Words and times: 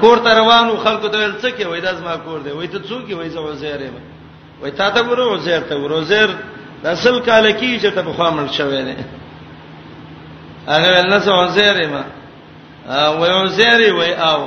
کور 0.00 0.18
ته 0.24 0.30
روانو 0.34 0.76
خلکو 0.76 1.08
ته 1.08 1.32
څه 1.40 1.50
کې 1.56 1.66
وای 1.66 1.80
دا 1.80 1.94
زما 1.96 2.16
کور 2.16 2.40
دی 2.40 2.50
وای 2.50 2.66
ته 2.68 2.78
څوک 2.78 3.08
وای 3.16 3.28
زو 3.30 3.52
زیر 3.52 3.80
یم 3.80 3.94
وای 4.60 4.70
تا 4.70 4.90
ته 4.90 5.00
ورو 5.08 5.36
زیر 5.40 5.60
ته 5.60 5.74
ورو 5.76 6.02
زیر 6.04 6.28
د 6.82 6.86
اصل 6.86 7.20
کال 7.20 7.52
کې 7.52 7.80
چې 7.80 7.90
ته 7.96 8.02
بخامل 8.02 8.48
شوې 8.52 8.82
نه 8.84 9.04
هغه 10.68 10.88
ولنه 11.00 11.18
زو 11.18 11.46
زیر 11.56 11.76
یم 11.80 11.96
وای 13.20 13.48
زیر 13.48 13.94
وای 13.94 14.12
او 14.12 14.40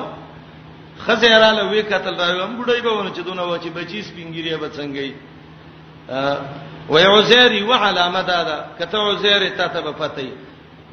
خزیرا 1.07 1.51
له 1.51 1.69
وی 1.71 1.81
قتل 1.81 2.13
راو 2.15 2.43
هم 2.47 2.57
بډای 2.61 2.81
به 2.81 2.89
ونه 2.91 3.09
چې 3.15 3.19
دونه 3.25 3.41
و 3.41 3.57
چې 3.57 3.67
بچی 3.77 4.01
سپینګریه 4.03 4.53
به 4.61 4.69
څنګه 4.69 4.99
ای 4.99 5.13
وای 6.89 7.03
عزیر 7.05 7.63
و 7.65 7.73
علامه 7.73 8.21
دا 8.21 8.43
دا 8.43 8.57
کته 8.79 8.97
عزیر 8.97 9.49
ته 9.49 9.67
ته 9.67 9.81
به 9.81 9.91
پته 9.91 10.21
ای 10.21 10.31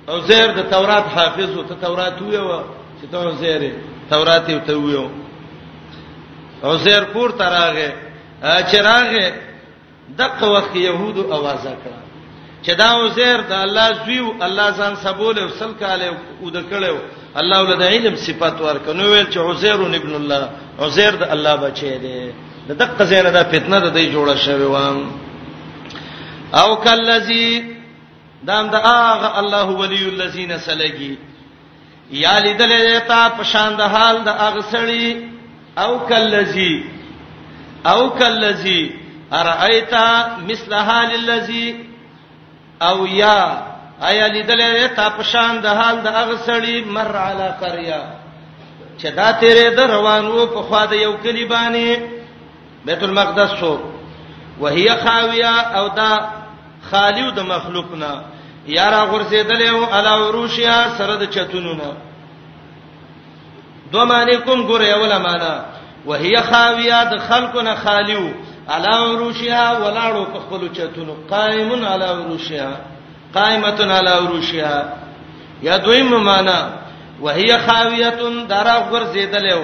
عزیر 0.08 0.46
د 0.46 0.62
تورات 0.70 1.04
حافظ 1.08 1.56
او 1.56 1.62
ته 1.64 1.74
تورات 1.74 2.22
ویو 2.22 2.60
چې 3.02 3.06
ته 3.12 3.18
عزیر 3.18 3.62
تورات 4.10 4.48
یو 4.50 4.60
ته 4.66 4.74
ویو 4.78 5.10
او 6.64 6.76
زیر 6.76 7.04
پور 7.14 7.30
تراغه 7.38 7.88
چراغه 8.72 9.32
دغه 10.18 10.44
وخت 10.54 10.76
يهودو 10.76 11.22
आवाज 11.36 11.64
کړه 11.82 12.02
چې 12.66 12.70
دا 12.72 12.88
وزیر 13.04 13.40
د 13.40 13.52
الله 13.52 13.92
زویو 14.04 14.34
الله 14.42 14.70
ځان 14.70 14.94
سبول 14.96 15.38
او 15.38 15.48
سل 15.48 15.74
کاله 15.80 16.16
او 16.42 16.50
د 16.50 16.56
کړهو 16.70 16.98
الله 17.40 17.58
ولدا 17.62 17.86
علم 17.88 18.16
صفات 18.16 18.60
ورکنو 18.60 19.04
ویل 19.04 19.26
چې 19.30 19.36
عزیر 19.38 19.74
ابن 19.74 20.14
الله 20.14 20.48
عزیر 20.80 21.14
د 21.16 21.22
الله 21.22 21.56
بچی 21.56 21.98
دی 21.98 22.32
د 22.68 22.72
دغه 22.78 23.04
زینه 23.04 23.30
دا 23.30 23.42
فتنه 23.44 23.78
د 23.80 23.94
دې 23.96 24.12
جوړه 24.14 24.36
شوی 24.44 24.64
وام 24.66 25.10
او 26.54 26.76
کلذي 26.76 27.64
دام 28.46 28.70
د 28.70 28.74
اغه 28.74 29.38
الله 29.40 29.66
ولی 29.70 30.08
الذین 30.08 30.58
سلگی 30.58 31.16
یا 32.10 32.38
لیدلې 32.38 33.00
تا 33.08 33.28
په 33.36 33.42
شان 33.42 33.76
د 33.76 33.80
حال 33.82 34.16
د 34.24 34.28
اغسړی 34.28 35.30
او 35.78 36.06
کلذي 36.08 36.84
او 37.86 38.10
کلذي 38.10 38.92
ارایتا 39.32 40.06
مثل 40.48 40.74
حال 40.74 41.10
الذي 41.14 41.74
او 42.82 43.06
یا 43.06 43.60
ایا 44.08 44.26
لیدلې 44.28 44.94
تا 44.96 45.08
په 45.10 45.22
شان 45.22 45.60
د 45.60 45.66
حال 45.66 46.00
د 46.00 46.06
اغسړی 46.22 46.76
مر 46.86 47.14
علی 47.16 47.48
قريه 47.60 48.02
چې 49.00 49.08
دا 49.18 49.32
تیرې 49.40 49.74
د 49.76 49.80
روانو 49.90 50.46
په 50.46 50.62
خوا 50.62 50.84
د 50.86 50.92
یو 50.92 51.12
کلی 51.22 51.44
باندې 51.48 52.00
بیت 52.86 53.02
المقدس 53.02 53.50
شو 53.60 53.78
وهي 54.60 54.88
خاويه 55.04 55.52
او 55.60 55.88
دا 55.88 56.12
خالیو 56.90 57.30
د 57.30 57.40
مخلوقنا 57.42 58.22
یارا 58.66 59.04
غرزیدلې 59.06 59.68
او 59.68 59.84
علا 59.84 60.14
وروشیا 60.16 60.76
سره 60.98 61.16
د 61.16 61.24
چتونونو 61.30 61.92
دوه 63.92 64.04
معنی 64.04 64.36
کوم 64.36 64.66
ګوره 64.68 64.86
اوله 64.94 65.18
معنا 65.18 65.64
وهي 66.06 66.42
خاویه 66.42 67.04
د 67.04 67.16
خلقنا 67.28 67.74
خالیو 67.74 68.30
علا 68.74 68.96
وروشها 69.02 69.64
ولاړو 69.82 70.22
په 70.32 70.38
خپل 70.44 70.68
چتونو 70.76 71.16
قائمون 71.30 71.84
علا 71.84 72.10
وروشها 72.12 72.76
قائمتون 73.34 73.90
علا 73.90 74.18
وروشها 74.22 74.92
یا 75.62 75.76
دویم 75.76 76.24
معنا 76.24 76.70
وهي 77.20 77.58
خاویه 77.58 78.18
دارا 78.50 78.88
ورزیدلو 78.92 79.62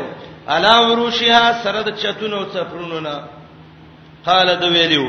علا 0.48 0.88
وروشها 0.90 1.52
سره 1.62 1.82
د 1.82 1.90
چتونو 2.02 2.46
څپرونو 2.52 3.00
نه 3.00 3.16
قال 4.26 4.56
د 4.56 4.64
ویلو 4.64 5.06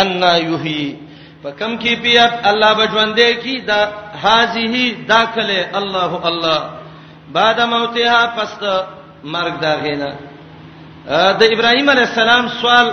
ان 0.00 0.22
یحیی 0.52 0.96
فکم 1.44 1.76
کی 1.82 1.96
پیات 2.02 2.32
الله 2.48 2.70
بجوندې 2.78 3.30
کی 3.42 3.60
دا 3.60 3.80
هاذه 4.24 4.96
داخله 5.08 5.70
الله 5.78 6.26
الله 6.26 6.79
بعد 7.32 7.60
موتها 7.60 8.26
پس 8.36 8.52
مرګ 9.24 9.54
دا 9.62 9.74
غینه 9.82 10.10
د 11.40 11.42
ابراهیم 11.54 11.88
علی 11.90 12.04
السلام 12.10 12.48
سوال 12.60 12.86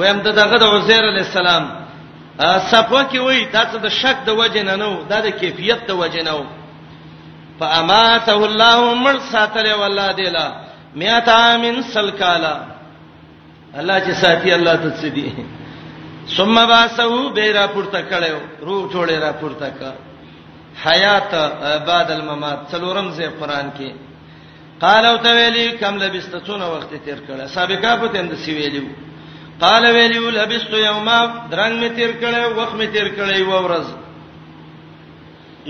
ویم 0.00 0.18
دغه 0.18 0.58
د 0.58 0.64
عزیر 0.74 1.04
علی 1.10 1.22
السلام 1.28 1.64
صفو 2.70 3.00
کې 3.10 3.18
وای 3.20 3.44
دا 3.52 3.62
څه 3.72 3.76
د 3.82 3.88
شک 3.88 4.24
د 4.26 4.30
وجه 4.38 4.62
نه 4.62 4.76
نو 4.76 4.92
دا 5.10 5.20
د 5.20 5.26
کیفیت 5.40 5.80
د 5.86 5.90
وجه 6.02 6.22
نه 6.26 6.32
و 6.40 6.44
فاماته 7.60 8.36
الله 8.48 8.94
مر 8.94 9.18
ساتله 9.32 9.74
والله 9.76 10.08
دیلا 10.20 10.46
میاتا 11.00 11.56
من 11.64 11.82
سلکالا 11.82 12.56
الله 13.78 13.98
چې 14.06 14.10
ساتي 14.24 14.54
الله 14.54 14.76
تصدی 14.76 15.28
ثم 16.36 16.54
باسو 16.68 17.28
بیره 17.30 17.66
پورته 17.66 18.00
کړو 18.10 18.64
روح 18.66 18.92
ټوله 18.92 19.18
را 19.24 19.32
پورته 19.40 19.68
کړ 19.80 19.94
حیات 20.82 21.30
بعد 21.88 22.08
الممات 22.18 22.58
څلورم 22.72 23.06
ځای 23.16 23.28
قران 23.38 23.66
کې 23.78 23.90
قال 24.82 25.04
او 25.06 25.16
تویلی 25.16 25.72
کم 25.80 25.96
لبست 26.02 26.34
څونه 26.46 26.64
وخت 26.76 26.90
تیر 27.04 27.18
کړه 27.28 27.44
سابقہ 27.54 27.92
په 28.00 28.06
تم 28.12 28.26
د 28.28 28.34
سی 28.44 28.52
ویلو 28.58 28.86
قال 29.60 29.84
ویلو 29.96 30.30
لبست 30.30 30.72
یوما 30.88 31.18
درنګ 31.50 31.72
می 31.82 31.88
تیر 31.96 32.12
کړه 32.22 32.40
وخت 32.58 32.74
می 32.80 32.86
تیر 32.94 33.08
کړه 33.16 33.32
یو 33.38 33.50
ورځ 33.66 33.86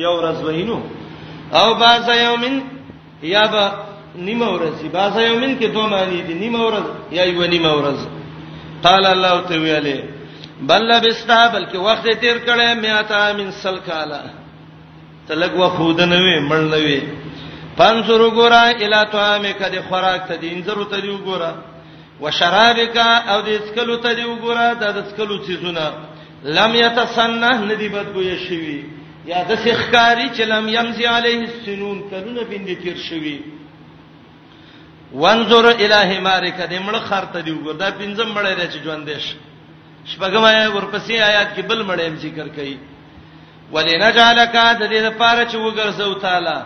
یو 0.05 0.13
ورځ 0.21 0.39
وینو 0.45 0.79
او 1.59 1.75
باز 1.75 2.09
یومن 2.09 2.55
یا 3.23 3.45
با 3.53 3.65
نیمه 4.17 4.47
ورځ 4.55 4.77
باز 4.93 5.17
یومن 5.29 5.59
کې 5.61 5.65
دوه 5.75 5.87
معنی 5.89 6.23
دي 6.23 6.35
نیمه 6.35 6.61
ورځ 6.69 6.87
یا 7.17 7.25
یو 7.25 7.45
نیمه 7.55 7.71
ورځ 7.79 7.99
قال 8.83 9.07
الله 9.07 9.41
تعالی 9.49 9.99
بل 10.69 10.83
لبستا 10.93 11.41
بلکې 11.55 11.75
وخت 11.77 12.05
تیر 12.21 12.37
کړه 12.47 12.79
میاتا 12.81 13.33
من 13.39 13.49
سلکاله 13.53 14.44
تلګ 15.29 15.53
و 15.59 15.69
خود 15.77 16.01
نه 16.13 16.19
وي 16.25 16.37
مړ 16.51 16.61
نه 16.73 16.79
وي 16.87 17.01
پنځور 17.79 18.23
ګورا 18.39 18.63
الی 18.85 19.01
تو 19.13 19.19
امه 19.19 19.53
کدی 19.61 19.79
خوراک 19.89 20.21
ته 20.29 20.37
دینځرو 20.37 20.85
ته 20.91 21.01
دی 21.01 21.17
ګورا 21.29 21.53
وشرابک 22.23 22.97
او 23.33 23.39
د 23.47 23.49
اسکلو 23.59 23.97
ته 23.97 24.13
دی 24.15 24.25
ګورا 24.45 24.67
د 24.81 24.85
اسکلو 24.97 25.37
چیزونه 25.47 25.85
لم 26.57 26.75
یتسنه 26.75 27.51
ندی 27.71 27.89
بدبوې 27.89 28.37
شوی 28.49 28.79
یا 29.33 29.41
د 29.49 29.53
شیخکاری 29.65 30.29
چې 30.37 30.43
لم 30.53 30.69
یمزی 30.77 31.07
علیه 31.07 31.39
السنون 31.49 31.99
کلونه 32.11 32.41
بند 32.51 32.69
تیر 32.83 32.97
شوی 33.09 33.39
وانظر 35.13 35.67
الیه 35.67 36.21
مارک 36.21 36.57
د 36.71 36.75
مړ 36.87 36.95
خر 37.09 37.25
ته 37.33 37.41
دی 37.41 37.55
ګورا 37.65 37.77
دا 37.83 37.89
پنځم 38.01 38.29
مړ 38.37 38.45
راځي 38.59 38.79
ژوندیش 38.85 39.25
شپږم 40.13 40.43
آیات 40.51 40.71
ورپسې 40.73 41.13
آیات 41.31 41.49
کې 41.57 41.63
بل 41.71 41.83
مړ 41.83 42.01
ذکر 42.25 42.49
کړي 42.57 42.77
ولنجعلک 43.73 44.53
د 44.81 44.83
دې 44.93 45.01
لپاره 45.09 45.43
چې 45.51 45.57
وګرځو 45.57 46.15
تعالی 46.21 46.59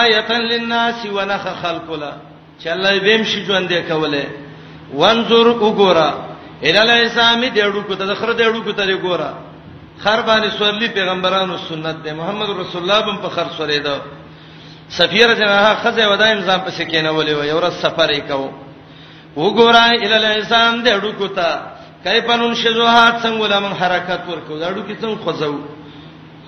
آیه 0.00 0.30
للناس 0.52 1.04
ونخ 1.16 1.44
خلقلا 1.62 2.12
چې 2.62 2.66
الله 2.74 2.90
دې 3.00 3.14
مشي 3.20 3.40
ژوندې 3.46 3.80
کوله 3.90 4.24
وانظر 4.94 5.46
وګورا 5.48 6.14
الاله 6.66 6.96
اسامي 7.06 7.50
دېړو 7.50 7.80
کو 7.88 7.94
ته 7.94 8.14
خره 8.14 8.34
دېړو 8.36 8.64
کو 8.64 8.72
ته 8.72 8.84
وګورا 8.96 9.30
خر 10.02 10.22
باندې 10.28 10.58
سورلی 10.58 10.88
پیغمبرانو 10.88 11.56
سنت 11.68 11.96
دی 12.04 12.12
محمد 12.12 12.48
رسول 12.50 12.82
الله 12.82 13.00
بم 13.06 13.16
په 13.24 13.28
خر 13.28 13.46
سورې 13.58 13.80
ده 13.86 14.00
سفیر 14.90 15.34
جناح 15.34 15.74
خزه 15.82 16.08
ودا 16.10 16.26
انسان 16.32 16.60
پسې 16.66 16.82
کېنولې 16.90 17.30
و 17.36 17.44
یو 17.50 17.60
ورځ 17.60 17.74
سفر 17.84 18.08
یې 18.14 18.22
کو 18.28 18.50
وګورا 19.36 19.82
الاله 20.04 20.28
اسام 20.38 20.84
دېړو 20.84 21.12
کو 21.18 21.26
ته 21.28 21.60
کای 22.04 22.20
پنون 22.20 22.54
شذوحات 22.54 23.14
څنګه 23.24 23.46
لمن 23.52 23.72
حرکت 23.80 24.20
ورکو 24.28 24.58
دېړو 24.60 24.82
کې 24.88 24.96
څنګه 25.02 25.20
خوځو 25.24 25.58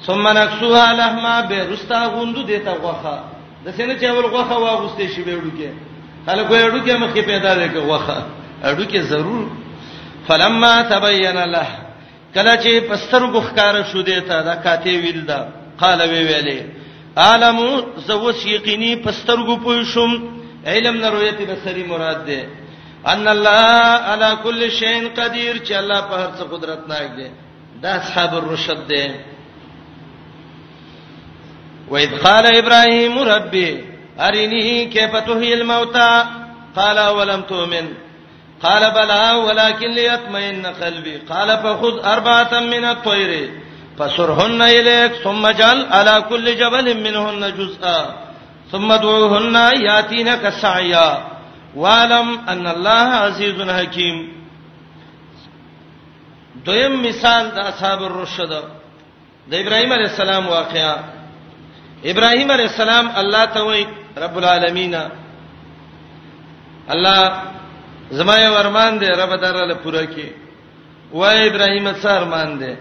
ثم 0.07 0.25
نكسوها 0.39 0.93
لحما 0.99 1.35
برستا 1.51 1.99
غوندو 2.13 2.43
دیتا 2.53 2.73
غوخه 2.83 3.17
د 3.65 3.69
سینې 3.77 3.95
چاول 4.03 4.27
غوخه 4.35 4.57
واغستې 4.65 5.07
شي 5.15 5.23
به 5.27 5.35
وډکه 5.37 5.71
خلک 6.27 6.47
وې 6.51 6.63
وډکه 6.67 6.95
مخې 7.03 7.21
پیدا 7.31 7.53
لري 7.61 7.81
غوخه 7.89 8.19
وډکه 8.65 9.01
ضرور 9.13 9.47
فلما 10.29 10.75
تبين 10.83 11.39
له 11.55 11.67
کله 12.35 12.55
چې 12.63 12.87
پستر 12.91 13.23
غخکار 13.35 13.75
شو 13.91 14.01
دیتا 14.11 14.37
دا 14.49 14.55
کاته 14.65 14.95
ویل 15.03 15.21
دا 15.31 15.41
قال 15.81 16.01
وی 16.11 16.23
ویلې 16.29 16.61
عالم 17.19 17.59
زو 18.07 18.31
یقیني 18.57 18.91
پستر 19.07 19.37
غو 19.47 19.57
پوي 19.65 19.84
شم 19.93 20.11
علم 20.67 20.97
نه 21.01 21.09
رؤیت 21.11 21.39
بصری 21.51 21.84
مراد 21.84 22.19
ده 22.27 22.41
ان 23.13 23.28
الله 23.37 23.69
على 24.10 24.37
كل 24.45 24.71
شيء 24.71 24.98
قدير 25.19 25.55
چې 25.66 25.72
الله 25.81 26.01
په 26.09 26.15
هر 26.22 26.31
څه 26.39 26.43
قدرت 26.53 26.89
ناک 26.89 27.07
ده 27.19 27.28
دا 27.83 27.97
اصحاب 28.01 28.33
الرشد 28.34 28.81
ده 28.89 29.03
وإذ 31.91 32.19
قال 32.23 32.47
إبراهيم 32.57 33.19
ربي 33.19 33.84
أرني 34.21 34.87
كيف 34.87 35.17
تحيي 35.17 35.55
الموتى 35.55 36.25
قال 36.77 37.01
ولم 37.09 37.43
تؤمن 37.43 37.89
قال 38.63 38.91
بلى 38.91 39.31
ولكن 39.33 39.89
ليطمئن 39.91 40.67
قلبي 40.67 41.17
قال 41.17 41.49
فخذ 41.59 42.05
أربعة 42.05 42.61
من 42.61 42.84
الطير 42.84 43.51
فسرهن 43.99 44.63
إليك 44.63 45.13
ثم 45.13 45.51
جعل 45.51 45.87
على 45.91 46.23
كل 46.29 46.57
جبل 46.57 47.01
منهن 47.03 47.55
جزءا 47.59 48.15
ثم 48.73 48.93
ادعوهن 48.93 49.55
ياتينك 49.83 50.49
سعيا 50.49 51.19
واعلم 51.77 52.39
أن 52.49 52.67
الله 52.67 53.09
عزيز 53.25 53.63
حكيم 53.71 54.17
دویم 56.67 57.05
مثال 57.07 57.45
د 57.55 57.59
اصحاب 57.59 58.01
الرشد 58.03 58.53
د 59.51 59.53
ابراهيم 59.63 59.91
عليه 59.93 60.05
السلام 60.13 60.45
واقعا 60.47 60.95
ابراهيم 62.04 62.51
عليه 62.51 62.65
السلام 62.75 63.07
الله 63.21 63.45
ته 63.54 63.63
وای 63.65 63.87
رب 64.25 64.37
العالمین 64.39 64.95
الله 66.95 67.19
زما 68.19 68.37
یو 68.47 68.54
ارمان 68.63 68.93
دی 69.01 69.07
رب 69.22 69.33
دراله 69.43 69.75
پوره 69.84 70.04
کی 70.15 70.28
وای 71.13 71.47
ابراهيم 71.51 71.93
سره 72.03 72.15
ارمان 72.21 72.51
دی 72.60 72.72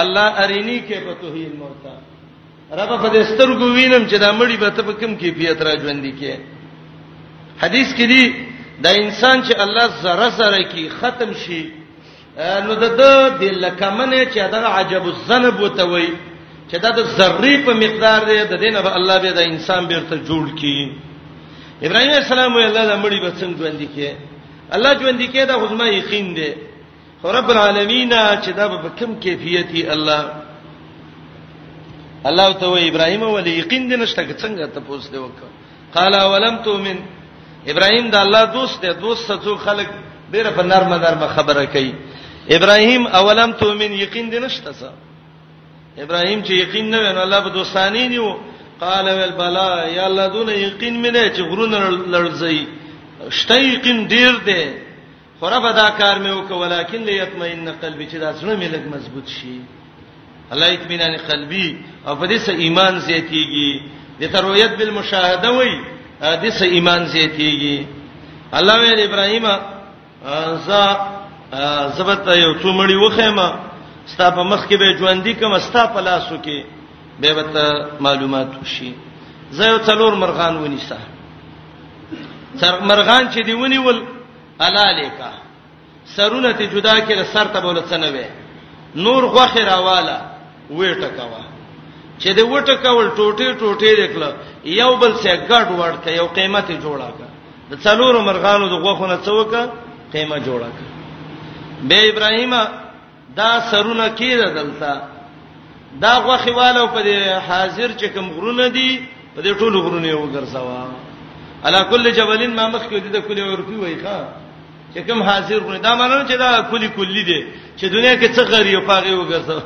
الله 0.00 0.26
ارینی 0.42 0.78
کې 0.88 0.96
په 1.06 1.12
توهین 1.22 1.52
موتا 1.62 1.94
رب 2.82 2.90
په 3.02 3.08
دې 3.14 3.22
سترګو 3.32 3.66
وینم 3.74 4.08
چې 4.10 4.16
دا 4.24 4.30
مړی 4.38 4.56
به 4.62 4.70
ته 4.70 4.82
په 4.82 4.92
کوم 4.92 5.16
کیفیت 5.16 5.62
را 5.62 5.76
ژوند 5.82 6.04
کی 6.18 6.32
حدیث 7.62 7.88
کې 7.96 8.06
دی 8.12 8.24
دا 8.84 8.90
انسان 9.02 9.42
چې 9.42 9.60
الله 9.60 9.86
زره 10.02 10.28
زره 10.38 10.62
کی 10.72 10.84
ختم 10.98 11.30
شي 11.42 11.62
نو 12.64 12.72
د 12.82 12.86
دې 13.40 13.50
لکمنه 13.64 14.24
چې 14.34 14.50
دا 14.52 14.60
عجب 14.78 15.04
الذنب 15.06 15.60
وتوي 15.60 16.08
چې 16.70 16.76
دا 16.84 16.90
د 16.98 17.00
ذری 17.20 17.54
په 17.66 17.72
مقدار 17.82 18.20
دی 18.30 18.38
د 18.52 18.54
دینه 18.64 18.80
به 18.84 18.90
الله 18.98 19.16
به 19.24 19.30
د 19.38 19.40
انسان 19.50 19.82
بیرته 19.90 20.14
جوړ 20.28 20.44
کړي 20.58 20.78
ابراهيم 21.86 22.12
السلام 22.22 22.50
وی 22.56 22.64
الله 22.68 22.84
د 22.90 22.94
مړي 23.04 23.18
به 23.24 23.30
څنګه 23.40 23.58
ژوند 23.74 23.82
کړي 23.94 24.08
الله 24.76 24.90
ژوند 25.00 25.20
کړي 25.32 25.44
دا 25.50 25.54
غوښمه 25.62 25.86
یقین 26.00 26.26
دی 26.38 26.50
خو 27.20 27.26
رب 27.38 27.48
العالمین 27.54 28.12
چې 28.42 28.50
دا 28.58 28.64
به 28.72 28.78
کوم 28.98 29.12
کیفیت 29.24 29.66
دی 29.74 29.82
الله 29.94 30.22
الله 32.28 32.48
ته 32.60 32.66
وی 32.74 32.82
ابراهيم 32.90 33.22
ولی 33.36 33.52
یقین 33.62 33.82
دی 33.90 33.96
نشته 34.04 34.20
څنګه 34.42 34.66
ته 34.74 34.80
پوښتنه 34.90 35.18
وکړه 35.24 35.48
قال 35.96 36.14
ولم 36.34 36.56
تؤمن 36.66 36.98
ابراهيم 37.72 38.06
دا 38.14 38.18
الله 38.26 38.44
دوست 38.56 38.76
دی 38.84 38.90
دوست 39.04 39.26
څو 39.44 39.52
خلک 39.66 39.88
ډیره 40.34 40.50
په 40.56 40.62
نرمه 40.72 40.96
نرمه 41.04 41.26
خبره 41.36 41.64
کوي 41.74 41.92
ابراهيم 42.56 43.02
اولم 43.20 43.50
تؤمن 43.62 43.92
یقین 44.04 44.26
دی 44.32 44.40
نشته 44.48 44.72
څه 44.80 44.88
ابراهيم 46.02 46.42
چې 46.46 46.50
یقین 46.62 46.90
نه 46.90 46.98
ونه 47.10 47.22
الله 47.22 47.40
به 47.40 47.50
دوستانی 47.50 48.08
نیو 48.08 48.36
قال 48.80 49.06
ول 49.18 49.32
بلا 49.40 49.86
یا 49.96 50.04
الله 50.06 50.26
دونه 50.34 50.52
یقین 50.58 51.04
مې 51.04 51.10
نه 51.16 51.30
چې 51.34 51.40
غرونه 51.50 51.76
لړځي 52.14 52.58
شته 53.38 53.60
یقین 53.60 53.98
ډیر 54.14 54.32
دی 54.48 54.64
خراب 55.40 55.64
ادا 55.64 55.88
کار 55.98 56.16
مې 56.24 56.28
وک 56.34 56.50
ولیکن 56.60 57.02
لیتمئن 57.08 57.68
قلبی 57.82 58.06
چې 58.10 58.16
دا 58.22 58.32
زړه 58.32 58.54
مې 58.60 58.68
لګ 58.74 58.82
مضبوط 58.94 59.26
شي 59.36 59.60
الله 60.52 60.66
اطمینان 60.72 61.16
قلبی 61.30 61.66
او 62.06 62.14
په 62.16 62.26
دې 62.26 62.36
سه 62.38 62.52
ایمان 62.64 63.00
زیاتیږي 63.00 63.70
د 64.20 64.26
ترویت 64.32 64.72
بالمشاهده 64.78 65.50
وای 65.52 65.74
دې 66.42 66.50
سه 66.58 66.64
ایمان 66.66 67.06
زیاتیږي 67.06 67.84
الله 68.52 68.74
ویل 68.80 69.00
ابراهیم 69.10 69.46
ز 70.66 70.68
زبته 71.96 72.38
یو 72.40 72.54
څومړی 72.60 72.96
وخېما 73.06 73.67
ستا 74.14 74.26
په 74.36 74.42
مخ 74.50 74.60
کې 74.68 74.76
به 74.78 74.88
ژوندۍ 74.98 75.34
کوم 75.40 75.58
ستا 75.66 75.82
په 75.94 76.00
لاسو 76.08 76.36
کې 76.44 76.58
به 77.20 77.28
وته 77.36 77.64
معلومات 78.04 78.48
شي 78.74 78.90
زه 79.56 79.64
یو 79.72 79.78
څلور 79.88 80.12
مرغان 80.22 80.54
ونیسه 80.56 80.98
سر 82.60 82.72
مرغان 82.90 83.24
چې 83.32 83.40
دی 83.46 83.54
ونیول 83.62 83.98
الالیکا 84.66 85.30
سرونه 86.16 86.50
ته 86.58 86.64
جدا 86.74 86.94
کړه 87.06 87.22
سر 87.32 87.46
ته 87.54 87.58
بوله 87.66 87.82
څنګه 87.90 88.08
وې 88.14 88.26
نور 89.04 89.22
غوخه 89.34 89.62
راواله 89.70 90.16
وېټه 90.76 91.10
کاوه 91.16 91.42
چې 92.20 92.28
دی 92.36 92.42
وټه 92.52 92.74
کول 92.84 93.06
ټوټه 93.18 93.46
ټوټه 93.60 93.90
وکړه 94.00 94.30
یو 94.80 94.90
بل 95.00 95.12
سره 95.22 95.44
ګډ 95.50 95.68
ورته 95.80 96.08
یو 96.18 96.26
قیمت 96.38 96.66
جوړا 96.84 97.08
کړه 97.16 97.28
د 97.70 97.74
څلور 97.84 98.14
مرغانو 98.28 98.64
د 98.72 98.74
غوخونه 98.82 99.16
څوکه 99.26 99.60
قیمه 100.12 100.38
جوړه 100.46 100.70
کړه 100.76 101.86
به 101.88 101.98
ابراهیمه 102.12 102.62
دا 103.36 103.48
سرونه 103.70 104.08
کیده 104.18 104.48
دلته 104.56 104.92
دا 106.02 106.12
غوخیوالو 106.26 106.86
په 106.94 107.38
حاضر 107.48 107.90
چې 108.00 108.04
کوم 108.14 108.26
غرونه 108.36 108.68
دي 108.68 109.00
په 109.36 109.40
دې 109.42 109.52
ټولو 109.60 109.78
غرونه 109.80 110.08
یو 110.08 110.26
ګرځوا 110.26 110.88
الا 111.64 111.82
کل 111.82 112.10
جبلین 112.12 112.54
ما 112.54 112.68
مخ 112.68 112.82
کې 112.90 113.08
د 113.12 113.16
کلی 113.28 113.40
عرفي 113.42 113.74
وای 113.76 113.96
ښا 114.02 114.18
چې 114.94 114.98
کوم 115.06 115.22
حاضر 115.22 115.58
غرونه 115.60 115.78
دا 115.78 115.94
مانه 115.94 116.24
چې 116.28 116.32
دا 116.38 116.60
کلی 116.70 116.88
کلی 116.88 117.22
دي 117.24 117.40
چې 117.78 117.84
دنیا 117.84 118.14
کې 118.20 118.34
څه 118.36 118.40
غری 118.50 118.74
او 118.76 118.80
پاغه 118.86 119.16
وګرځوا 119.16 119.60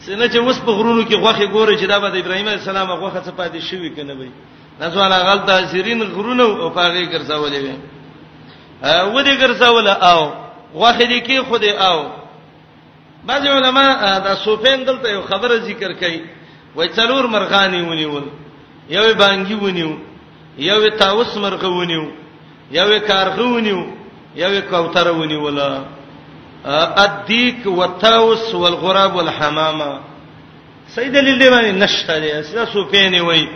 سینه 0.00 0.28
چې 0.28 0.36
اوس 0.36 0.58
په 0.60 0.72
غرونو 0.72 1.02
کې 1.04 1.14
غوخه 1.14 1.46
ګوره 1.54 1.78
چې 1.80 1.84
دا 1.92 1.98
به 1.98 2.10
د 2.10 2.16
ابراهیم 2.16 2.46
علی 2.48 2.56
السلام 2.60 2.90
غوخه 2.92 3.22
څه 3.26 3.32
پاتې 3.38 3.58
شوی 3.70 3.90
کنه 3.90 4.14
وای 4.14 4.30
نزواله 4.80 5.16
غلطه 5.28 5.66
سیرین 5.66 6.02
غرونه 6.02 6.42
او 6.44 6.70
پاغه 6.70 7.04
ګرځولې 7.12 7.60
وې 7.64 7.74
و 8.86 9.16
دې 9.26 9.34
ګرځول 9.42 9.88
او 9.88 10.30
غوخه 10.74 11.04
دې 11.10 11.20
کې 11.26 11.40
خوده 11.48 11.72
او 11.88 12.10
بعض 13.26 13.46
علما 13.46 13.84
دا 14.24 14.34
سوفین 14.44 14.80
دلته 14.86 15.08
یو 15.12 15.22
خبره 15.30 15.56
ذکر 15.68 15.92
کړي 16.00 16.18
وای 16.76 16.88
څلور 16.98 17.24
مرغانی 17.34 17.80
ونیول 17.90 18.24
یو 18.96 19.04
بانګي 19.20 19.54
ونیو 19.62 19.92
یو 20.68 20.80
تاوس 21.02 21.36
مرغه 21.36 21.68
ونیو 21.80 22.04
یو 22.78 22.88
کارغه 23.08 23.44
ونیو 23.54 23.80
یو 24.42 24.50
کوتره 24.70 25.12
ونیول 25.20 25.58
ادیک 27.04 27.60
وتاوس 27.66 28.54
والغراب 28.54 29.16
والحمامه 29.16 29.88
سید 30.94 31.14
لیلی 31.16 31.48
باندې 31.50 31.82
نشته 31.82 32.20
دی 32.20 32.30
اساس 32.32 32.68
سوفین 32.72 33.20
وای 33.20 33.48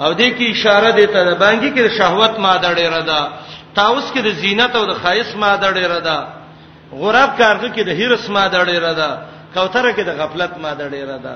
او 0.00 0.10
دې 0.14 0.38
کې 0.38 0.56
اشاره 0.56 0.90
دی 0.96 1.06
ته 1.06 1.34
بانګي 1.38 1.74
کې 1.76 1.98
شهوت 1.98 2.38
ماده 2.40 2.74
ډیره 2.80 3.02
ده 3.10 3.20
تاوس 3.74 4.12
کې 4.14 4.18
د 4.24 4.28
زینت 4.42 4.76
او 4.76 4.84
د 4.90 4.92
خایس 5.04 5.36
ماده 5.36 5.68
ډیره 5.72 6.00
ده 6.10 6.18
غراب 6.92 7.30
کارګه 7.38 7.68
کې 7.74 7.82
د 7.84 7.88
هرس 8.00 8.30
ماده 8.30 8.64
ډیره 8.64 8.92
ده 9.00 9.10
کوتره 9.54 9.92
کې 9.92 10.02
د 10.04 10.10
غفلت 10.20 10.52
ماده 10.58 10.88
ډیره 10.88 11.16
ده 11.24 11.34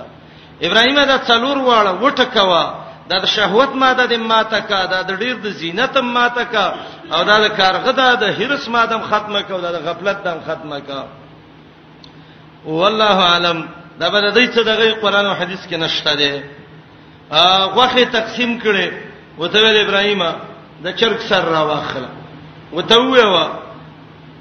ابراهیم 0.66 1.00
دا 1.04 1.18
څلور 1.28 1.56
واړه 1.58 1.92
وټکوا 2.02 2.64
دا 3.10 3.16
د 3.18 3.26
شهوت 3.26 3.70
ماده 3.74 4.06
د 4.06 4.12
ماته 4.16 4.58
کا 4.60 4.86
دا 4.86 5.02
د 5.02 5.12
ډیر 5.12 5.34
د 5.44 5.50
زینت 5.50 5.96
ماته 5.98 6.44
کا 6.44 6.74
او 7.12 7.24
دا 7.24 7.36
د 7.44 7.48
کارغه 7.58 7.90
دا 7.92 8.14
د 8.14 8.24
هرس 8.38 8.68
ماده 8.68 8.98
ختمه 8.98 9.40
کا 9.42 9.56
دا 9.60 9.70
د 9.72 9.78
غفلت 9.86 10.24
دم 10.24 10.38
ختمه 10.48 10.78
کا 10.80 11.04
والله 12.64 13.18
عالم 13.32 13.58
دا 14.00 14.08
به 14.08 14.20
د 14.20 14.28
دې 14.36 14.46
څه 14.54 14.60
دغه 14.64 14.84
قران 15.02 15.26
او 15.26 15.34
حديث 15.34 15.66
کې 15.70 15.76
نشته 15.76 16.14
ده 16.14 16.42
غوخه 17.76 18.04
تقسیم 18.04 18.60
کړي 18.60 18.88
وته 19.38 19.58
ویل 19.62 19.76
ابراهیم 19.84 20.22
د 20.84 20.88
چرګ 20.96 21.20
سر 21.28 21.44
را 21.44 21.62
واخله 21.62 22.08
وته 22.72 22.96
ویوا 23.00 23.61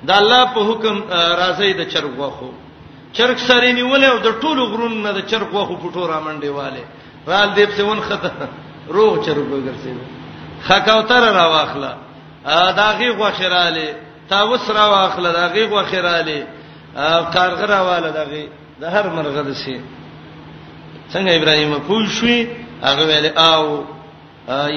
دا 0.07 0.15
الله 0.21 0.44
په 0.53 0.62
حکم 0.69 0.98
راځي 1.42 1.71
د 1.74 1.81
چرګ 1.94 2.13
واخو 2.21 2.50
چرګ 3.18 3.38
سره 3.50 3.68
نیول 3.80 4.03
او 4.12 4.18
د 4.27 4.30
ټولو 4.42 4.62
غرون 4.71 4.94
نه 5.06 5.12
د 5.18 5.21
چرګ 5.31 5.50
واخو 5.56 5.75
پټو 5.81 6.03
را 6.13 6.19
منډي 6.25 6.51
والے 6.59 6.83
رال 7.31 7.50
دیب 7.57 7.69
سے 7.77 7.81
ون 7.89 8.00
خطر 8.07 8.33
روغ 8.98 9.12
چرګ 9.25 9.45
وګرځي 9.53 9.92
خکاوتر 10.68 11.21
را 11.39 11.45
واخله 11.56 11.92
دا 12.80 12.88
غي 13.00 13.09
غوخراله 13.19 13.88
تاوس 14.29 14.70
را 14.77 14.86
واخله 14.93 15.29
دا 15.39 15.46
غي 15.53 15.63
غوخراله 15.74 16.39
کارغ 17.36 17.60
را 17.74 17.79
واله 17.88 18.10
دا 18.17 18.24
غي 18.31 18.46
د 18.81 18.84
هر 18.93 19.05
مرغه 19.15 19.41
دسي 19.50 19.77
څنګه 21.13 21.31
ابراهيم 21.39 21.74
پوه 21.88 22.05
شوې 22.17 22.39
هغه 22.88 23.03
ویل 23.10 23.27
او 23.50 23.63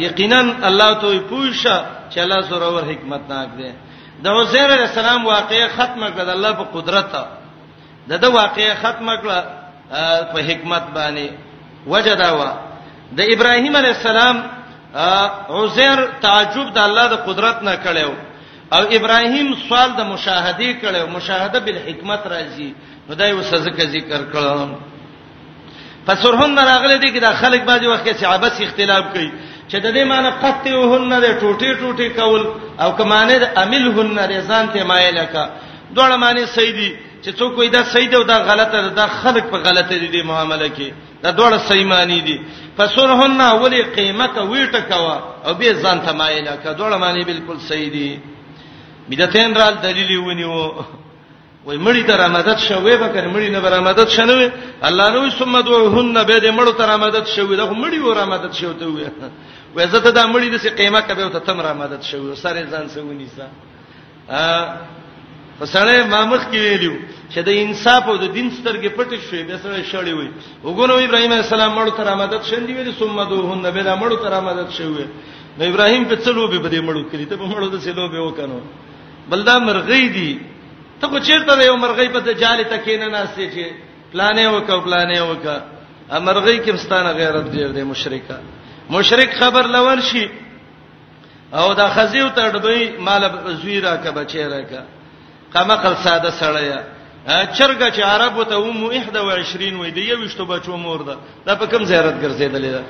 یقینا 0.06 0.40
الله 0.68 0.90
ته 1.02 1.18
پوښه 1.30 1.76
چې 2.10 2.18
الله 2.24 2.40
سره 2.50 2.66
ور 2.74 2.84
حکمت 2.90 3.22
ناک 3.34 3.48
دی 3.58 3.70
د 4.22 4.26
عزیر 4.26 4.68
علی 4.74 4.82
السلام 4.88 5.26
واقعې 5.26 5.68
ختمه 5.76 6.08
کړه 6.10 6.24
د 6.24 6.28
الله 6.30 6.52
په 6.52 6.64
قدرت 6.74 7.06
ده 8.08 8.16
د 8.24 8.26
واقعې 8.38 8.70
ختمه 8.82 9.14
کړه 9.22 9.38
په 10.32 10.38
حکمت 10.48 10.84
باندې 10.96 11.26
وجداوا 11.86 12.52
د 13.18 13.20
ابراهیم 13.34 13.76
علی 13.76 13.88
السلام 13.96 14.36
عزیر 15.62 15.98
تعجب 16.20 16.68
د 16.74 16.78
الله 16.78 17.06
د 17.08 17.16
قدرت 17.26 17.62
نه 17.62 17.74
کړو 17.84 18.12
او 18.74 18.82
ابراهیم 18.98 19.48
سوال 19.68 19.90
د 19.96 20.00
مشاهده 20.12 20.68
کړو 20.82 21.06
مشاهده 21.16 21.58
بل 21.66 21.76
حکمت 21.88 22.20
راځي 22.34 22.70
نو 23.08 23.14
دایو 23.14 23.42
سزکه 23.42 23.84
ذکر 23.96 24.20
کړم 24.34 24.70
پسورهن 26.06 26.58
راغله 26.58 26.96
دي 27.02 27.08
چې 27.14 27.20
د 27.26 27.28
خلک 27.40 27.60
باندې 27.68 27.86
وخت 27.88 28.04
کې 28.08 28.20
صحابه 28.20 28.48
سي 28.56 28.62
اختلاف 28.64 29.04
کوي 29.14 29.30
چې 29.74 29.80
د 29.86 29.88
دې 29.96 30.04
معنی 30.12 30.30
قطعهن 30.44 31.12
د 31.24 31.26
ټوټي 31.40 31.70
ټوټي 31.80 32.08
کول 32.18 32.42
او 32.82 32.90
کمانه 32.98 33.36
د 33.44 33.46
املهن 33.62 34.18
رضان 34.32 34.66
ته 34.72 34.80
مایل 34.90 35.18
کا 35.32 35.44
دوړ 35.96 36.10
معنی 36.22 36.42
صحیح 36.56 36.74
دي 36.80 36.90
چې 37.24 37.30
څوک 37.38 37.52
وایي 37.58 37.70
دا 37.76 37.82
صحیح 37.92 38.08
دی 38.10 38.16
او 38.16 38.22
دا 38.32 38.38
غلطه 38.48 38.78
ده 38.84 38.88
دا 39.00 39.06
خلک 39.20 39.44
په 39.52 39.58
غلطه 39.66 39.94
دي 40.02 40.06
د 40.14 40.16
معاملې 40.30 40.70
کې 40.76 40.88
دا 41.22 41.30
دوړ 41.38 41.52
صحیح 41.68 41.86
معنی 41.94 42.20
دي 42.28 42.36
فسرهن 42.78 43.40
ولي 43.62 43.80
قیمته 43.96 44.42
ویټه 44.52 44.80
کوا 44.90 45.16
او 45.46 45.54
به 45.58 45.70
ځان 45.82 45.98
ته 46.06 46.12
مایل 46.20 46.46
کا 46.64 46.72
دوړ 46.80 46.92
معنی 47.02 47.22
بالکل 47.30 47.56
صحیح 47.68 47.90
دي 47.96 48.10
بدعتین 49.10 49.50
را 49.60 49.70
دلیل 49.86 50.10
ونیو 50.18 50.84
وای 51.66 51.78
مړی 51.86 52.02
ته 52.08 52.14
رمضان 52.24 52.58
شوي 52.68 52.94
به 53.00 53.08
کړ 53.14 53.24
مړی 53.34 53.48
نه 53.56 53.60
به 53.64 53.68
رمضان 53.76 54.06
شنو 54.16 54.38
الله 54.88 55.06
نو 55.14 55.22
ثم 55.38 55.54
دعوهن 55.68 56.16
به 56.28 56.36
دې 56.44 56.50
مړو 56.58 56.72
ته 56.78 56.84
رمضان 56.94 57.24
شوي 57.36 57.54
دا 57.56 57.66
مړی 57.82 57.98
و 58.04 58.12
رمضان 58.20 58.52
شوته 58.60 58.86
وي 58.94 59.04
وې 59.74 59.84
زه 59.92 60.00
ته 60.02 60.10
د 60.14 60.18
امړې 60.24 60.48
د 60.54 60.56
سي 60.64 60.70
قیمه 60.78 61.00
کبه 61.08 61.28
ته 61.34 61.38
تم 61.46 61.58
را 61.60 61.72
مدد 61.74 62.02
شوی 62.06 62.36
سره 62.42 62.60
ځان 62.72 62.86
سونی 62.94 63.26
سا 63.36 63.46
ا 64.30 64.46
فسړې 65.58 65.98
مامخ 66.14 66.42
کې 66.50 66.58
ویلو 66.70 66.94
چې 67.32 67.38
د 67.46 67.50
انصاف 67.62 68.04
او 68.10 68.16
د 68.22 68.26
دین 68.36 68.48
سترګې 68.58 68.90
پټې 68.98 69.18
شوې 69.28 69.42
به 69.48 69.56
سره 69.62 69.78
شړې 69.92 70.12
وي 70.18 70.28
وګورو 70.66 70.94
ابراهيم 71.06 71.30
عليه 71.34 71.44
السلام 71.46 71.72
مړو 71.78 71.92
ته 71.98 72.02
رامدد 72.10 72.42
شندې 72.50 72.72
ویلې 72.78 72.92
ثم 73.00 73.16
دوهن 73.30 73.62
به 73.74 73.82
د 73.88 73.90
مړو 74.00 74.16
ته 74.22 74.28
رامدد 74.36 74.68
شوې 74.78 75.06
نو 75.58 75.62
ابراهيم 75.72 76.04
په 76.10 76.16
څلو 76.24 76.42
به 76.52 76.58
بده 76.64 76.80
مړو 76.88 77.02
کړی 77.12 77.26
ته 77.30 77.34
په 77.40 77.46
مړو 77.52 77.66
د 77.74 77.76
سلو 77.86 78.04
به 78.14 78.20
وکنو 78.26 78.58
بلدا 79.30 79.56
مرغې 79.68 80.02
دي 80.16 80.32
ته 81.00 81.06
کو 81.10 81.18
چیرته 81.26 81.50
یو 81.68 81.76
مرغې 81.84 82.06
په 82.14 82.18
دجال 82.26 82.58
ته 82.70 82.76
کینې 82.86 83.08
نه 83.14 83.20
استې 83.24 83.44
چې 83.54 83.64
پلانې 84.12 84.44
وکاو 84.54 84.80
پلانې 84.86 85.20
وکا 85.30 85.56
امرغې 86.18 86.56
کې 86.64 86.70
مستانه 86.76 87.10
غیرت 87.18 87.44
دی 87.52 87.64
د 87.76 87.78
مشرکا 87.92 88.38
مشرک 88.90 89.30
خبر 89.40 89.64
لور 89.74 90.00
شي 90.10 90.24
او 91.58 91.72
دا 91.80 91.86
خزیو 91.96 92.28
ته 92.36 92.42
ډبې 92.52 92.98
مال 93.06 93.22
زویرا 93.62 93.96
کا 94.02 94.10
بچیرا 94.18 94.60
کا 94.70 94.80
قمقل 95.52 95.94
ساده 96.04 96.30
سړیا 96.40 96.80
چرګه 97.58 97.88
چې 97.96 98.00
عربو 98.12 98.42
ته 98.50 98.56
ومو 98.58 98.88
21 98.90 99.10
وې 99.72 99.90
د 99.96 99.98
یوشتو 99.98 100.44
بچو 100.52 100.76
مور 100.76 101.00
ده 101.08 101.16
دا 101.46 101.52
په 101.60 101.66
کوم 101.72 101.82
زیارت 101.90 102.14
ګرځیدلې 102.24 102.70
ده 102.76 102.82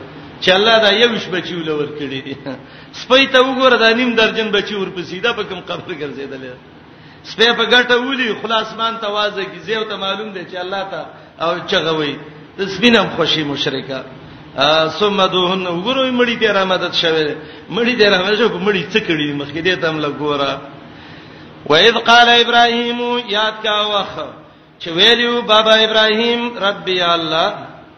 چې 0.43 0.49
الله 0.57 0.75
دا 0.85 0.91
یوش 1.03 1.25
بچی 1.35 1.55
ولور 1.57 1.89
کړی 2.01 2.21
دي 2.27 2.35
سپې 3.01 3.23
ته 3.33 3.39
وګوره 3.43 3.77
دا 3.85 3.91
نیم 3.99 4.11
درجن 4.21 4.49
بچی 4.57 4.75
ورپسې 4.79 5.23
دا 5.27 5.33
په 5.39 5.43
کوم 5.49 5.61
قبر 5.69 5.89
ګرځیدلې 6.03 6.51
ده 6.55 6.61
سپې 7.31 7.49
په 7.59 7.65
ګټه 7.75 7.95
ولي 8.05 8.29
خلاصمان 8.43 8.95
توازه 9.07 9.43
کی 9.51 9.59
زیو 9.67 9.85
ته 9.91 9.97
معلوم 10.05 10.29
دی 10.35 10.43
چې 10.53 10.57
الله 10.65 10.83
ته 10.93 11.01
او 11.45 11.51
چغوي 11.71 12.15
تسبینم 12.59 13.07
خوشي 13.17 13.43
مشرکا 13.53 14.01
ثم 15.01 15.19
دوهن 15.35 15.67
وګوروي 15.67 16.11
مړی 16.19 16.37
ته 16.43 16.49
را 16.57 16.63
مدد 16.73 16.95
شوه 17.03 17.35
مړی 17.77 17.95
ته 18.01 18.07
را 18.13 18.19
مدد 18.27 18.37
شوه 18.41 18.55
مړی 18.67 18.83
څه 18.95 18.99
کړی 19.07 19.29
مخکې 19.43 19.61
دې 19.67 19.75
ته 19.83 19.89
مل 19.91 20.07
ګوره 20.21 20.53
وإذ 21.71 21.95
قال 22.09 22.29
إبراهيم 22.45 23.01
یاد 23.37 23.55
کا 23.67 23.79
وخ 23.93 24.13
چې 24.81 24.89
ویلو 24.97 25.43
بابا 25.43 25.75
إبراهيم 25.87 26.41
ربي 26.67 26.99
الله 27.15 27.49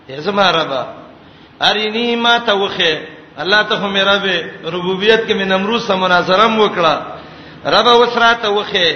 یزما 0.08 0.46
ربا 0.50 0.82
ارینی 1.70 2.16
ما 2.16 2.34
ته 2.46 2.54
وخه 2.54 2.94
الله 3.42 3.62
ته 3.68 3.74
هم 3.76 3.94
رب 3.96 4.26
ربوبیت 4.64 5.28
کې 5.28 5.32
من 5.36 5.52
امرو 5.52 5.78
سم 5.78 6.00
مناظرم 6.00 6.54
وکړه 6.62 6.94
رب 7.66 7.86
وسرا 8.00 8.32
ته 8.34 8.48
وخه 8.50 8.88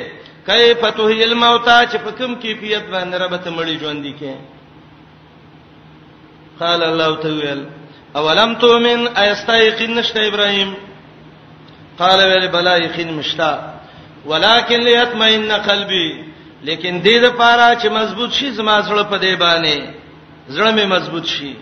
کیف 0.48 0.80
تهی 0.96 1.24
الموت 1.24 1.68
چې 1.90 1.96
په 2.04 2.10
کوم 2.18 2.34
کیفیت 2.40 2.84
باندې 2.92 3.14
رب 3.14 3.36
ته 3.44 3.50
مړی 3.56 3.74
ژوند 3.80 4.02
دي 4.02 4.12
کې 4.20 4.34
قال 6.62 6.82
الله 6.90 7.10
تعالی 7.24 7.64
اولم 8.18 8.52
تؤمن 8.62 9.00
ایستایقین 9.24 9.92
نشته 9.98 10.20
ابراهیم 10.26 10.70
قال 12.00 12.18
ویل 12.30 12.46
بلا 12.54 12.74
یقین 12.86 13.10
مشتا 13.18 13.52
ولکن 14.28 14.80
لیتمئن 14.88 15.52
قلبی 15.68 16.08
لیکن 16.66 17.02
دې 17.04 17.16
د 17.24 17.26
پاره 17.38 17.78
چې 17.80 17.86
مضبوط 17.86 18.32
شي 18.32 18.50
زما 18.50 18.82
سره 18.82 19.02
په 19.02 19.18
دې 19.18 19.38
باندې 19.42 19.78
زړه 20.48 20.70
مې 20.78 20.84
مضبوط 20.84 21.24
شي 21.26 21.54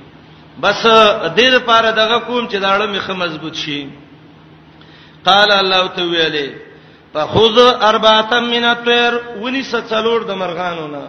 بس 0.62 0.82
دې 1.38 1.48
د 1.54 1.58
پاره 1.58 1.90
دغه 1.90 2.18
کوم 2.18 2.48
چې 2.48 2.54
داړه 2.56 2.86
مې 2.94 2.98
خه 2.98 3.12
مضبوط 3.14 3.54
شي 3.54 3.86
قال 5.24 5.50
الله 5.52 5.88
تعالی 5.88 6.52
فخذ 7.14 7.58
اربعه 7.82 8.40
من 8.40 8.64
الطير 8.64 9.20
ونس 9.42 9.74
څلور 9.76 10.20
د 10.26 10.30
مرغانو 10.30 10.86
نه 10.88 11.02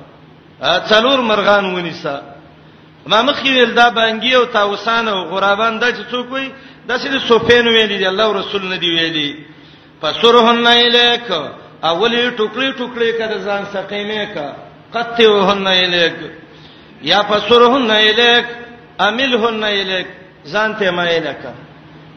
څلور 0.90 1.20
مرغان 1.20 1.66
ونسه 1.66 2.24
ما 3.08 3.22
مخې 3.22 3.50
ویل 3.50 3.74
دا 3.76 3.90
بانګي 3.90 4.36
او 4.36 4.44
تاوسان 4.46 5.08
او 5.08 5.24
غرابان 5.24 5.80
دا 5.82 5.92
چې 5.92 6.12
څوک 6.12 6.32
وي 6.32 6.52
دا 6.88 6.98
چې 6.98 7.28
سوفین 7.28 7.68
ویلي 7.68 7.98
دی 7.98 8.08
الله 8.08 8.34
رسول 8.34 8.66
نه 8.66 8.76
دی 8.76 8.90
ویلي 8.90 9.46
فسرهن 10.02 10.68
الیک 10.68 11.32
اولی 11.90 12.32
ټوکړي 12.38 12.74
ټوکړي 12.78 13.12
کړه 13.20 13.38
ځان 13.46 13.64
سقیمه 13.74 14.26
کا 14.34 14.54
قطعهن 14.94 15.68
الیک 15.68 16.16
یا 17.02 17.22
فسرهن 17.24 17.92
الیک 17.92 18.46
املهن 19.00 19.64
الیک 19.64 20.08
ځان 20.48 20.74
ته 20.80 20.92
مایله 20.92 21.34
کا 21.44 21.52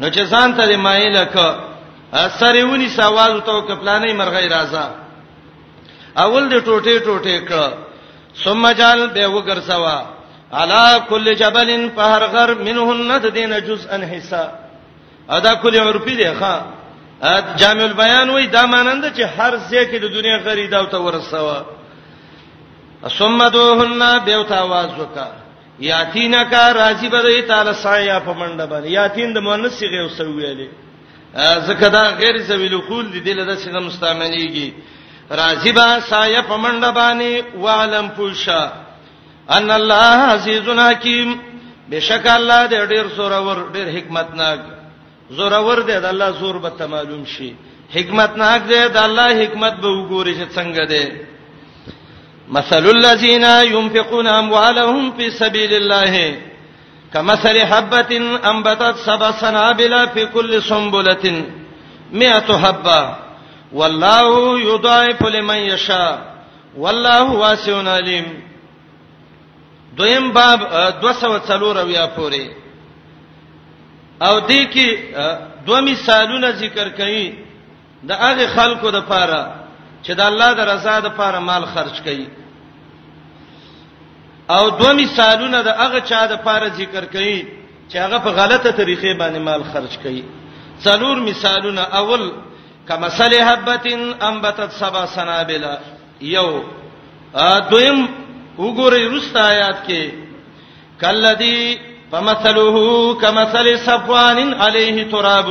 نو 0.01 0.09
چې 0.11 0.21
ځان 0.25 0.55
ته 0.57 0.77
مایله 0.77 1.25
کا 1.33 1.59
سرهونی 2.39 2.89
سوال 2.89 3.41
تو 3.45 3.61
کپلانې 3.63 4.13
مرغې 4.15 4.49
راځه 4.53 4.91
اول 6.17 6.49
دې 6.49 6.61
ټوټې 6.65 7.05
ټوټې 7.05 7.49
کړه 7.49 7.73
ثم 8.35 8.69
جال 8.73 9.07
به 9.11 9.27
وګرځوا 9.27 10.12
علا 10.61 10.99
کل 11.09 11.33
جبل 11.35 11.89
په 11.97 12.03
هر 12.15 12.23
غر 12.33 12.51
منهن 12.65 13.11
د 13.25 13.35
دینه 13.37 13.59
جزءا 13.69 13.99
حصہ 14.13 14.45
ادا 15.37 15.53
کلی 15.63 15.79
عرفی 15.79 16.15
دی 16.17 16.25
ښا 16.41 16.55
جامع 17.63 17.83
البیان 17.85 18.31
وای 18.31 18.47
دا 18.47 18.67
مانند 18.67 19.05
چې 19.17 19.23
هر 19.37 19.53
ځای 19.71 19.85
کې 19.91 19.97
د 20.01 20.05
دنیا 20.17 20.37
غریدا 20.47 20.79
او 20.79 20.87
ته 20.87 20.99
ورسوا 20.99 21.63
ثم 23.19 23.49
دوهن 23.49 24.03
بیوت 24.25 24.51
आवाज 24.53 24.99
وکا 25.01 25.29
یاتینا 25.81 26.43
کا 26.45 26.73
راضی 26.73 27.09
بده 27.09 27.43
تعالی 27.47 27.73
سایا 27.75 28.19
په 28.21 28.33
منډه 28.33 28.67
باندې 28.67 28.87
یاتین 28.89 29.33
د 29.33 29.39
مؤنث 29.41 29.73
صيغه 29.79 30.05
وسویلې 30.09 30.69
زکه 31.67 31.89
دا 31.89 32.05
غیر 32.21 32.43
ذویل 32.43 32.79
قول 32.79 33.11
دی 33.13 33.21
دله 33.21 33.45
د 33.45 33.55
صيغه 33.59 33.81
مستعملېږي 33.91 34.73
راضی 35.31 35.73
با 35.73 36.01
سایا 36.01 36.43
په 36.43 36.57
منډه 36.57 36.91
باندې 36.95 37.55
وعلم 37.57 38.09
پوشا 38.17 38.65
ان 39.51 39.71
الله 39.71 40.19
عزیز 40.35 40.69
حکیم 40.69 41.35
بشک 41.91 42.27
الله 42.27 42.67
دې 42.69 42.87
ډیر 42.89 43.07
زورور 43.17 43.73
ډیر 43.73 43.89
حکمت 43.99 44.35
ناک 44.35 44.61
زورور 45.31 45.79
دې 45.83 46.01
د 46.01 46.05
الله 46.05 46.31
زور 46.31 46.59
به 46.59 46.71
ته 46.79 46.87
معلوم 46.87 47.25
شي 47.27 47.55
حکمت 47.95 48.37
ناک 48.37 48.63
دې 48.67 48.89
د 48.95 48.97
الله 48.97 49.43
حکمت 49.45 49.73
به 49.83 49.89
وګوري 49.89 50.35
چې 50.35 50.47
څنګه 50.55 50.87
دې 50.91 51.07
مثل 52.49 52.85
الذين 52.87 53.45
ينفقون 53.45 54.27
اموالهم 54.27 55.13
في 55.17 55.31
سبيل 55.31 55.75
الله 55.75 56.39
كمثل 57.13 57.59
حبة 57.65 58.11
أنبتت 58.51 58.97
سبع 58.97 59.31
سنابل 59.31 60.09
في 60.09 60.27
كل 60.27 60.63
سنبلة 60.63 61.45
مئة 62.13 62.57
حبة 62.59 63.15
والله 63.73 64.59
يضاعف 64.61 65.23
لمن 65.23 65.57
يشاء 65.57 66.19
والله 66.77 67.33
واسع 67.33 67.77
عليم 67.93 68.43
دویم 69.99 70.27
باب 70.37 70.61
240 71.01 71.79
رویا 71.79 72.07
پورې 72.17 72.45
او 74.27 74.35
دې 74.49 74.63
کې 74.75 74.89
دوه 75.67 75.81
مثالونه 75.81 76.49
ذکر 76.63 76.89
کړي 76.99 77.25
د 78.09 78.13
هغه 78.13 78.47
خلکو 78.57 78.91
د 78.97 79.01
پاره 79.11 79.43
چې 80.05 80.13
د 80.19 80.21
الله 80.31 80.51
د 80.59 80.61
رضا 80.73 80.97
د 81.07 81.09
پاره 81.19 81.39
مال 81.49 81.65
خرج 81.75 81.97
کړي 82.07 82.27
او 84.57 84.65
دوه 84.71 84.93
مثالونه 85.03 85.59
د 85.63 85.69
هغه 85.83 86.01
چا 86.11 86.23
د 86.33 86.35
پاره 86.47 86.69
ذکر 86.81 87.05
کړي 87.15 87.37
چې 87.91 87.97
هغه 88.05 88.19
په 88.25 88.31
غلطه 88.41 88.71
طریقې 88.81 89.13
باندې 89.21 89.39
مال 89.49 89.63
خرج 89.73 89.93
کړي 90.05 90.23
څلور 90.85 91.17
مثالونه 91.31 91.81
اول 92.01 92.25
کما 92.89 93.09
صلی 93.19 93.41
حبتن 93.49 94.01
انبتت 94.29 94.71
سبا 94.81 95.03
سنابلا 95.07 95.75
یو 96.21 96.49
دویم 97.71 97.99
وګورئ 98.59 99.05
رست 99.13 99.37
آیات 99.37 99.77
کې 99.87 100.13
کلذي 101.01 101.79
فمثله 102.13 102.77
كمثل 103.23 103.77
صفوان 103.79 104.55
عليه 104.63 105.11
تراب 105.11 105.49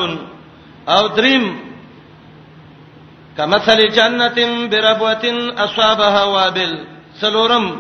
او 0.88 1.08
دریم 1.08 1.46
کمثل 3.38 3.88
جنته 3.92 4.68
بربوه 4.68 5.24
اصابها 5.58 6.24
وابل 6.24 6.80
سلورم 7.22 7.78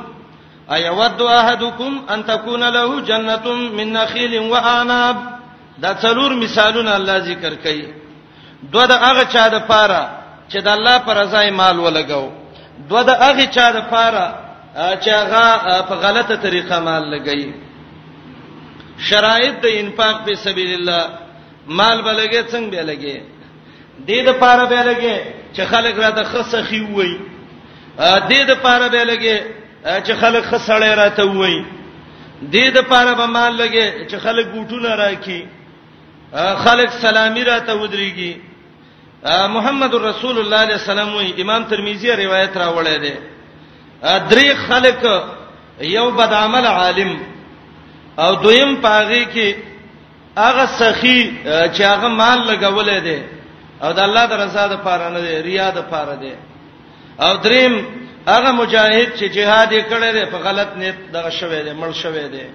ايود 0.71 1.21
احدكم 1.21 2.01
ان 2.13 2.25
تكون 2.25 2.63
له 2.69 3.01
جنته 3.01 3.53
من 3.55 3.93
نخيل 3.93 4.39
واعناب 4.39 5.15
دا 5.77 5.93
څلور 5.93 6.31
مثالونه 6.43 6.95
الله 6.97 7.17
ذکر 7.17 7.53
کړي 7.55 7.85
دوه 8.73 8.85
د 8.85 8.91
هغه 8.91 9.23
چا 9.23 9.47
د 9.47 9.59
پاره 9.69 10.09
چې 10.49 10.57
د 10.61 10.67
الله 10.67 10.97
پر 10.97 11.25
ځای 11.33 11.51
مال 11.51 11.79
ولګو 11.79 12.29
دوه 12.89 13.03
د 13.03 13.09
هغه 13.09 13.45
چا 13.51 13.71
د 13.71 13.81
پاره 13.91 14.40
چې 14.75 15.09
هغه 15.09 15.83
په 15.89 15.95
غلطه 16.05 16.35
طریقه 16.35 16.79
مال 16.79 17.03
لګي 17.15 17.53
شرایط 19.09 19.55
د 19.63 19.65
انفاق 19.65 20.15
په 20.25 20.33
سبیل 20.35 20.71
الله 20.79 21.03
مال 21.67 21.97
بلګي 22.07 22.43
څنګه 22.51 22.71
بلګي 22.77 23.17
دې 24.07 24.19
د 24.27 24.31
پاره 24.41 24.65
بلګي 24.71 25.17
چې 25.55 25.61
خلک 25.71 25.95
راته 25.99 26.23
خصخي 26.23 26.79
وي 26.95 27.19
دې 28.29 28.41
د 28.49 28.51
پاره 28.63 28.87
بلګي 28.95 29.37
چې 30.05 30.11
خلک 30.21 30.43
خسړې 30.51 30.89
راته 31.01 31.25
وي 31.25 31.65
دې 32.53 32.65
د 32.75 32.79
پاره 32.91 33.13
به 33.19 33.25
مال 33.25 33.53
لګي 33.57 34.07
چې 34.09 34.17
خلک 34.25 34.45
ګوټونه 34.55 34.89
راکي 35.03 35.41
خلک 36.65 36.89
سلامي 36.91 37.43
راته 37.43 37.73
ودرېږي 37.75 38.31
محمد 39.55 39.93
رسول 39.95 40.03
الله 40.03 40.21
صلی 40.21 40.41
الله 40.41 41.19
علیه 41.19 41.33
وسلم 41.33 41.41
امام 41.43 41.63
ترمذی 41.63 42.11
روایت 42.15 42.53
راوړی 42.57 42.97
دی 43.01 43.13
درې 44.01 44.47
خلک 44.67 44.99
یو 45.81 46.09
بد 46.11 46.33
عمل 46.33 46.65
عالم 46.65 47.17
او 48.17 48.33
دویم 48.35 48.75
پاغي 48.81 49.25
کې 49.25 49.55
هغه 50.37 50.65
سخی 50.65 51.31
چې 51.73 51.81
هغه 51.81 52.07
مال 52.07 52.39
لګولې 52.51 52.99
دي 53.05 53.21
او 53.83 53.91
د 53.91 53.99
الله 53.99 54.25
د 54.25 54.33
رضا 54.33 54.65
لپاره 54.65 55.09
نه 55.09 55.19
دي 55.19 55.35
ریا 55.47 55.69
د 55.69 55.77
لپاره 55.77 56.15
دي 56.15 56.33
او 57.19 57.35
دریم 57.37 57.73
هغه 58.27 58.51
مجاهد 58.51 59.07
چې 59.17 59.23
جهاد 59.35 59.71
یې 59.71 59.81
کړی 59.91 60.11
دی 60.13 60.25
په 60.31 60.37
غلط 60.37 60.69
نیت 60.77 60.97
دغه 61.13 61.29
شوی 61.29 61.63
دی 61.63 61.71
مړ 61.81 61.91
شوی 62.03 62.27
دی 62.33 62.45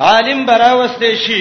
عالم 0.00 0.46
براوسته 0.46 1.14
شي 1.14 1.40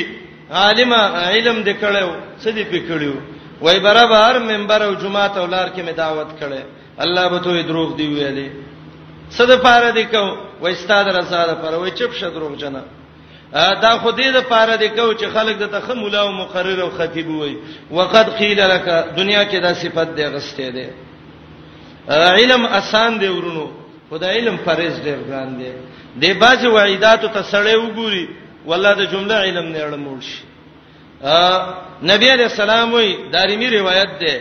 عالم 0.51 0.93
علم 1.33 1.63
دې 1.63 1.73
کړو 1.83 2.07
څه 2.43 2.49
دې 2.57 2.65
پکړو 2.73 3.13
وای 3.61 3.79
برابر 3.79 4.39
منبر 4.39 4.83
او 4.83 4.93
جمعه 4.95 5.27
ته 5.27 5.41
ولار 5.41 5.67
کې 5.69 5.79
مې 5.87 5.93
دعوت 5.97 6.29
کړي 6.39 6.61
الله 7.03 7.25
به 7.33 7.39
ته 7.45 7.61
دروغ 7.69 7.89
دی 7.99 8.07
ویلې 8.15 8.47
صد 9.37 9.49
پاره 9.65 9.91
دی 9.97 10.03
کو 10.11 10.23
و 10.63 10.65
استاد 10.75 11.05
رضا 11.17 11.43
ده 11.49 11.53
پر 11.63 11.73
و 11.83 11.89
چپ 11.97 12.11
شه 12.19 12.29
دروغ 12.35 12.53
جنا 12.61 12.81
دا 13.83 13.91
خودی 14.01 14.31
ده 14.35 14.41
پاره 14.51 14.75
دی 14.81 14.89
کو 14.97 15.13
چې 15.19 15.25
خلک 15.35 15.55
دته 15.63 15.79
خه 15.85 15.93
مولا 15.93 16.21
او 16.23 16.31
مقرر 16.41 16.79
او 16.81 16.89
خطیب 16.99 17.27
وي 17.29 17.55
وقد 17.97 18.27
قیل 18.39 18.59
لك 18.73 18.83
دنیا 19.19 19.43
کې 19.51 19.55
دا 19.65 19.73
صفت 19.83 20.09
دی 20.17 20.25
غسته 20.33 20.69
دی 20.75 20.87
علم 22.37 22.65
آسان 22.65 23.11
دی 23.21 23.27
ورونو 23.27 23.67
خدای 24.09 24.35
علم 24.37 24.57
فرض 24.65 24.95
دی 25.05 25.13
ګران 25.27 25.49
دی 25.61 25.71
د 26.21 26.23
باج 26.41 26.61
وعیدات 26.65 27.21
ته 27.33 27.41
سړې 27.53 27.75
وګوري 27.83 28.25
والله 28.69 28.93
د 29.01 29.03
جمله 29.13 29.35
علم 29.45 29.65
نه 29.73 29.79
اړمول 29.85 30.21
شي 30.29 30.43
نبی 32.11 32.27
علیہ 32.35 32.45
السلام 32.51 32.93
وی 32.93 33.09
دارمی 33.33 33.69
روایت 33.79 34.11
ده 34.19 34.33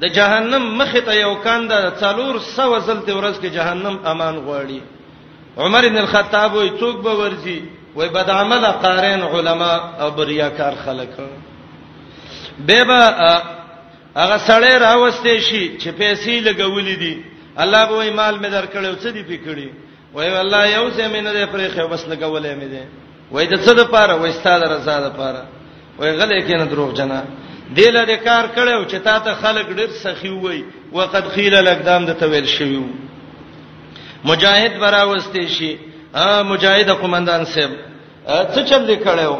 د 0.00 0.06
جهنم 0.16 0.64
مخ 0.78 0.92
ته 1.06 1.14
یو 1.14 1.34
کاند 1.46 1.72
څلور 2.02 2.34
سو 2.56 2.78
زلته 2.88 3.12
ورځ 3.18 3.36
کې 3.42 3.48
جهنم 3.58 3.96
امان 4.12 4.36
غواړي 4.46 4.80
عمر 5.62 5.88
بن 5.88 5.96
الخطاب 6.02 6.54
وي 6.54 6.70
څوک 6.80 6.96
به 7.06 7.12
ورځي 7.20 7.58
وای 7.96 8.08
بد 8.16 8.30
عمل 8.30 8.66
قارین 8.82 9.22
علما 9.36 9.72
او 10.00 10.10
بریاکار 10.18 10.74
خلک 10.84 11.08
به 12.66 12.84
به 12.90 13.00
هغه 14.20 14.36
سړی 14.48 14.72
راوستي 14.78 15.40
شي 15.48 15.64
چې 15.78 15.88
پیسې 15.88 16.48
لګولې 16.48 16.98
دي 16.98 17.24
الله 17.62 17.82
به 17.88 17.94
وای 17.96 18.10
مال 18.10 18.38
مې 18.38 18.48
درکړیو 18.56 19.00
څه 19.02 19.06
دي 19.16 19.22
پکړي 19.30 19.68
وای 20.14 20.30
والله 20.36 20.62
یو 20.74 20.86
څه 20.94 21.02
مې 21.12 21.16
نه 21.26 21.32
دی 21.36 21.44
پرې 21.52 21.66
خو 21.74 21.88
بس 21.92 22.02
لګولې 22.12 22.54
مې 22.60 22.68
دي 22.72 22.82
وای 23.32 23.46
د 23.46 23.54
څه 23.64 23.72
د 23.78 23.82
پاره 23.92 24.14
وای 24.14 24.32
ستاده 24.32 24.64
رضا 24.74 24.96
ده 25.04 25.08
پاره 25.20 25.42
وای 25.98 26.10
غلې 26.20 26.48
کینې 26.48 26.66
دروغ 26.72 26.94
جنا 27.00 27.20
دل 27.76 27.96
دې 28.06 28.18
کار 28.24 28.44
کړو 28.56 28.84
چې 28.86 28.96
تا 29.04 29.18
ته 29.24 29.34
خلک 29.40 29.66
ډېر 29.78 29.90
سخی 30.02 30.28
وای 30.30 30.62
وقد 30.92 31.24
خیل 31.34 31.54
الاقدام 31.56 32.06
د 32.06 32.10
تویل 32.20 32.46
شویو 32.52 32.82
مجاهد 34.30 34.72
براوستي 34.82 35.48
شي 35.56 35.72
ا 36.14 36.42
مجاهد 36.52 36.90
قومندان 37.02 37.44
صاحب 37.44 37.70
څه 38.28 38.60
چل 38.70 38.82
لیکړو 38.90 39.36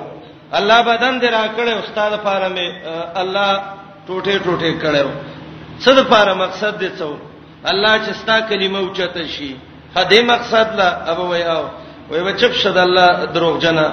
الله 0.59 0.79
بدن 0.83 1.21
دې 1.21 1.25
را 1.25 1.49
کړو 1.57 1.73
استاد 1.85 2.13
لپاره 2.13 2.49
مې 2.55 2.87
الله 3.19 3.63
ټوټه 4.09 4.39
ټوټه 4.45 4.71
کړو 4.83 5.11
څه 5.79 5.91
د 5.97 5.99
لپاره 6.03 6.35
مقصد 6.45 6.79
دې 6.81 6.91
څو 6.99 7.17
الله 7.71 7.93
چې 8.05 8.11
ستا 8.21 8.41
کلمه 8.41 8.79
اوچته 8.79 9.27
شي 9.37 9.55
هدا 9.97 10.23
مقصد 10.33 10.75
لا 10.79 10.89
ابو 11.13 11.29
ویاو 11.29 11.65
وای 12.11 12.23
بچب 12.33 12.53
شد 12.63 12.77
الله 12.77 13.25
دروغجنه 13.37 13.87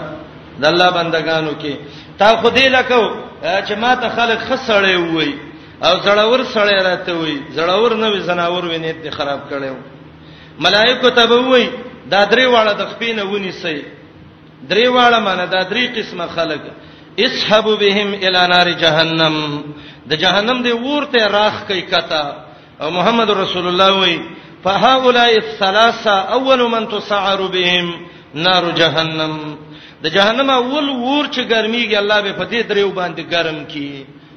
د 0.64 0.66
الله 0.72 0.90
بندگانو 0.98 1.52
کې 1.62 1.74
تا 2.18 2.28
خو 2.42 2.50
دې 2.50 2.66
لکو 2.78 3.02
چې 3.46 3.74
ما 3.82 3.92
ته 4.02 4.10
خلک 4.10 4.40
خسړې 4.50 4.98
وې 4.98 5.34
او 5.86 5.94
زړاور 6.06 6.42
سړې 6.56 6.78
راته 6.90 7.12
وې 7.18 7.38
زړاور 7.58 7.92
نه 8.02 8.08
وې 8.12 8.20
زناور 8.28 8.64
وې 8.66 8.78
نیت 8.84 9.06
خراب 9.18 9.40
کړو 9.50 9.76
ملائکه 10.66 11.10
ته 11.18 11.24
وې 11.30 11.66
دا 12.12 12.22
درې 12.32 12.46
واړه 12.54 12.74
د 12.78 12.84
خپینه 12.92 13.22
ونی 13.24 13.52
سي 13.52 13.84
درې 14.72 14.86
واړه 14.96 15.20
معنی 15.26 15.46
دا 15.56 15.62
درې 15.72 15.84
قسمه 15.98 16.28
خلک 16.38 16.62
اسحب 17.26 17.64
بهم 17.82 18.10
الى 18.14 18.42
نار 18.54 18.68
جهنم 18.84 19.36
د 20.10 20.12
جهنم 20.24 20.58
دی 20.66 20.72
ورته 20.72 21.28
راخ 21.40 21.56
کوي 21.68 21.82
کتا 21.82 22.26
او 22.82 22.92
محمد 22.98 23.30
رسول 23.30 23.68
الله 23.68 23.92
وې 24.06 24.16
فهؤلاء 24.64 25.32
الثلاثه 25.44 26.12
اول 26.38 26.62
من 26.74 26.88
تسعر 26.88 27.42
بهم 27.48 27.94
نار 28.36 28.64
جهنم 28.80 29.58
د 30.04 30.12
جهنم 30.16 30.50
اول 30.62 30.88
ور 31.08 31.26
چې 31.34 31.42
ګرميږي 31.54 31.98
الله 32.02 32.20
به 32.22 32.32
په 32.40 32.46
دې 32.52 32.62
دریو 32.70 32.92
باندې 33.00 33.22
ګرم 33.34 33.58
کړي 33.72 33.92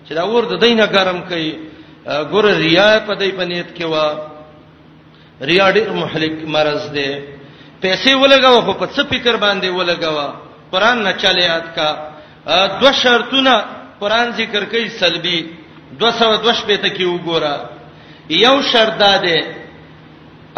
چې 0.06 0.12
دا 0.18 0.24
ور 0.32 0.42
د 0.52 0.54
دینه 0.64 0.86
ګرم 0.96 1.18
کړي 1.30 1.48
ګور 2.32 2.44
ریا 2.64 2.90
په 3.08 3.12
دې 3.20 3.30
پنيت 3.38 3.68
کې 3.76 3.86
وا 3.92 4.06
ریا 5.50 5.66
ډېر 5.76 5.88
محلک 6.02 6.34
مرز 6.54 6.82
دی 6.96 7.10
پیسې 7.82 8.12
ولګاو 8.22 8.60
خو 8.66 8.72
په 8.80 8.86
څه 8.94 9.00
فکر 9.10 9.34
باندې 9.44 9.68
ولګاو 9.78 10.28
قران 10.72 10.98
نه 11.06 11.12
چلے 11.22 11.44
یاد 11.52 11.66
کا 11.76 11.88
دو 12.80 12.88
شرطونه 13.02 13.54
قران 14.00 14.26
ذکر 14.40 14.62
کوي 14.72 14.88
سلبي 15.00 15.38
222 16.00 16.66
پته 16.68 16.88
کې 16.96 17.04
وګوره 17.12 17.54
یو 18.46 18.56
شرط 18.70 18.98
ده 19.02 19.44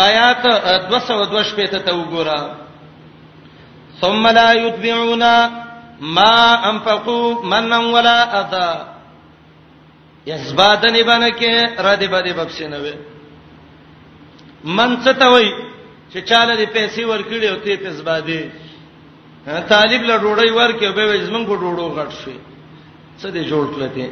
آیات 0.08 0.42
222 0.90 1.56
پته 1.56 1.78
ته 1.86 1.92
وګوره 2.00 2.40
ثم 4.02 4.24
لا 4.38 4.50
يتبعون 4.64 5.24
ما 6.16 6.34
انفقوا 6.70 7.28
منا 7.52 7.78
ولا 7.94 8.18
اذى 8.40 8.68
یزبادن 10.30 10.94
بنکه 11.10 11.52
ردی 11.86 12.08
بدی 12.14 12.32
بخښنه 12.32 12.78
وي 12.84 12.94
من 14.64 14.90
څه 15.04 15.12
ته 15.20 15.26
وای 15.32 15.48
چې 16.12 16.18
چاله 16.28 16.54
دې 16.60 16.66
پیسې 16.76 17.02
ورکړي 17.12 17.46
او 17.50 17.56
ته 17.64 17.76
پیسې 17.84 18.02
باندې 18.10 18.38
طالب 19.68 20.02
له 20.08 20.14
ډوړی 20.22 20.50
ورکې 20.50 20.84
او 20.86 20.92
به 20.92 21.24
زمون 21.26 21.44
کو 21.46 21.54
ډوړو 21.54 21.86
غټ 21.98 22.10
شي 22.24 22.36
څه 23.20 23.28
دې 23.34 23.42
جوړ 23.50 23.64
کړل 23.74 23.88
ته 23.94 24.06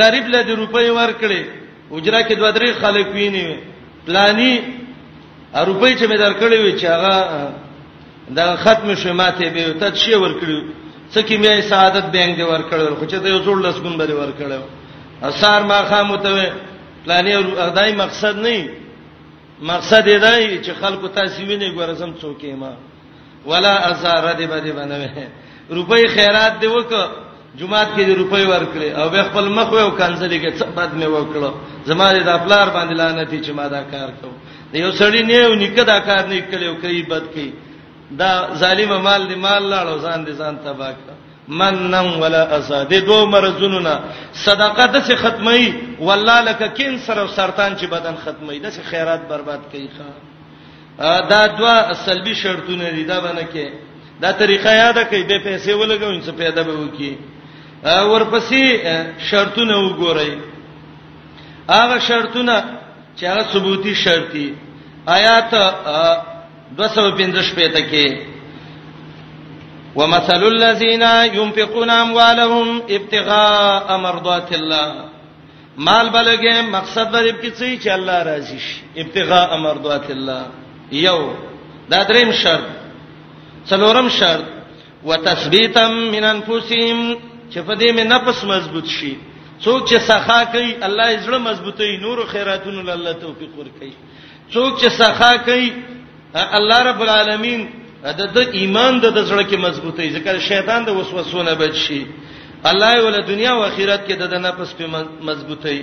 غریب 0.00 0.26
له 0.34 0.40
دې 0.46 0.52
روپۍ 0.62 0.88
ورکړي 1.00 1.42
اجره 1.96 2.20
کې 2.28 2.34
دوه 2.38 2.50
درې 2.56 2.70
خلک 2.80 3.06
ویني 3.14 3.48
پلاني 4.06 4.52
روپۍ 5.68 5.92
چې 5.98 6.04
مې 6.10 6.16
درکړې 6.24 6.58
وي 6.64 6.72
چې 6.80 6.84
هغه 6.94 7.16
دا 8.34 8.46
ختم 8.64 8.88
شوه 9.02 9.12
ماته 9.20 9.46
به 9.54 9.62
ته 9.80 9.94
شی 10.02 10.14
ورکړو 10.24 10.58
څکه 11.14 11.34
مې 11.42 11.60
سعادت 11.70 12.04
بینګ 12.14 12.32
دی 12.36 12.42
ورکړل 12.52 12.94
خو 12.98 13.04
چې 13.10 13.16
ته 13.22 13.26
یو 13.28 13.40
څول 13.46 13.58
لسګون 13.66 13.94
بری 14.00 14.12
ورکړو 14.22 14.60
اثر 15.22 15.62
ما 15.70 15.78
خاموته 15.90 16.30
پلانې 17.06 17.32
اغدای 17.64 17.92
مقصد 18.02 18.34
نه 18.46 18.58
مقصد 19.72 20.02
یې 20.12 20.18
دی 20.24 20.42
چې 20.64 20.72
خلکو 20.80 21.06
تاسو 21.08 21.42
ویني 21.46 21.68
ګورزم 21.76 22.10
څوک 22.20 22.38
یې 22.48 22.54
ما 22.62 22.72
ولا 23.50 23.74
ازار 23.90 24.24
دې 24.38 24.42
باندې 24.52 24.72
باندې 24.78 25.26
روپۍ 25.76 26.02
خیرات 26.14 26.54
دی 26.60 26.66
وک 26.66 26.92
جمعات 27.58 27.88
کې 27.96 28.02
دې 28.08 28.14
روپۍ 28.20 28.44
ورکړې 28.54 28.88
او 28.98 29.06
به 29.12 29.22
خپل 29.28 29.46
مخ 29.56 29.68
وو 29.72 29.96
کانسلې 30.00 30.38
کې 30.42 30.50
څه 30.58 30.64
بد 30.76 30.90
مې 31.00 31.08
وکړو 31.16 31.50
زماره 31.88 32.18
د 32.22 32.30
خپلار 32.38 32.66
باندې 32.76 32.92
لعنت 33.00 33.32
چې 33.44 33.50
ما 33.58 33.66
دا 33.68 33.82
کار 33.92 34.08
کوم 34.22 34.32
یو 34.82 34.90
سړی 34.92 35.20
نه 35.30 35.34
یو 35.44 35.54
نکدا 35.62 35.98
کار 36.08 36.22
نه 36.30 36.36
کړو 36.52 36.72
کوي 36.82 37.02
بد 37.12 37.22
کوي 37.34 37.52
دا 38.18 38.48
ظالم 38.54 38.90
مال 39.04 39.26
دی 39.28 39.34
مال 39.34 39.62
لاړو 39.70 39.98
ځان 40.02 40.24
دي 40.26 40.32
ځان 40.32 40.56
تباہ 40.64 40.90
کړ 40.92 41.12
منن 41.48 41.94
ولا 42.22 42.42
اسد 42.58 42.92
دو 43.06 43.26
مرزونو 43.26 43.78
نه 43.80 44.00
صدقه 44.46 44.86
د 44.86 44.96
څه 45.06 45.14
ختمي 45.16 45.74
والله 45.98 46.40
لك 46.40 46.74
کینسر 46.74 47.18
او 47.20 47.26
سرطان 47.28 47.76
چې 47.76 47.84
بدن 47.86 48.14
ختمي 48.24 48.58
د 48.58 48.70
څه 48.70 48.82
خیرات 48.90 49.20
برباد 49.30 49.58
کوي 49.72 49.88
ښا 49.96 51.28
دا 51.30 51.46
دوا 51.46 51.92
سلبي 51.94 52.34
شرطونه 52.34 52.90
دي 52.90 53.04
دا 53.04 53.20
باندې 53.20 53.46
کې 53.54 53.66
دا 54.20 54.32
طریقه 54.32 54.70
یاده 54.72 55.02
کوي 55.04 55.22
به 55.22 55.38
پیسې 55.38 55.72
ولګو 55.74 56.04
انس 56.14 56.28
پیدا 56.36 56.62
به 56.62 56.72
وکی 56.72 57.16
ورپسې 57.84 58.64
شرطونه 59.30 59.74
وګورئ 59.78 60.32
هغه 61.70 61.98
شرطونه 61.98 62.64
چې 63.16 63.24
هغه 63.24 63.42
ثبوتي 63.52 63.94
شرطي 63.94 64.54
آیات 65.08 65.54
215 66.74 67.54
پته 67.54 67.80
کې 67.90 68.06
ومثل 69.96 70.42
الذين 70.46 71.02
ينفقون 71.34 71.90
اموالهم 71.90 72.82
ابتغاء 72.90 73.96
مرضات 73.98 74.52
الله 74.54 74.94
مال 75.78 76.10
بلګه 76.10 76.60
مقصد 76.70 77.14
ورې 77.14 77.32
کیږي 77.42 77.78
چې 77.84 77.88
الله 77.88 78.22
راضي 78.22 78.58
شي 78.58 79.00
ابتغاء 79.02 79.50
مرضات 79.56 80.10
الله 80.10 80.42
یو 80.92 81.32
دا 81.90 82.02
دریم 82.02 82.32
شرط 82.32 82.66
څلورم 83.68 84.08
شرط 84.08 84.44
وتثبيتا 85.04 85.88
من 85.88 86.24
انفسهم 86.24 87.16
چې 87.52 87.58
په 87.66 87.74
دې 87.74 87.96
مې 87.96 88.04
نفس 88.14 88.44
مضبوط 88.44 88.86
شي 88.86 89.16
څوک 89.64 89.88
چې 89.88 89.96
سخا 90.08 90.44
کوي 90.44 90.74
الله 90.86 91.06
یې 91.16 91.26
زړه 91.26 91.38
مضبوطوي 91.38 91.96
نور 91.98 92.26
خیراتونو 92.26 92.92
الله 92.92 93.12
توفیق 93.12 93.50
ورکړي 93.58 93.92
څوک 94.50 94.80
چې 94.80 94.88
سخا 94.90 95.36
کوي 95.36 95.70
الله 96.34 96.78
رب 96.90 97.00
العالمین 97.02 97.68
د 98.04 98.20
د 98.36 98.38
ایمان 98.58 99.00
د 99.00 99.22
زړه 99.28 99.44
کې 99.48 99.56
مضبوطی 99.58 100.08
ځکه 100.10 100.38
شیطان 100.40 100.84
د 100.84 100.90
وسوسو 100.96 101.42
نه 101.42 101.54
بچ 101.54 101.74
شي 101.74 102.06
الله 102.64 102.94
یې 102.94 103.02
ول 103.04 103.22
دنیا 103.26 103.52
او 103.52 103.62
آخرت 103.62 104.06
کې 104.08 104.14
د 104.14 104.34
نفس 104.34 104.72
په 104.78 104.84
مضبوطی 105.22 105.82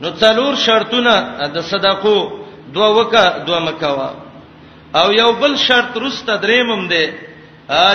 نو 0.00 0.10
څلور 0.10 0.54
شرطونه 0.56 1.14
د 1.54 1.60
صدقو 1.60 2.16
دوه 2.74 2.88
وکا 2.96 3.38
دوه 3.46 3.58
مکوا 3.60 4.10
او 4.94 5.12
یو 5.12 5.32
بل 5.32 5.56
شرط 5.56 5.96
رسته 5.96 6.36
دریمم 6.36 6.88
دی 6.88 7.06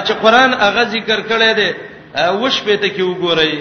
چې 0.05 0.13
قران 0.21 0.53
هغه 0.53 0.83
ذکر 0.85 1.19
کړی 1.21 1.51
دی 1.55 1.69
وش 2.41 2.61
پته 2.61 2.89
کې 2.89 3.01
وګورئ 3.01 3.53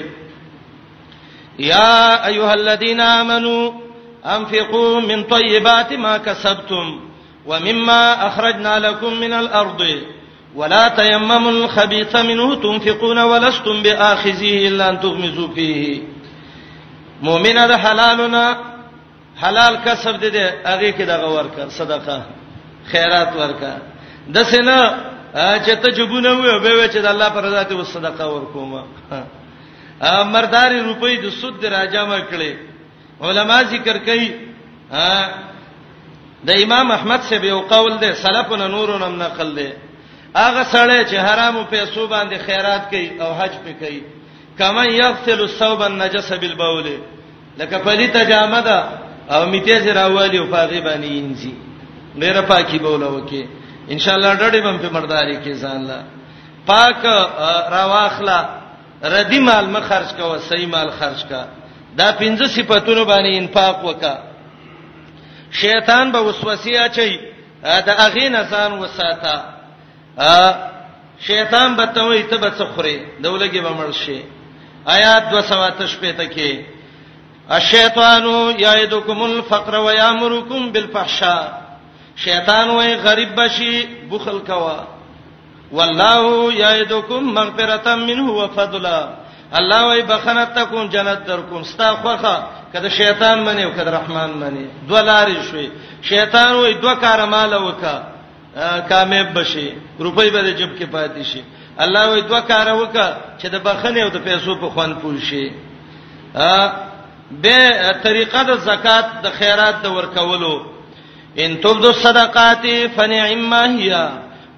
یا 1.58 2.24
ایها 2.30 2.52
الذین 2.52 3.00
آمنو 3.00 3.72
انفقوا 4.24 5.00
من 5.00 5.22
طیبات 5.22 5.92
ما 5.92 6.18
کسبتم 6.18 7.07
ومما 7.48 8.26
اخرجنا 8.26 8.78
لكم 8.78 9.12
من 9.20 9.32
الارض 9.32 9.82
ولا 10.54 10.88
تيمموا 10.88 11.50
الخبيث 11.50 12.16
منه 12.16 12.54
تنفقون 12.54 13.18
ولستم 13.18 13.82
باخذيه 13.82 14.68
الا 14.68 14.88
ان 14.90 15.00
تغمزوا 15.00 15.48
فيه 15.48 16.02
مؤمنه 17.22 17.66
ده 17.66 17.78
حلالنا 17.78 18.44
حلال 19.42 19.76
کسب 19.84 20.14
دې 20.32 20.66
هغه 20.68 20.90
کې 20.98 21.04
دغه 21.12 21.28
ورکا 21.34 21.68
صدقه 21.68 22.22
خیرات 22.92 23.30
ورکا 23.38 23.78
د 24.28 24.42
سینه 24.42 24.94
چې 25.66 25.70
ته 25.82 25.88
جبونه 25.98 26.28
وې 26.28 26.62
به 26.62 26.88
چې 26.92 26.96
د 26.98 27.06
الله 27.06 27.28
پر 27.28 27.44
رضا 27.44 27.62
ته 27.62 27.74
وصدقه 27.76 28.28
ورکوما 28.34 28.82
مرداري 30.34 30.80
روپۍ 30.80 31.20
د 31.24 31.28
سود 31.28 31.64
راجامه 31.66 32.20
کړي 32.32 32.52
علما 33.22 33.62
ذکر 33.62 33.98
کوي 33.98 34.30
د 36.46 36.50
امام 36.62 36.90
احمد 36.90 37.20
سے 37.28 37.38
به 37.38 37.52
قول 37.70 37.98
ده 37.98 38.14
سلفنا 38.14 38.66
نورنم 38.66 39.22
نقل 39.22 39.54
ده 39.54 39.70
هغه 40.36 40.62
سړی 40.64 41.04
چې 41.04 41.14
حرامو 41.26 41.62
پیسو 41.70 42.06
باندې 42.06 42.36
خیرات 42.46 42.88
کوي 42.90 43.10
او 43.20 43.32
حج 43.34 43.50
پې 43.64 43.72
کوي 43.86 44.02
کما 44.58 44.84
یغسل 44.84 45.40
الثوب 45.40 45.82
النجس 45.82 46.32
بالبول 46.32 46.86
لکه 47.58 47.78
پلی 47.78 48.06
تجامدا 48.08 48.78
او 49.30 49.46
میته 49.46 49.78
زراوالی 49.80 50.38
او 50.38 50.46
پاغي 50.46 50.80
باندې 50.80 51.12
انځي 51.18 51.54
ډیره 52.18 52.40
پاکي 52.48 52.78
بوله 52.78 53.06
وکي 53.06 53.44
ان 53.90 53.98
شاء 53.98 54.14
الله 54.14 54.34
ډډې 54.36 54.62
بم 54.64 54.78
په 54.78 54.88
مرداري 54.92 55.36
کې 55.44 55.58
ځان 55.62 55.84
لا 55.86 56.02
پاک 56.66 57.04
راواخلا 57.70 58.38
ردی 59.04 59.38
مال 59.40 59.66
مخرج 59.70 60.14
کا 60.16 60.24
او 60.24 60.38
صحیح 60.48 60.66
مال 60.68 60.88
خرج 60.98 61.24
کا 61.28 61.46
دا 61.96 62.12
پنځه 62.20 62.46
صفاتونو 62.46 63.04
باندې 63.04 63.36
انفاق 63.36 63.84
وکا 63.84 64.16
شیطان 65.50 66.12
به 66.12 66.18
وسوسه 66.18 66.70
اچي 66.84 67.18
دا 67.62 67.92
اغه 68.06 68.28
نه 68.28 68.42
ځان 68.50 68.72
وساته 68.82 69.34
شیطان 71.26 71.76
به 71.76 71.86
ته 71.86 72.02
وي 72.04 72.22
ته 72.22 72.36
به 72.36 72.50
څخري 72.50 72.96
دولګي 73.22 73.60
به 73.60 73.70
مرشي 73.70 74.20
آیات 74.86 75.22
208 75.30 76.00
پته 76.00 76.26
کې 76.34 76.50
الشیطان 77.50 78.24
یعدکم 78.60 79.22
الفقر 79.22 79.74
و 79.78 79.90
یامرکم 79.92 80.72
بالفحشاء 80.72 81.42
شیطان 82.16 82.68
وای 82.70 82.94
غریب 82.96 83.34
بشي 83.44 83.86
بخل 84.10 84.38
کوا 84.38 84.78
والله 85.72 86.54
یعدکم 86.54 87.24
مغفرتا 87.24 87.96
منه 87.96 88.30
وفضلا 88.32 89.00
الله 89.54 89.82
وای 89.82 90.02
بخنه 90.02 90.44
تکوم 90.44 90.86
جنت 90.86 91.24
در 91.24 91.36
کوم 91.36 91.62
ستا 91.62 91.96
خوخه 91.96 92.36
کده 92.74 92.88
شیطان 92.88 93.38
منی 93.40 93.62
او 93.62 93.72
کده 93.72 93.90
رحمان 93.90 94.30
منی 94.30 94.66
دوه 94.88 95.02
لارې 95.02 95.42
شوي 95.50 95.70
شیطان 96.02 96.52
وای 96.52 96.74
دوه 96.74 96.94
کار 96.94 97.24
مال 97.24 97.52
وکا 97.54 98.02
کامیاب 98.88 99.38
بشي 99.38 99.72
روپۍ 100.00 100.30
به 100.32 100.52
جب 100.54 100.76
کې 100.78 100.82
پاتې 100.92 101.22
شي 101.26 101.42
الله 101.78 102.08
وای 102.08 102.20
دوه 102.22 102.40
کار 102.40 102.74
وکا 102.74 103.16
چې 103.42 103.46
د 103.46 103.54
بخنه 103.62 104.00
او 104.02 104.08
د 104.08 104.16
پیسو 104.24 104.54
په 104.54 104.66
خوان 104.70 104.94
پول 104.94 105.20
شي 105.20 105.52
به 107.42 107.92
طریقه 108.02 108.42
د 108.42 108.56
زکات 108.58 109.04
د 109.22 109.26
خیرات 109.30 109.82
د 109.82 109.86
ورکولو 109.90 110.62
ان 111.38 111.56
تبدو 111.56 111.88
الصدقات 111.88 112.66
فنعما 112.96 113.62
هي 113.64 114.08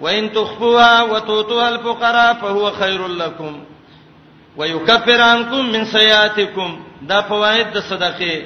وان 0.00 0.30
تخفوها 0.32 1.02
وتؤتوها 1.04 1.68
الفقراء 1.68 2.32
فهو 2.34 2.70
خير 2.70 3.06
لكم 3.08 3.56
ويكفر 4.56 5.20
عنكم 5.20 5.72
من 5.72 5.84
سيئاتكم 5.84 6.78
دا 7.02 7.20
فواید 7.20 7.66
د 7.72 7.78
صدقه 7.78 8.42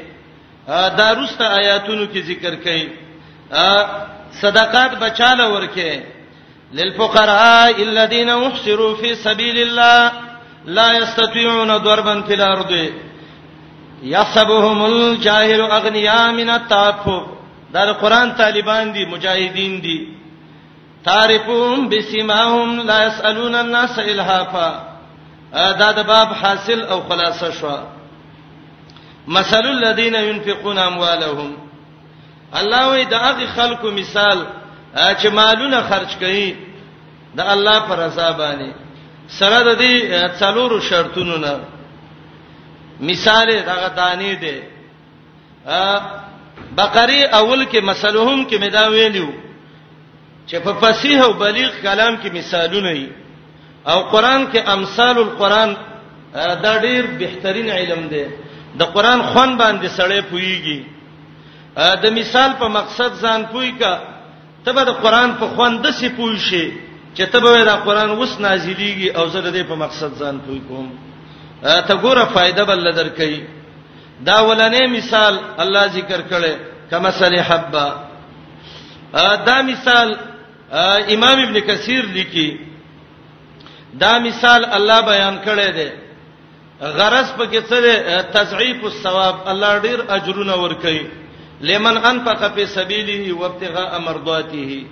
دا 0.68 1.12
روسته 1.14 1.44
آیاتونو 1.56 2.06
کې 2.06 2.20
ذکر 2.26 2.54
کړي 2.64 2.82
صدقات 4.42 4.92
بچاله 5.00 5.48
ورکه 5.52 6.02
للفقراء 6.72 7.82
الذين 7.82 8.30
احصروا 8.30 8.96
في 8.96 9.14
سبيل 9.14 9.58
الله 9.58 10.12
لا 10.66 10.92
يستطيعون 10.92 11.76
ضربا 11.76 12.20
في 12.22 12.34
الارض 12.34 12.88
يحسبهم 14.02 14.84
الجاهل 14.84 15.60
اغنياء 15.60 16.32
من 16.32 16.50
التعفف 16.50 17.22
دا 17.72 17.92
قرآن 17.92 18.32
طالبان 18.32 18.92
دي 18.92 19.04
مجاهدين 19.04 19.80
دي 19.80 20.08
تعرفهم 21.04 21.88
بسمائهم 21.88 22.80
لا 22.86 23.04
يسالون 23.06 23.54
الناس 23.54 23.98
الهافا 23.98 24.93
دا 25.54 25.92
د 25.98 26.06
باب 26.08 26.28
حاصل 26.40 26.80
او 26.90 26.98
خلاصه 27.08 27.50
شو 27.50 27.78
مثل 29.28 29.64
الذين 29.76 30.14
ينفقون 30.14 30.78
اموالهم 30.78 31.52
الله 32.58 32.82
وی 32.90 33.04
دا 33.04 33.18
هغه 33.18 33.46
خلکو 33.46 33.90
مثال 33.90 34.46
چې 34.94 35.26
مالونه 35.26 35.80
خرج 35.88 36.10
کړي 36.20 36.54
د 37.36 37.40
الله 37.40 37.78
پر 37.88 37.98
رضا 37.98 38.30
باندې 38.32 38.72
سره 39.28 39.58
د 39.74 39.78
دې 39.78 40.02
څلورو 40.40 40.80
شرطونو 40.80 41.36
نه 41.36 41.60
مثال 43.00 43.46
دغه 43.62 43.88
دانی 43.96 44.34
دی 44.34 44.62
بقره 46.76 47.12
اول 47.12 47.66
کې 47.72 47.82
مثلهم 47.82 48.46
کې 48.48 48.54
مدا 48.60 48.88
ویلو 48.88 49.28
چې 50.48 50.54
په 50.54 50.72
فصیح 50.80 51.24
او 51.24 51.32
بلیغ 51.32 51.70
کلام 51.82 52.16
کې 52.22 52.28
مثالونه 52.34 52.92
دي 52.94 53.08
او 53.86 54.02
قران 54.02 54.46
کې 54.52 54.58
امثال 54.66 55.16
القران 55.18 55.74
دا 56.62 56.76
ډیر 56.84 57.04
بهترین 57.18 57.70
علم 57.70 58.00
دی 58.10 58.24
د 58.78 58.82
قران 58.94 59.20
خون 59.22 59.56
باندې 59.58 59.88
سړی 59.98 60.20
پويږي 60.20 60.86
د 62.02 62.04
مثال 62.18 62.50
په 62.58 62.68
مقصد 62.68 63.10
ځان 63.22 63.44
پوي 63.52 63.72
کا 63.80 63.92
تبه 64.64 64.82
د 64.84 64.90
قران 65.02 65.30
په 65.40 65.46
خون 65.54 65.82
د 65.82 65.86
سی 65.98 66.08
پوي 66.08 66.38
شي 66.38 66.72
چې 67.16 67.22
تبه 67.32 67.64
دا 67.64 67.76
قران 67.76 68.10
وس 68.10 68.38
نازلېږي 68.38 69.08
او 69.16 69.28
زه 69.28 69.40
د 69.40 69.52
دې 69.56 69.64
په 69.68 69.74
مقصد 69.74 70.10
ځان 70.18 70.38
پوي 70.46 70.60
کوم 70.68 70.88
ته 71.62 71.94
ګوره 71.94 72.24
فائدہ 72.34 72.62
بل 72.68 72.92
درکې 72.96 73.40
دا 74.20 74.36
ولنې 74.44 74.88
مثال 74.88 75.38
الله 75.58 75.86
ذکر 75.86 76.20
کړي 76.30 76.54
کما 76.90 77.10
سلی 77.10 77.40
حبا 77.40 77.88
دا 79.46 79.62
مثال 79.62 80.14
امام 81.14 81.38
ابن 81.42 81.60
کثیر 81.60 82.04
لیکي 82.04 82.50
دا 83.98 84.18
مثال 84.26 84.64
الله 84.76 85.00
بیان 85.00 85.36
کړی 85.44 85.70
دی 85.78 85.88
غرض 86.80 87.28
پکې 87.38 87.60
څه 87.68 87.78
دی 87.84 87.96
تضعیف 88.38 88.84
الثواب 88.84 89.36
الله 89.50 89.72
ډیر 89.86 89.98
اجرونه 90.16 90.54
ور 90.62 90.74
کوي 90.84 91.06
لمن 91.60 91.96
انفق 92.10 92.54
فی 92.54 92.66
سبیله 92.66 93.32
وابتغاء 93.40 93.98
مرضاته 93.98 94.82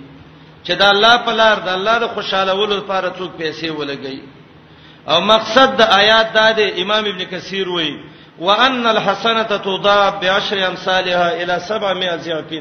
چې 0.65 0.71
دا 0.81 0.89
الله 0.89 1.15
په 1.25 1.31
لار 1.31 1.57
د 1.65 1.69
الله 1.77 1.97
د 1.99 2.07
خوشاله 2.15 2.53
ولو 2.53 2.75
لپاره 2.77 3.11
څوک 3.19 3.31
پیسې 3.41 3.67
ولګي 3.69 4.21
او 5.07 5.21
مقصد 5.21 5.77
د 5.77 5.81
آیات 5.81 6.33
دا 6.33 6.51
دی 6.57 6.67
امام 6.83 7.05
ابن 7.05 7.23
کثیر 7.31 7.69
وایي 7.69 7.99
وان 8.39 8.87
الحسنه 8.87 9.43
تضاعف 9.69 10.13
بعشر 10.21 10.67
امثالها 10.67 11.43
الى 11.43 11.59
700 11.59 12.17
ضعف 12.17 12.53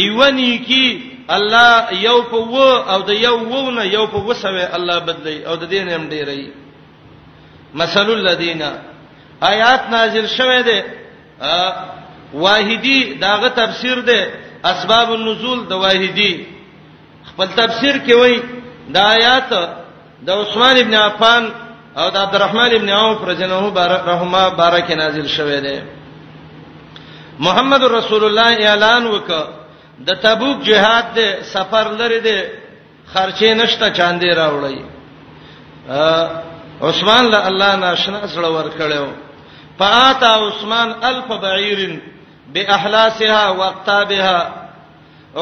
ایونی 0.00 0.58
کی 0.66 1.11
الله 1.36 1.76
یو 2.08 2.18
په 2.30 2.36
و 2.54 2.56
او 2.92 3.00
د 3.10 3.10
یو 3.26 3.36
و 3.36 3.70
نه 3.76 3.82
یو 3.96 4.04
په 4.12 4.18
وسوي 4.28 4.64
الله 4.76 4.96
بدلی 5.08 5.38
او 5.48 5.54
د 5.62 5.64
دین 5.72 5.86
هم 5.88 6.04
ډیری 6.12 6.44
مثل 7.80 8.08
الذین 8.18 8.62
آیات 9.52 9.82
نازل 9.94 10.26
شوه 10.38 10.62
ده 10.68 10.78
واحدی 12.44 13.00
داغه 13.24 13.48
تفسیر 13.48 13.98
ده 14.08 14.20
اسباب 14.72 15.08
النزول 15.12 15.58
د 15.70 15.72
واحدی 15.82 16.32
خپل 17.30 17.46
تفسیر 17.60 17.94
کې 18.06 18.12
وای 18.20 18.36
د 18.94 18.96
آیات 19.14 19.50
د 20.26 20.28
عثمان 20.40 20.76
ابن 20.80 20.94
عفان 20.94 21.42
او 21.98 22.06
د 22.14 22.16
عبدالرحمن 22.24 22.70
ابن 22.74 22.88
عوف 22.90 23.18
رجنه 23.28 23.64
رحمه 24.12 24.42
بارک 24.60 24.90
نازل 25.02 25.26
شوه 25.26 25.60
ده 25.60 25.82
محمد 27.40 27.82
رسول 27.98 28.24
الله 28.24 28.48
اعلان 28.70 29.04
وکړ 29.12 29.61
د 30.06 30.10
تبوک 30.22 30.58
جهاد 30.68 31.04
د 31.16 31.20
سفر 31.54 31.84
لري 32.00 32.20
د 32.28 32.30
خرچې 33.12 33.50
نشته 33.60 33.86
چاندې 33.98 34.28
راوړی 34.40 34.78
عثمان 36.90 37.24
له 37.34 37.38
الله 37.48 37.70
ناشنا 37.84 38.22
سره 38.34 38.48
ور 38.56 38.68
کړو 38.78 39.06
فاتا 39.78 40.30
عثمان 40.48 40.88
الف 41.10 41.28
بعیر 41.44 41.80
باحلاسها 42.54 43.44
وقتابها 43.60 44.38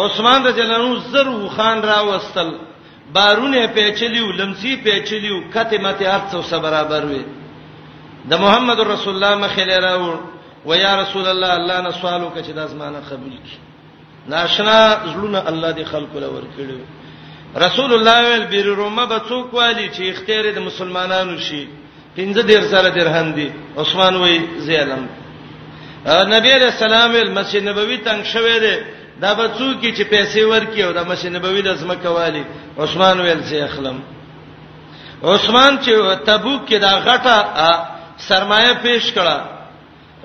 عثمان 0.03 0.41
رضی 0.47 0.61
الله 0.63 0.77
عنه 0.85 1.01
زرو 1.13 1.49
خان 1.57 1.79
را 1.83 1.99
وستل 2.11 2.51
بارونه 3.15 3.67
پیچلیو 3.77 4.27
لمسی 4.41 4.77
پیچلیو 4.85 5.37
کته 5.55 5.79
مته 5.85 6.05
ارڅو 6.17 6.41
سره 6.51 6.59
برابر 6.67 7.05
وي 7.11 7.23
د 8.31 8.33
محمد 8.45 8.79
رسول 8.93 9.15
الله 9.25 9.35
مخې 9.49 9.61
لراو 9.61 10.17
و 10.69 10.71
یا 10.75 10.93
رسول 11.03 11.27
الله 11.27 11.53
الله 11.55 11.81
نسوالو 11.89 12.31
کچ 12.35 12.45
د 12.55 12.59
ازمانه 12.59 12.99
قبول 13.11 13.31
کی 13.47 13.57
ناشنا 14.29 14.81
زړونه 15.11 15.39
الله 15.51 15.73
دې 15.73 15.85
خلق 15.93 16.09
له 16.23 16.29
ور 16.29 16.45
کړو 16.57 16.79
رسول 17.65 17.91
الله 17.95 18.17
ویل 18.23 18.47
بیر 18.53 18.67
رومه 18.67 19.05
به 19.07 19.19
څوک 19.29 19.53
والی 19.55 19.89
چې 19.95 20.01
اختیار 20.03 20.45
د 20.55 20.59
مسلمانانو 20.69 21.39
شي 21.41 21.69
پنځه 22.17 22.41
ډیر 22.51 22.61
سره 22.73 22.89
درهم 22.91 23.33
دي 23.33 23.49
عثمان 23.77 24.17
وای 24.17 24.39
زیلم 24.67 25.05
نبی 26.35 26.51
رسول 26.53 26.93
الله 26.95 27.31
مسجد 27.39 27.63
نبوي 27.69 27.97
تنگ 27.99 28.23
شوه 28.25 28.59
دی 28.65 28.77
دا 29.23 29.35
به 29.35 29.47
څوک 29.59 29.83
چې 29.97 30.03
پیسې 30.13 30.39
ورکي 30.53 30.83
او 30.83 30.93
د 30.93 30.99
مسجد 31.09 31.33
نبوي 31.37 31.63
لازمه 31.63 31.95
کوالي 31.95 32.45
عثمان 32.79 33.21
ویل 33.21 33.41
زی 33.49 33.61
اخلم 33.61 33.99
عثمان 35.25 35.79
چې 35.85 35.91
تبوک 36.27 36.61
کې 36.69 36.75
دا 36.81 36.93
غټه 37.07 37.37
سرمایه 38.29 38.73
پیش 38.85 39.13
کړه 39.17 39.37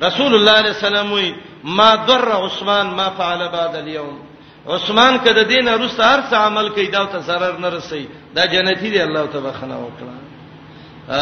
رسول 0.07 0.31
الله 0.35 0.55
صلی 0.59 0.59
الله 0.59 0.59
علیه 0.59 0.71
وسلم 0.71 1.11
وی 1.13 1.33
ما 1.65 1.95
ضر 1.95 2.31
عثمان 2.31 2.87
ما 2.87 3.09
فعل 3.09 3.49
بعد 3.49 3.75
اليوم 3.75 4.19
عثمان 4.67 5.19
کده 5.19 5.43
دین 5.43 5.67
ارست 5.67 5.99
هر 6.01 6.21
څه 6.29 6.33
عمل 6.35 6.69
کوي 6.69 6.85
دا 6.87 7.05
ته 7.05 7.19
zarar 7.21 7.59
نه 7.59 7.69
رسي 7.69 8.09
دا 8.35 8.45
جنتی 8.45 8.89
دی 8.89 9.01
الله 9.03 9.25
تبارک 9.25 9.55
خنا 9.61 9.77
وکړه 9.77 11.13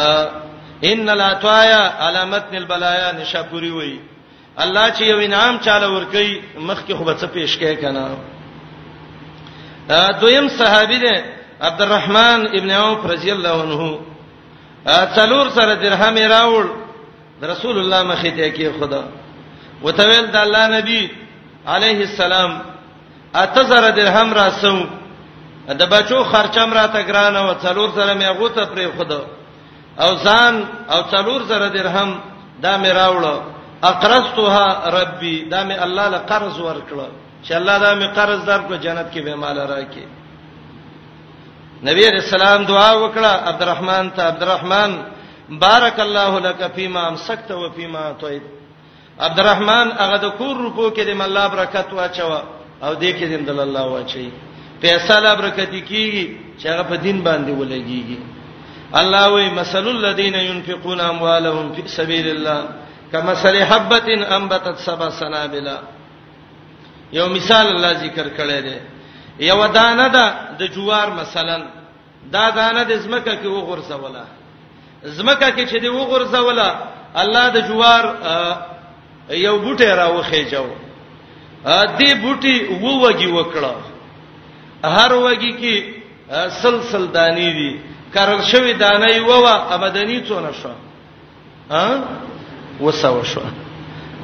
ان 0.92 1.08
الاتوایا 1.08 1.92
علامت 1.98 2.44
البلایا 2.54 3.12
نشاپوری 3.12 3.70
وای 3.70 4.00
الله 4.60 4.94
چې 4.94 5.00
یو 5.02 5.18
انعام 5.18 5.58
چاله 5.58 5.88
ورکي 5.90 6.40
مخ 6.58 6.78
کې 6.88 6.92
خو 6.94 7.04
به 7.04 7.14
څه 7.16 7.24
پیش 7.36 7.58
کړي 7.58 7.80
کنه 7.80 8.08
دویم 10.20 10.48
صحابي 10.48 10.98
دی 10.98 11.16
عبدالرحمن 11.60 12.46
ابن 12.46 12.70
عوف 12.70 13.06
رضی 13.06 13.30
الله 13.32 13.62
عنه 13.62 13.98
څلور 15.16 15.50
سره 15.54 15.74
درهم 15.74 16.16
راوړ 16.28 16.64
رسول 17.42 17.78
الله 17.78 18.02
مخې 18.14 18.28
ته 18.36 18.50
کې 18.54 18.80
خدا 18.80 19.02
وتویل 19.82 20.26
د 20.34 20.36
الله 20.44 20.64
نبی 20.78 21.00
عليه 21.66 21.98
السلام 22.10 22.50
اتزر 23.34 23.84
درهم 23.90 24.28
راسو 24.34 24.76
د 25.80 25.82
بچو 25.94 26.18
خرچم 26.32 26.70
را 26.74 26.86
ته 26.94 27.00
ګران 27.08 27.36
او 27.36 27.54
څلور 27.64 27.88
زره 27.96 28.14
مې 28.14 28.28
غوته 28.38 28.64
پرې 28.66 28.86
خود 28.96 29.10
او 30.04 30.10
ځان 30.26 30.54
او 30.92 31.00
څلور 31.12 31.40
زره 31.50 31.68
درهم 31.68 32.10
دا 32.62 32.78
مې 32.78 32.90
راوړ 33.00 33.24
اقرضتها 33.82 34.66
ربي 34.98 35.44
دا 35.52 35.64
مې 35.68 35.76
الله 35.84 36.06
له 36.08 36.18
قرض 36.30 36.56
ورکړ 36.60 36.98
چې 37.46 37.52
الله 37.58 37.76
دا 37.78 37.92
مې 38.00 38.06
قرض 38.18 38.44
درکو 38.44 38.74
جنت 38.76 39.06
کې 39.12 39.18
به 39.24 39.34
مال 39.34 39.58
راکې 39.58 40.04
نبی 41.82 42.02
رسول 42.10 42.42
الله 42.42 42.62
دعا 42.66 42.90
وکړه 43.02 43.32
عبدالرحمن 43.50 44.10
ته 44.16 44.22
عبدالرحمن 44.26 44.92
بارك 45.48 46.00
الله 46.00 46.38
لك 46.40 46.72
فيما 46.76 47.08
امسكت 47.08 47.50
وفيما 47.50 48.12
تويت 48.20 48.42
عبدالرحمن 49.20 49.90
هغه 49.98 50.16
د 50.22 50.26
کور 50.38 50.56
روپو 50.56 50.90
کې 50.94 51.00
د 51.08 51.20
الله 51.24 51.46
برکت 51.54 51.92
واچو 51.98 52.28
او 52.84 52.94
دې 52.94 53.10
کې 53.18 53.26
د 53.48 53.50
الله 53.64 53.84
واچي 53.94 54.30
پیسې 54.82 55.20
لا 55.24 55.34
برکت 55.40 55.70
کیږي 55.70 56.38
چې 56.60 56.66
هغه 56.68 56.82
په 56.90 56.96
دین 57.04 57.22
باندې 57.28 57.50
ولګيږي 57.58 58.18
الله 59.00 59.24
وی 59.34 59.50
مثل 59.50 59.86
الذين 59.88 60.34
ينفقون 60.34 61.00
اموالهم 61.00 61.72
في 61.72 61.82
سبيل 61.88 62.26
الله 62.28 62.68
كمثل 63.12 63.62
حبه 63.64 64.34
انبتت 64.36 64.76
سبع 64.78 65.08
سنابل 65.10 65.68
یو 67.12 67.28
مثال 67.28 67.66
الله 67.66 67.92
ذکر 67.92 68.28
کړی 68.38 68.60
دی 68.66 68.78
یو 69.46 69.66
دانه 69.66 70.08
ده 70.08 70.26
د 70.58 70.62
جوار 70.74 71.10
مثلا 71.10 71.62
دا 72.34 72.50
دانه 72.50 72.82
د 72.90 72.92
زمکه 72.98 73.34
کې 73.42 73.46
وغورځوله 73.46 74.24
زمکه 75.04 75.48
کې 75.56 75.64
چې 75.70 75.76
دی 75.80 75.88
وغورځوله 75.88 76.68
الله 77.16 77.48
د 77.48 77.56
جوار 77.68 78.04
یو 79.30 79.58
بوټی 79.58 79.84
راوخې 79.86 80.42
جو 80.52 80.66
ا 81.64 81.86
دې 81.98 82.10
بوټي 82.14 82.66
وو 82.80 82.92
وږي 83.04 83.28
وکړه 83.36 83.74
هر 84.84 85.12
وږي 85.12 85.52
کې 85.52 85.94
سلسل 86.62 87.06
دانی 87.14 87.50
دي 87.58 87.70
کرل 88.14 88.42
شوی 88.50 88.72
دانه 88.72 89.26
ووا 89.28 89.54
ابدنی 89.76 90.20
څونه 90.28 90.50
شو 90.62 90.70
ا 91.70 92.00
وسو 92.80 93.20
شو 93.24 93.42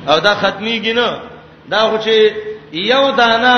او 0.08 0.18
دا 0.20 0.34
ختمیږي 0.42 0.92
نه 1.00 1.08
دا 1.68 1.78
خو 1.88 1.96
چې 2.04 2.14
یو 2.72 3.10
دانه 3.16 3.54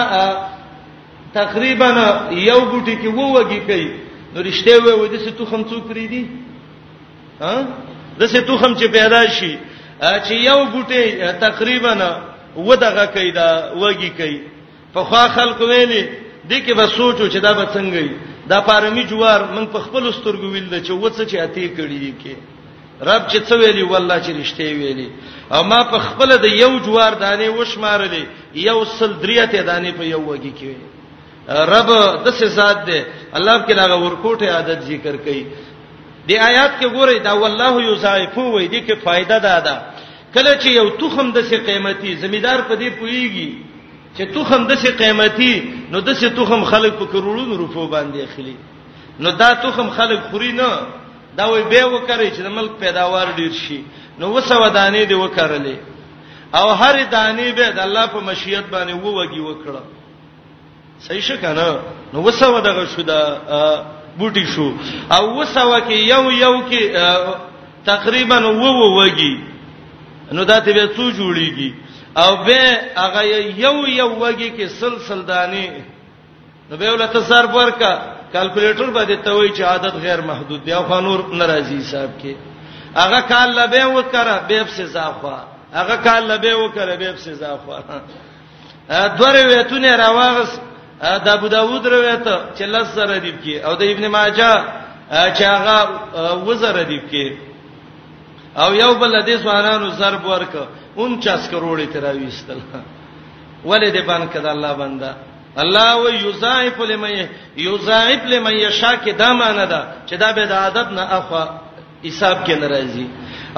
تقریبا 1.35 1.89
یو 2.31 2.61
بوټی 2.71 2.97
کې 3.03 3.07
وو 3.17 3.35
وږي 3.43 3.61
کوي 3.69 3.89
نو 4.35 4.39
رښتیا 4.49 4.77
وې 4.81 4.95
ودې 5.01 5.19
څه 5.25 5.31
تخم 5.39 5.63
څوک 5.65 5.83
پری 5.89 6.07
دي 6.13 6.25
ها 7.41 7.55
دسه 8.19 8.41
تخم 8.49 8.73
چې 8.79 8.87
پیدا 8.93 9.23
شي 9.37 9.53
چې 10.03 10.35
یو 10.35 10.61
ګټه 10.75 11.33
تقریبا 11.41 11.93
ودغه 12.57 13.05
کیدا 13.15 13.49
وږي 13.81 14.11
کی 14.19 14.41
په 14.95 15.01
خوا 15.05 15.29
خلق 15.29 15.61
ویلې 15.61 16.05
دې 16.51 16.59
کې 16.67 16.73
به 16.77 16.87
سوچو 16.87 17.27
چې 17.29 17.39
دا 17.41 17.53
به 17.53 17.65
څنګه 17.75 17.99
وي 18.03 18.17
دا 18.49 18.61
پارمی 18.61 19.05
جوار 19.05 19.41
من 19.55 19.67
په 19.67 19.79
خپل 19.79 20.13
سترګو 20.13 20.47
ویل 20.53 20.83
چې 20.87 20.91
وڅ 21.03 21.15
چې 21.31 21.37
اتی 21.39 21.69
کړی 21.77 21.99
دي 22.05 22.15
کې 22.25 22.35
رب 23.09 23.23
چې 23.31 23.37
څه 23.47 23.55
ویلی 23.61 23.83
والله 23.83 24.19
چې 24.25 24.31
رښتې 24.43 24.73
ویلی 24.79 25.09
اما 25.51 25.85
په 25.93 25.99
خپل 25.99 26.37
د 26.39 26.45
یو 26.45 26.73
جوار 26.87 27.13
دانه 27.15 27.51
وشمارلې 27.51 28.25
یو 28.55 28.85
سل 28.85 29.13
دریته 29.23 29.63
دانه 29.63 29.91
په 29.99 30.05
یو 30.05 30.23
وږي 30.37 30.53
کې 30.61 30.75
رب 31.49 31.87
د 32.25 32.29
څه 32.39 32.47
ذات 32.47 32.79
دی 32.87 33.03
الله 33.39 33.65
کې 33.67 33.73
دا 33.77 33.99
ورکوټه 33.99 34.45
عادت 34.57 34.79
ذکر 34.91 35.17
کړي 35.27 35.45
دی 36.29 36.39
آیات 36.39 36.73
کې 36.81 36.87
ګورئ 36.97 37.19
دا 37.27 37.33
والله 37.35 37.83
یضاعف 37.93 38.37
وې 38.37 38.69
دي 38.73 38.81
کې 38.87 38.95
فائدہ 39.05 39.39
ده 39.47 39.61
ده 39.61 39.92
کله 40.35 40.57
چې 40.59 40.67
یو 40.81 40.89
تخم 41.01 41.33
د 41.37 41.43
سي 41.49 41.57
قیمتي 41.69 42.15
زمیدار 42.25 42.59
په 42.69 42.77
دې 42.77 42.91
پويږي 42.99 43.55
چې 44.17 44.23
تخم 44.37 44.67
د 44.71 44.75
سي 44.85 44.89
قیمتي 45.03 45.55
نو 45.93 46.01
د 46.07 46.13
سي 46.21 46.31
تخم 46.39 46.65
خلک 46.73 46.93
په 47.01 47.07
کروڑونو 47.13 47.57
روپو 47.63 47.87
باندې 47.95 48.29
اخلي 48.29 48.57
نو 49.21 49.31
دا 49.43 49.53
تخم 49.65 49.91
خلک 49.97 50.21
خوري 50.31 50.53
نه 50.59 50.69
دا 51.41 51.45
وي 51.53 51.63
به 51.73 51.85
وکړي 51.85 52.37
چې 52.37 52.41
د 52.43 52.47
ملک 52.57 52.71
پیداوار 52.81 53.27
ډیر 53.37 53.53
شي 53.65 53.83
نو 54.19 54.29
وسو 54.33 54.61
دانې 54.71 55.09
دی 55.09 55.15
وکړلې 55.15 55.77
او 56.61 56.67
هر 56.69 57.05
دانې 57.05 57.57
به 57.59 57.69
د 57.77 57.81
الله 57.87 58.07
په 58.17 58.21
مشیت 58.29 58.65
باندې 58.75 59.05
ووږي 59.05 59.41
وکړه 59.41 59.83
صحیح 61.09 61.21
شکنه 61.21 61.81
نو 62.13 62.23
وسو 62.25 62.53
دغه 62.71 62.87
شو 62.97 63.03
دا 63.13 63.21
بوټي 64.19 64.47
شو 64.57 64.69
او 65.11 65.41
وسو 65.41 65.71
کې 65.79 65.97
یو 66.13 66.25
یو 66.31 66.63
کې 66.73 67.81
تقریبا 67.95 68.39
وو 68.39 69.05
وږي 69.05 69.52
نو 70.37 70.45
دا 70.45 70.59
ته 70.65 70.73
به 70.73 70.87
څو 70.97 71.05
جوړیږي 71.19 71.71
او 72.25 72.31
به 72.47 72.61
هغه 72.97 73.23
یو 73.65 73.77
یو 74.01 74.11
وږي 74.23 74.51
کې 74.57 74.67
سلسله 74.81 75.23
دانی 75.33 75.69
نو 76.71 76.77
به 76.81 76.89
ولته 76.93 77.21
سر 77.31 77.45
ورکا 77.55 77.93
کیلکولیټر 78.33 78.89
باندې 78.97 79.17
ته 79.25 79.31
وایي 79.33 79.51
چې 79.57 79.61
عادت 79.71 79.95
غیر 80.05 80.21
محدود 80.31 80.61
دی 80.65 80.73
او 80.73 80.83
خانور 80.89 81.21
ناراضي 81.39 81.77
حساب 81.83 82.11
کې 82.23 82.33
هغه 83.01 83.21
کال 83.33 83.49
لبه 83.59 83.83
وکړه 83.97 84.37
به 84.49 84.65
په 84.69 84.73
سزا 84.79 85.07
خو 85.21 85.31
هغه 85.79 85.97
کال 86.07 86.23
لبه 86.31 86.53
وکړه 86.59 86.95
به 87.01 87.11
په 87.17 87.23
سزا 87.27 87.53
خو 87.65 87.73
دوه 89.19 89.41
ویتونه 89.49 89.97
راوغس 89.97 90.53
د 91.25 91.29
ابو 91.37 91.49
داوود 91.49 91.87
روایت 91.87 92.27
چې 92.57 92.61
لس 92.75 92.89
سره 92.95 93.17
دی 93.25 93.33
کې 93.45 93.55
او 93.67 93.73
د 93.81 93.83
ابن 93.93 94.05
ماجه 94.09 94.53
چې 95.37 95.43
هغه 95.55 95.77
وزره 96.47 96.83
دی 96.91 97.01
کې 97.11 97.27
او 98.61 98.71
یو 98.75 98.95
بل 99.01 99.13
دې 99.27 99.37
سوارانو 99.43 99.89
ضرب 99.99 100.23
ورک 100.33 100.53
49 100.97 101.49
کروڑې 101.53 101.87
تراويستل 101.93 102.59
ولې 103.65 103.91
دې 103.95 104.03
باندې 104.09 104.29
کړه 104.33 104.51
الله 104.55 104.73
بندا 104.81 105.13
الله 105.63 105.91
و 106.03 106.05
یضاعف 106.25 106.77
لمن 106.91 107.13
یضاعف 107.69 108.23
لمن 108.33 108.55
یشا 108.65 108.93
کې 109.03 109.11
دا 109.23 109.31
معنی 109.41 109.67
ده 109.73 109.81
چې 110.09 110.15
دا 110.23 110.31
به 110.37 110.45
د 110.53 110.55
ادب 110.69 110.87
نه 110.99 111.03
اخوا 111.19 111.45
حساب 112.07 112.37
کې 112.47 112.51
ناراضي 112.63 113.07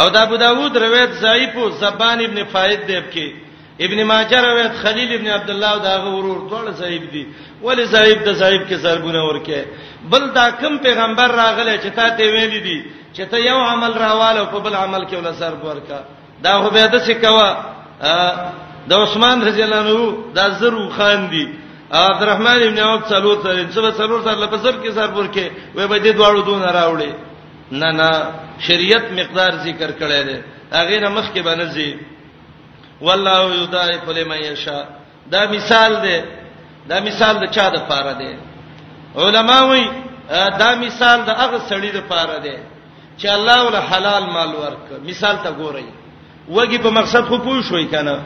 او 0.01 0.07
دا 0.15 0.21
ابو 0.27 0.37
داوود 0.37 0.77
روایت 0.77 1.11
ضعیف 1.25 1.53
او 1.57 1.71
زبان 1.85 2.19
ابن 2.25 2.39
فائد 2.53 2.81
دیب 2.87 3.07
کې 3.15 3.27
ابن 3.85 3.99
ماجه 4.11 4.39
روایت 4.49 4.73
خلیل 4.85 5.11
ابن 5.19 5.27
عبد 5.39 5.51
الله 5.55 5.75
دا 5.87 5.95
غورور 6.05 6.39
ټول 6.51 6.67
صاحب 6.81 7.05
دي 7.13 7.25
ولی 7.63 7.85
صاحب 7.95 8.19
د 8.27 8.31
صاحب 8.41 8.63
کې 8.69 8.75
سرګونه 8.85 9.21
ورکه 9.29 9.65
بل 10.11 10.23
دا 10.35 10.47
کوم 10.61 10.79
پیغمبر 10.87 11.29
راغله 11.31 11.75
چې 11.83 11.89
تا 11.97 12.09
ته 12.09 12.25
ویل 12.35 12.55
دي 12.63 12.79
چې 13.17 13.23
ته 13.31 13.37
یو 13.39 13.59
عمل 13.59 13.93
راواله 13.93 14.45
په 14.53 14.59
بل 14.59 14.75
عمل 14.75 15.03
کې 15.07 15.15
ولا 15.15 15.33
سرګ 15.33 15.61
ورکا 15.67 16.01
دا 16.43 16.63
خو 16.63 16.71
به 16.71 16.87
د 16.87 16.97
څه 17.07 17.11
کوا 17.25 17.51
د 18.91 18.93
عثمان 19.03 19.43
رضی 19.49 19.63
الله 19.63 19.79
عنه 19.83 19.99
دا 20.35 20.45
زرو 20.61 20.89
خان 20.97 21.31
دي 21.31 21.47
عبدالرحمن 21.93 22.59
ابن 22.69 22.79
عوف 22.79 23.03
څلور 23.09 23.37
تر 23.45 23.57
سبا 23.75 23.91
څلور 24.01 24.21
تر 24.25 24.37
لپسب 24.45 24.75
کې 24.85 24.91
سر 24.99 25.11
ورکه 25.19 25.47
وې 25.77 25.85
به 25.91 25.99
دې 26.05 26.13
دواړو 26.19 26.45
دون 26.49 26.63
راوړي 26.79 27.13
نه 27.81 27.89
نه 27.99 28.09
شریعت 28.67 29.05
مقدار 29.19 29.53
ذکر 29.67 29.91
کړی 30.01 30.21
دی 30.29 30.39
اغه 30.81 30.97
نه 31.03 31.09
مخ 31.17 31.27
کې 31.35 31.41
باندې 31.43 32.14
والله 33.07 33.41
یضاعف 33.63 34.05
لمن 34.19 34.41
یشاء 34.51 34.85
دا 35.35 35.43
مثال 35.57 35.93
دی 36.05 36.17
دا 36.91 36.97
مثال 37.09 37.35
د 37.43 37.45
چا 37.57 37.67
د 37.75 37.77
پاره 37.91 38.15
دی 38.21 38.33
علما 39.25 39.59
وایي 39.71 39.87
دا 40.63 40.71
مثال 40.85 41.19
د 41.29 41.31
هغه 41.43 41.59
سړي 41.71 41.91
د 41.97 42.01
پاره 42.13 42.39
دی 42.47 42.57
چې 43.21 43.27
الله 43.37 43.59
ول 43.67 43.77
حلال 43.91 44.25
مال 44.37 44.51
ورک 44.63 44.85
مثال 45.11 45.37
ته 45.45 45.51
ګورئ 45.61 45.89
وږي 46.55 46.79
په 46.85 46.91
مقصد 46.99 47.25
خو 47.29 47.37
پوه 47.47 47.63
شوي 47.69 47.87
کنه 47.95 48.17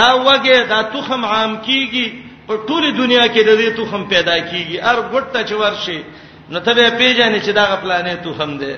دا 0.00 0.08
وږي 0.26 0.56
دا 0.72 0.80
تخم 0.94 1.24
عام 1.24 1.52
کیږي 1.66 2.06
په 2.48 2.54
ټوله 2.68 2.88
دنیا 3.02 3.24
کې 3.34 3.40
د 3.48 3.52
دې 3.60 3.68
تخم 3.78 4.02
پیدا 4.14 4.36
کیږي 4.50 4.76
هر 4.86 4.96
ګټه 5.12 5.40
چې 5.48 5.52
ورشي 5.62 6.00
نو 6.50 6.58
ته 6.60 6.70
به 6.74 6.90
پیژنې 6.98 7.38
چې 7.44 7.50
دا 7.58 7.64
غپلانې 7.72 8.16
تخم 8.24 8.52
دی 8.62 8.74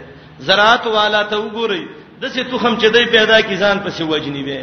زراعت 0.47 0.87
والا 0.87 1.23
ته 1.31 1.37
وګورئ 1.45 1.83
دسه 2.23 2.43
تخم 2.51 2.75
چې 2.83 2.87
دی 2.95 3.05
پیدا 3.17 3.39
کی 3.47 3.55
ځان 3.63 3.77
پسې 3.87 4.03
وجنی 4.13 4.43
وي 4.49 4.61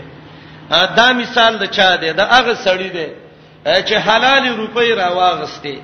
دا 0.70 1.12
مثال 1.22 1.54
د 1.62 1.66
چا 1.76 1.90
دی 2.02 2.12
دا 2.20 2.26
هغه 2.32 2.54
سړی 2.66 2.90
دی 2.98 3.08
چې 3.66 3.94
حلال 4.08 4.44
روپۍ 4.62 4.90
راواغستې 4.94 5.78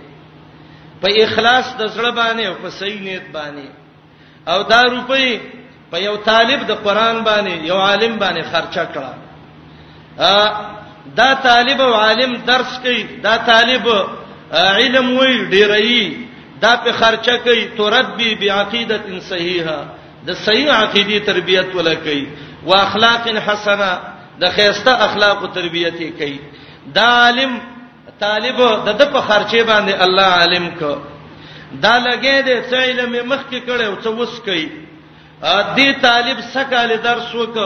په 1.01 1.07
اخلاص 1.23 1.67
د 1.81 1.87
زړه 1.95 2.11
باندې 2.19 2.45
او 2.47 2.53
په 2.63 2.69
صحیح 2.79 2.99
نیت 3.05 3.25
باندې 3.35 3.67
او 4.51 4.63
دا 4.71 4.81
روپۍ 4.95 5.29
په 5.91 5.97
یو 6.07 6.15
طالب 6.29 6.65
د 6.67 6.71
قران 6.85 7.23
باندې 7.23 7.65
یو 7.71 7.77
عالم 7.87 8.19
باندې 8.19 8.43
خرچه 8.51 8.85
کړه 8.93 9.13
دا 11.21 11.29
طالب 11.47 11.81
او 11.81 11.93
عالم 11.93 12.31
درس 12.47 12.79
کوي 12.83 13.03
دا 13.27 13.37
طالب 13.37 13.87
علم 14.53 15.11
وی 15.17 15.33
ډیرایي 15.53 16.03
دا 16.61 16.75
په 16.83 16.91
خرچه 16.91 17.37
کوي 17.43 17.65
تربی 17.77 18.35
بعقیدت 18.41 19.05
صحیحه 19.29 19.79
د 20.27 20.33
صحیح 20.45 20.71
عقیده 20.73 21.25
تربیت 21.25 21.75
ولا 21.75 21.93
کوي 21.95 22.25
واخلاق 22.65 23.27
حسنه 23.45 23.99
د 24.39 24.43
خيسته 24.55 24.91
اخلاق 25.05 25.37
او 25.41 25.45
تربيته 25.47 26.11
کوي 26.19 26.39
دا 26.95 27.07
عالم 27.23 27.53
طالب 28.21 28.57
د 28.85 28.89
د 28.99 29.11
په 29.13 29.21
خرچه 29.27 29.63
باندې 29.63 29.93
الله 30.05 30.23
عالم 30.39 30.65
کو 30.79 30.93
دا 31.83 31.93
لګې 32.07 32.37
دې 32.47 32.55
څه 32.69 32.77
علم 32.89 33.11
مخ 33.31 33.39
کې 33.51 33.59
کړي 33.67 33.85
او 33.85 33.95
څه 34.03 34.09
وس 34.17 34.39
کوي 34.47 34.69
دې 35.77 35.89
طالب 36.01 36.37
سکهاله 36.53 36.95
درس 37.07 37.35
وک 37.35 37.57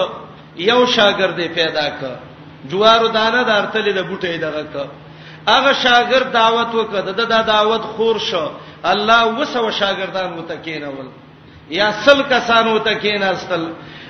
یو 0.70 0.86
شاګرد 0.86 1.40
پیدا 1.56 1.88
ک 2.00 2.02
جوارو 2.70 3.08
دانه 3.08 3.42
دارتلې 3.50 3.92
د 3.98 4.02
بوټې 4.10 4.42
دغه 4.46 4.64
ک 4.74 4.76
هغه 5.52 5.72
شاګرد 5.84 6.32
دعوت 6.40 6.72
وک 6.76 6.92
د 6.92 7.10
دا 7.34 7.42
دعوت 7.54 7.82
خور 7.96 8.18
شو 8.30 8.46
الله 8.94 9.22
وسو 9.38 9.70
شاګردان 9.82 10.28
متکینول 10.40 11.10
یا 11.80 11.88
سل 12.06 12.20
کسان 12.30 12.66
متکیناستل 12.68 13.64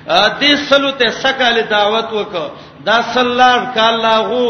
دې 0.09 0.55
سلو 0.69 0.91
ته 1.01 1.09
سکاله 1.21 1.61
دعوت 1.69 2.11
وکړه 2.13 2.47
دا 2.85 3.01
سلار 3.13 3.59
کالاغو 3.75 4.45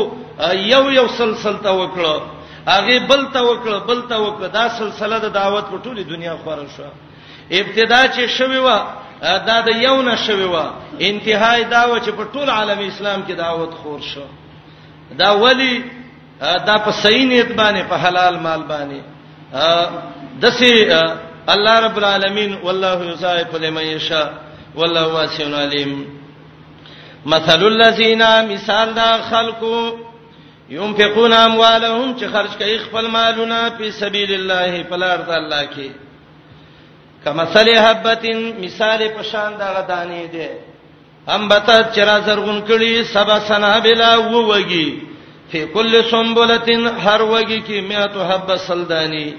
یو 0.53 0.91
یو 0.91 1.07
سلسله 1.07 1.71
وکړه 1.71 2.21
هغه 2.67 2.99
بل 3.11 3.21
ته 3.33 3.39
وکړه 3.41 3.77
بل 3.89 3.99
ته 4.09 4.17
وکړه 4.21 4.47
دا 4.59 4.69
سلسله 4.79 5.17
د 5.19 5.25
دعوت 5.39 5.65
په 5.71 5.77
ټوله 5.83 6.03
دنیا 6.03 6.35
خور 6.43 6.57
شو 6.77 6.89
ابتدا 7.59 8.01
چې 8.07 8.37
شوي 8.37 8.57
و 8.59 8.69
دا 9.47 9.61
د 9.67 9.81
یو 9.87 10.01
نه 10.01 10.15
شوي 10.27 10.43
و 10.45 10.57
انتهای 10.99 11.63
دا 11.75 11.87
و 11.93 11.99
چې 11.99 12.09
په 12.19 12.23
ټول 12.33 12.49
عالم 12.49 12.79
اسلام 12.87 13.23
کې 13.27 13.31
دعوت 13.37 13.71
خور 13.83 13.99
شو 14.01 14.21
دا 15.19 15.31
ولی 15.43 15.83
دا 16.41 16.77
په 16.77 16.91
صحیح 17.01 17.25
نیت 17.27 17.51
باندې 17.57 17.89
په 17.89 17.95
حلال 18.07 18.39
مال 18.39 18.63
باندې 18.63 19.03
دسي 20.39 20.73
الله 21.47 21.79
رب 21.79 21.97
العالمین 21.97 22.57
والله 22.63 23.05
یصائف 23.13 23.53
لمن 23.55 23.83
یشاء 23.85 24.27
والله 24.77 25.05
واسع 25.13 25.47
علیم 25.63 26.05
مثل 27.25 27.63
الذين 27.63 28.21
مثال 28.53 28.93
دا 28.93 29.17
خلقو 29.31 29.91
ينفقون 30.69 31.33
اموالهم 31.33 32.15
چې 32.19 32.25
خرج 32.33 32.51
کوي 32.59 32.77
خپل 32.79 33.07
مالونه 33.07 33.69
په 33.69 33.89
سبيل 33.89 34.33
الله 34.33 34.83
په 34.83 34.95
لار 34.95 35.17
د 35.21 35.29
الله 35.29 35.63
کې 35.67 35.89
کما 37.23 37.43
مثل 37.43 37.69
حبتين 37.77 38.39
مثال 38.63 39.07
په 39.17 39.23
شان 39.23 39.57
دا 39.59 39.67
غدانې 39.75 40.31
دي 40.31 40.47
انبت 41.29 41.69
چر 41.95 42.09
زرغون 42.25 42.61
کړي 42.69 43.01
سبا 43.13 43.39
سنابلا 43.39 44.17
ووږي 44.17 44.87
په 45.51 45.65
کل 45.73 46.03
سنبلتين 46.11 46.87
هر 46.87 47.21
وږي 47.21 47.61
کې 47.67 47.77
100 47.89 48.31
حب 48.31 48.55
سلداني 48.55 49.33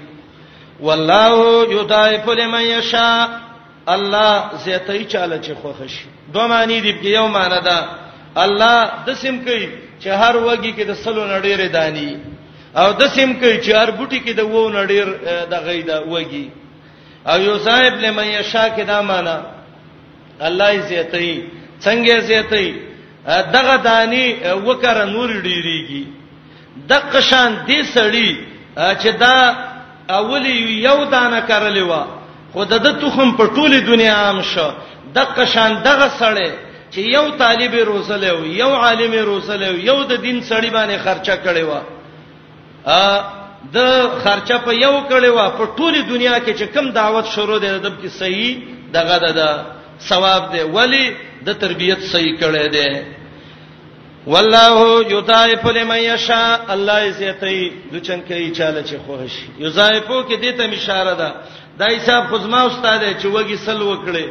والله 0.79 1.63
يضاعف 1.73 2.29
لمن 2.29 2.61
يشاء 2.61 3.46
الله 3.95 4.31
زیتای 4.67 5.03
چاله 5.13 5.37
چې 5.45 5.53
خوښ 5.61 5.79
شي 5.95 6.05
دوه 6.33 6.47
معنی 6.53 6.79
دي 6.85 6.91
په 7.01 7.05
یو 7.17 7.27
معنی 7.27 7.59
دا 7.69 7.77
الله 8.43 8.79
د 9.07 9.09
سیم 9.23 9.35
کوي 9.45 9.69
چې 10.01 10.07
هر 10.21 10.33
وږي 10.47 10.71
کې 10.77 10.81
د 10.87 10.93
سلو 11.03 11.23
نډېرې 11.35 11.67
دانی 11.77 12.11
او 12.81 12.87
د 12.99 13.03
سیم 13.15 13.31
کوي 13.41 13.57
چې 13.63 13.71
هر 13.81 13.89
بوټي 13.97 14.19
کې 14.25 14.31
د 14.39 14.41
وو 14.51 14.69
نډېر 14.79 15.05
د 15.51 15.53
غېدا 15.65 15.97
وږي 16.13 16.45
او 17.29 17.37
یو 17.47 17.55
صاحب 17.67 17.93
لمن 18.03 18.27
یشا 18.27 18.65
کې 18.75 18.81
دا 18.91 19.01
معنی 19.01 19.37
الله 20.47 20.69
زیتای 20.91 21.33
څنګه 21.83 22.17
زیتای 22.31 22.69
دغه 23.55 23.75
دانی 23.89 24.27
وکړه 24.67 25.03
نور 25.15 25.29
ډیریږي 25.47 26.03
د 26.89 26.91
قشان 27.13 27.51
دې 27.67 27.79
سړی 27.95 28.29
چې 29.01 29.09
دا 29.23 29.35
اولی 30.09 30.55
یو 30.87 31.05
دانه 31.05 31.39
کړلې 31.49 31.81
و 31.89 32.16
خو 32.57 32.65
د 32.73 32.75
د 32.85 32.89
تخم 33.01 33.29
په 33.39 33.45
ټوله 33.55 33.77
دنیا 33.91 34.15
عام 34.25 34.39
شو 34.51 34.67
د 35.15 35.17
قشان 35.37 35.71
دغه 35.89 36.07
سړی 36.21 36.49
چې 36.93 36.99
یو 37.17 37.25
طالب 37.43 37.73
روزه 37.91 38.15
له 38.23 38.31
یو 38.61 38.69
عالم 38.85 39.13
روزه 39.29 39.53
له 39.63 39.69
یو 39.89 39.97
د 40.11 40.13
دین 40.25 40.37
سړی 40.49 40.69
باندې 40.77 40.97
خرچه 41.05 41.35
کړي 41.45 41.63
و 41.69 41.73
ا 43.01 43.03
د 43.75 43.77
خرچه 44.23 44.57
په 44.65 44.71
یو 44.85 44.95
کړي 45.11 45.29
و 45.35 45.39
په 45.59 45.63
ټوله 45.77 45.99
دنیا 46.13 46.35
کې 46.39 46.53
چې 46.59 46.65
کم 46.75 46.85
دعوت 46.99 47.25
شروع 47.35 47.59
دی 47.59 47.69
د 47.85 47.93
کې 47.99 48.07
صحیح 48.19 48.57
دغه 48.97 49.17
د 49.39 49.41
ثواب 50.09 50.41
دی 50.53 50.61
ولی 50.77 51.05
د 51.45 51.49
تربيت 51.63 51.99
صحیح 52.13 52.33
کړي 52.41 52.65
دی 52.75 52.89
والله 54.27 54.75
یضاعف 55.15 55.63
لمن 55.77 55.99
یشاء 56.11 56.57
الله 56.75 56.97
عزتي 57.09 57.61
دچن 57.93 58.19
کوي 58.27 58.49
چاله 58.59 58.81
چې 58.89 58.95
خوښ 59.05 59.31
یضاعفو 59.63 60.17
کې 60.29 60.35
دته 60.45 60.63
اشاره 60.79 61.15
ده 61.23 61.31
دا 61.79 61.85
حساب 61.97 62.23
خزما 62.31 62.61
استاد 62.67 63.01
چې 63.21 63.25
وږي 63.35 63.57
سل 63.65 63.81
وکړي 63.81 64.27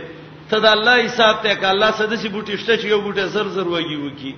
ته 0.50 0.58
دا 0.60 0.70
الله 0.76 0.96
حساب 1.06 1.36
ته 1.42 1.54
که 1.54 1.66
الله 1.70 1.90
سدسي 1.90 2.28
بوټي 2.28 2.56
شته 2.62 2.76
چې 2.76 2.84
یو 2.86 3.00
بوټي 3.00 3.24
زر 3.34 3.46
زر 3.56 3.64
وږي 3.74 3.96
وکی 4.06 4.34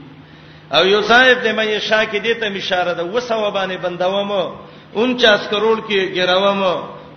او 0.76 0.86
یو 0.86 1.02
صاحب 1.02 1.36
دې 1.44 1.52
مې 1.58 1.78
شاکې 1.90 2.18
دې 2.24 2.34
ته 2.40 2.46
اشاره 2.56 2.92
ده 2.98 3.02
وسو 3.04 3.50
باندې 3.50 3.76
بندوم 3.84 4.30
49 4.94 5.48
کروڑ 5.50 5.76
کې 5.88 6.00
ګراوم 6.16 6.62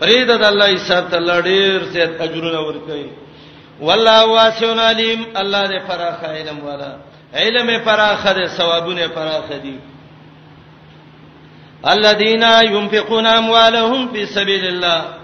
پرې 0.01 0.25
د 0.27 0.31
الله 0.31 0.67
حساب 0.75 1.09
ته 1.11 1.17
لړیر 1.19 1.83
زیات 1.93 2.21
اجرونه 2.21 2.59
ورکړي 2.71 3.05
والله 3.81 4.25
واسون 4.25 4.79
علیم 4.79 5.25
الله 5.35 5.63
دې 5.71 5.79
فراخ 5.87 6.23
علم 6.23 6.59
والا 6.65 6.91
علم 7.35 7.69
فراخ 7.85 8.25
دې 8.33 8.45
ثوابونه 8.47 9.07
فراخ 9.07 9.47
دي 9.63 9.79
الذين 11.93 12.43
ينفقون 12.73 13.25
اموالهم 13.25 14.07
في 14.13 14.25
سبيل 14.25 14.65
الله 14.67 15.20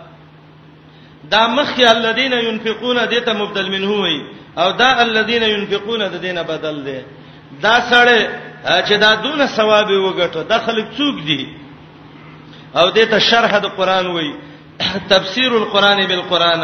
دا 1.31 1.47
مخي 1.47 1.91
الذين 1.97 2.33
ينفقون 2.33 2.95
دته 3.09 3.33
مبدل 3.33 3.67
منه 3.71 3.91
وي 4.03 4.17
او 4.57 4.71
دا 4.71 5.01
الذين 5.01 5.43
ينفقون 5.43 5.99
د 6.13 6.15
دینه 6.21 6.41
بدل 6.41 6.83
دي 6.83 7.01
دا 7.63 7.79
سره 7.89 8.19
چې 8.87 8.93
دا 9.03 9.15
دونه 9.15 9.45
ثواب 9.45 9.87
وګټو 9.87 10.37
د 10.37 10.53
خلک 10.65 10.85
څوک 10.97 11.15
دي 11.27 11.47
او 12.75 12.89
دته 12.89 13.19
شرح 13.19 13.57
د 13.57 13.65
قران 13.77 14.07
وي 14.07 14.35
تفسیر 15.13 15.51
القران 15.57 16.05
بالقران 16.07 16.63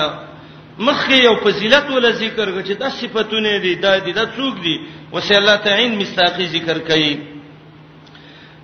مخي 0.80 1.24
یو 1.24 1.36
فضیلت 1.44 1.90
ول 1.92 2.12
ذکر 2.14 2.48
چې 2.68 2.72
دا 2.80 2.90
صفاتونه 2.90 3.58
دي 3.58 3.76
دا 3.76 3.98
دي 3.98 4.12
دا 4.12 4.26
څوک 4.38 4.54
دي 4.64 4.76
وسه 5.12 5.38
الله 5.38 5.56
تعین 5.56 5.96
مستاقی 5.96 6.46
ذکر 6.46 6.78
کوي 6.78 7.18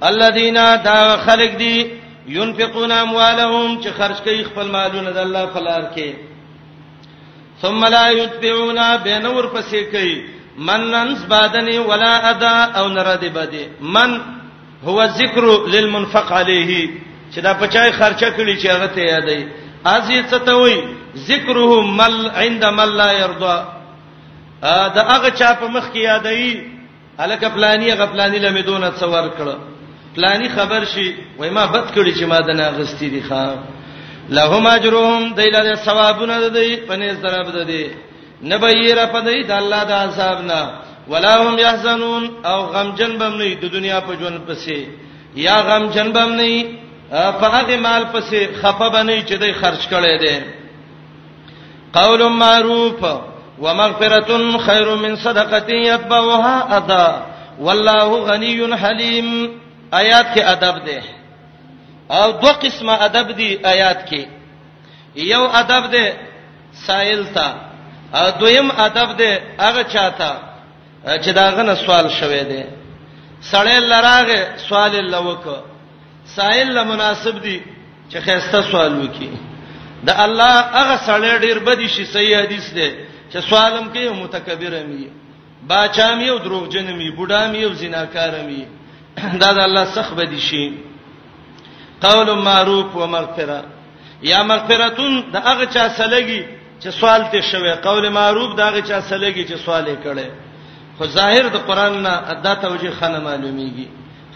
الذين 0.03 0.53
دا 0.83 1.17
خلق 1.17 1.51
دي 1.57 1.75
ينفقون 2.37 2.91
اموالهم 2.91 3.77
چې 3.83 3.87
خرج 3.97 4.17
کوي 4.25 4.43
خپل 4.49 4.67
مالونه 4.75 5.11
د 5.13 5.17
الله 5.27 5.45
فلار 5.53 5.83
کې 5.95 6.13
ثم 7.61 7.79
لا 7.95 8.03
يتبعون 8.19 8.79
بنور 9.05 9.43
پسې 9.53 9.91
کوي 9.93 10.13
مننس 10.67 11.23
بادنی 11.31 11.77
ولا 11.91 12.11
ادا 12.31 12.55
او 12.81 12.87
نرد 12.97 13.25
بده 13.33 13.69
من 13.95 14.19
هو 14.85 14.97
ذکر 15.21 15.47
للمنفق 15.73 16.31
عليه 16.41 16.77
چې 17.33 17.39
دا 17.47 17.53
پچای 17.53 17.91
خرچه 17.99 18.29
کړي 18.37 18.61
چې 18.61 18.65
هغه 18.65 18.85
ته 18.85 19.01
یادې 19.01 19.43
ازي 19.85 20.23
ستوي 20.33 20.77
ذکره 21.31 21.81
مل 21.99 22.19
عند 22.43 22.65
مل 22.77 22.95
لا 23.01 23.11
يرضى 23.11 23.57
دا 24.63 25.03
هغه 25.13 25.29
چا 25.29 25.55
په 25.55 25.67
مخ 25.67 25.83
کې 25.93 26.05
یادې 26.09 26.57
الک 27.23 27.43
پلانی 27.55 27.91
غفلانی 27.93 28.39
لمدونه 28.39 28.91
څور 29.01 29.29
کړه 29.39 29.78
پلانی 30.15 30.49
خبر 30.49 30.85
شي 30.85 31.13
وای 31.39 31.49
ما 31.49 31.65
بد 31.67 31.87
کړی 31.95 32.13
چې 32.19 32.23
ما 32.23 32.39
دنا 32.39 32.69
غستی 32.69 33.09
دي 33.09 33.21
ښا 33.29 33.55
لهم 34.29 34.67
اجرهم 34.67 35.33
دایله 35.33 35.75
ثوابونه 35.75 36.39
ده 36.39 36.49
دی 36.49 36.75
پنيز 36.75 37.15
درب 37.21 37.49
ده 37.51 37.63
دی 37.63 37.85
نبیره 38.43 39.05
پدای 39.05 39.43
د 39.43 39.51
الله 39.51 39.83
د 39.83 39.91
عذاب 39.91 40.41
نه 40.45 40.61
ولا 41.07 41.41
هم 41.47 41.59
يحزنون 41.59 42.29
او 42.45 42.59
غم 42.61 42.95
جنبم 42.95 43.33
نه 43.37 43.55
د 43.55 43.65
دنیا 43.71 43.99
په 44.01 44.13
ژوند 44.19 44.39
پسې 44.47 44.77
یا 45.35 45.61
غم 45.61 45.89
جنبم 45.89 46.31
نه 46.35 46.65
په 47.11 47.45
هغه 47.57 47.77
مال 47.77 48.03
پسې 48.13 48.35
خفه 48.61 48.89
بنئ 48.93 49.19
چې 49.21 49.33
دوی 49.33 49.53
خرج 49.53 49.81
کړي 49.91 50.15
دي 50.27 50.37
قول 51.93 52.29
معروف 52.31 53.05
ومغفرة 53.61 54.57
خير 54.57 54.95
من 54.95 55.15
صدقة 55.15 55.69
يتبعها 55.73 56.77
أذى 56.77 57.23
والله 57.59 58.25
غني 58.31 58.77
حليم 58.77 59.49
آیات 59.91 60.25
کې 60.33 60.41
ادب 60.55 60.85
دی 60.85 60.99
او 62.09 62.31
دوه 62.31 62.51
قسمه 62.51 62.93
ادب 63.07 63.31
دی 63.37 63.49
آیات 63.73 64.05
کې 64.09 64.23
یو 65.15 65.43
ادب 65.61 65.91
دی 65.91 66.05
سائل 66.87 67.23
ته 67.35 67.47
او 68.13 68.29
دویم 68.39 68.69
ادب 68.77 69.17
دی 69.17 69.31
هغه 69.59 69.83
چاته 69.93 70.31
چې 71.23 71.29
داغه 71.39 71.61
نه 71.63 71.73
سوال 71.75 72.09
شوي 72.11 72.43
دی 72.43 72.63
سړی 73.51 73.77
لراغه 73.79 74.57
سوال 74.69 75.11
لوک 75.11 75.41
سائل 76.35 76.67
له 76.73 76.83
مناسب 76.83 77.41
دی 77.41 77.61
چې 78.11 78.17
خسته 78.25 78.61
سوال 78.71 78.99
وکي 79.01 79.29
د 80.03 80.09
الله 80.09 80.53
هغه 80.53 80.97
سړی 81.05 81.41
ډیر 81.45 81.59
بدی 81.59 81.87
شي 81.87 82.05
صحیح 82.05 82.37
حدیث 82.39 82.73
دی 82.73 82.91
چې 83.33 83.37
سوالم 83.49 83.89
کوي 83.93 84.09
متکبر 84.09 84.73
مې 84.85 85.07
باچا 85.67 86.15
مې 86.19 86.29
او 86.29 86.37
دروغجن 86.37 86.87
مې 86.99 87.15
بوډا 87.17 87.51
مې 87.53 87.63
او 87.63 87.73
زناکار 87.73 88.31
مې 88.47 88.78
دا 89.41 89.49
د 89.55 89.59
الله 89.67 89.85
سخ 89.95 90.07
بدی 90.19 90.39
شي 90.49 90.65
قول 92.05 92.27
معروف 92.49 92.87
و 93.01 93.07
مغفرہ 93.15 93.61
یا 94.31 94.43
مغفرتون 94.51 95.13
دا 95.33 95.39
هغه 95.49 95.65
چا 95.75 95.85
سلګي 95.99 96.43
چې 96.83 96.89
سوال 96.99 97.23
ته 97.31 97.41
شوی 97.51 97.71
قول 97.87 98.09
معروف 98.19 98.49
دا 98.57 98.63
هغه 98.69 98.81
چا 98.89 98.97
سلګي 99.09 99.43
چې 99.49 99.55
سوال 99.65 99.85
یې 99.87 99.97
کړي 100.05 100.27
خو 100.97 101.05
ظاهر 101.17 101.45
د 101.55 101.57
قران 101.67 102.01
نه 102.03 102.13
ادا 102.33 102.53
توجیه 102.65 102.89
خنه 102.99 103.19
معلومیږي 103.27 103.87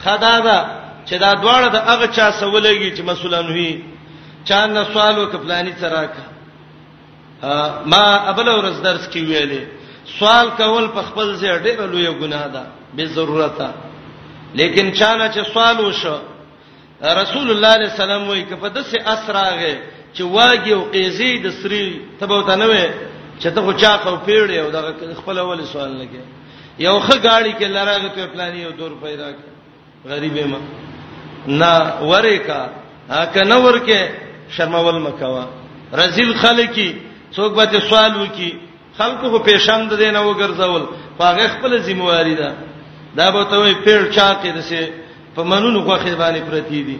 خدا 0.03 0.35
دا 0.47 0.59
چې 1.07 1.13
دا 1.23 1.31
دواړه 1.43 1.67
د 1.75 1.79
هغه 1.89 2.07
چا 2.17 2.27
سوالګي 2.41 2.89
چې 2.97 3.01
مسولان 3.09 3.47
وي 3.53 3.73
چا 4.47 4.65
نه 4.67 4.83
سوال 4.93 5.19
وکپلانی 5.19 5.73
تراکه 5.81 6.23
ما 7.91 8.03
ابل 8.29 8.47
ورځ 8.49 8.83
درس 8.87 9.03
کې 9.13 9.19
ویلې 9.29 9.61
سوال 10.19 10.47
کول 10.57 10.87
په 10.95 11.01
خپل 11.07 11.35
ځای 11.39 11.63
ډېر 11.65 11.79
لوی 11.93 12.07
ګناه 12.21 12.47
ده 12.55 12.63
به 12.95 13.05
ضرورت 13.15 13.57
ده 13.57 13.69
لیکن 14.53 14.91
چانه 14.95 15.27
چې 15.33 15.43
سوال 15.53 15.77
وشو 15.85 16.17
رسول 17.21 17.47
الله 17.51 17.53
صلی 17.53 17.55
الله 17.55 17.75
علیه 17.75 17.93
وسلم 17.93 18.27
وایي 18.27 18.43
کپه 18.49 18.69
د 18.75 18.81
سه 18.91 18.97
اسراغه 19.15 19.71
چې 20.13 20.21
واګي 20.35 20.71
او 20.73 20.81
قیزی 20.93 21.33
د 21.45 21.49
سری 21.61 21.83
تبوته 22.19 22.55
نه 22.61 22.65
وي 22.71 22.83
چې 23.39 23.47
ته 23.55 23.61
خو 23.65 23.73
چا 23.83 23.93
خو 24.03 24.15
پیړې 24.27 24.53
او 24.53 24.71
د 24.71 25.15
خپل 25.21 25.37
اول 25.43 25.65
سوال 25.71 25.91
لګي 26.01 26.23
یو 26.85 26.99
خه 27.05 27.15
گاڑی 27.23 27.53
کې 27.59 27.63
لراغه 27.77 28.07
په 28.17 28.27
پلان 28.33 28.55
یو 28.57 28.71
دور 28.81 28.91
پیدا 29.05 29.27
غریبې 30.05 30.45
ما 30.45 30.59
نه 31.47 32.01
وره 32.11 32.37
کا 32.47 32.61
هک 33.09 33.37
نه 33.37 33.55
ورکه 33.55 34.11
شرمول 34.57 34.99
مکوا 35.07 35.45
رزل 35.99 36.33
خلکی 36.43 36.89
څوک 37.33 37.51
به 37.57 37.79
سوال 37.89 38.13
وکي 38.21 38.51
خلکو 38.97 39.39
په 39.39 39.43
پېښند 39.43 39.93
دینه 39.93 40.33
وګرځول 40.33 40.83
هغه 41.23 41.47
خپل 41.57 41.77
ذمہ 41.89 42.03
واری 42.13 42.35
ده 42.35 42.53
دا 43.17 43.27
به 43.33 43.41
ته 43.51 43.57
وي 43.63 43.73
پیړ 43.85 44.01
چاکې 44.15 44.47
دسه 44.57 44.79
په 45.35 45.41
منونو 45.49 45.79
غوخه 45.87 46.15
باندې 46.21 46.41
پرتی 46.49 46.79
دي 46.87 46.97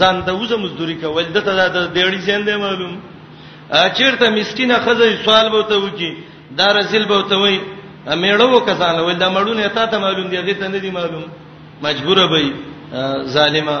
ځان 0.00 0.16
ته 0.26 0.32
وزه 0.40 0.56
مزدوري 0.62 0.94
کول 1.02 1.24
دته 1.36 1.52
دا 1.68 1.82
دیړی 1.98 2.18
زنده 2.28 2.54
معلوم 2.66 2.94
چیرته 3.96 4.26
مسکینه 4.38 4.76
خزه 4.84 5.06
سوال 5.24 5.46
به 5.54 5.60
ته 5.70 5.74
وکی 5.84 6.10
دا 6.58 6.66
رزل 6.76 7.04
به 7.10 7.18
ته 7.30 7.36
وي 7.42 7.58
میړه 8.22 8.44
وکسان 8.50 8.94
ول 9.00 9.16
دا 9.24 9.28
مړونه 9.36 9.62
ته 9.76 9.84
ته 9.92 9.96
معلوم 10.04 10.26
دي 10.30 10.36
دې 10.48 10.54
ته 10.60 10.66
نه 10.74 10.78
دي 10.84 10.90
معلوم 10.98 11.24
مجبور 11.82 12.18
به 12.32 12.46
ظالما 13.34 13.76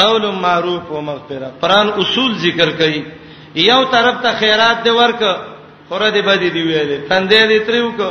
قول 0.00 0.24
معروف 0.46 0.82
او 0.92 1.00
مغفرہ 1.08 1.48
قران 1.60 1.88
اصول 2.02 2.30
ذکر 2.44 2.68
کړي 2.80 3.00
یو 3.70 3.80
طرف 3.94 4.16
ته 4.22 4.30
خیرات 4.40 4.76
دی 4.84 4.90
ورک 5.00 5.20
خوره 5.88 6.08
دی 6.14 6.22
بدی 6.28 6.50
دی 6.54 6.62
ویلې 6.68 6.98
تندې 7.10 7.40
دی 7.50 7.58
تریو 7.66 7.90
کو 7.98 8.10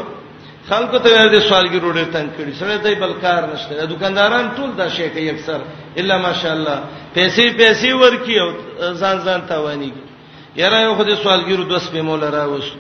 خلکو 0.70 0.98
ته 1.00 1.24
دې 1.32 1.42
سوالګي 1.48 1.80
روډې 1.80 2.06
تنگ 2.16 2.30
کړي 2.40 2.54
سره 2.60 2.78
دای 2.84 2.96
بل 2.96 3.14
کار 3.22 3.44
نشته 3.54 3.86
دکانداران 3.92 4.50
ټول 4.60 4.70
دا 4.78 4.88
شی 4.98 5.08
کوي 5.16 5.30
اکثر 5.30 5.62
الا 6.04 6.18
ماشاءالله 6.26 6.78
پیسې 7.16 7.58
پیسې 7.60 7.90
ورکی 8.04 8.40
او 8.44 8.50
ځان 8.96 9.20
ځان 9.26 9.42
توانیږي 9.50 10.04
یاره 10.62 10.80
یو 10.82 10.96
خو 11.00 11.04
دې 11.04 11.16
سوالګي 11.24 11.56
رو 11.58 11.64
دوس 11.72 11.88
په 11.96 12.02
مولا 12.12 12.30
راوست 12.36 12.78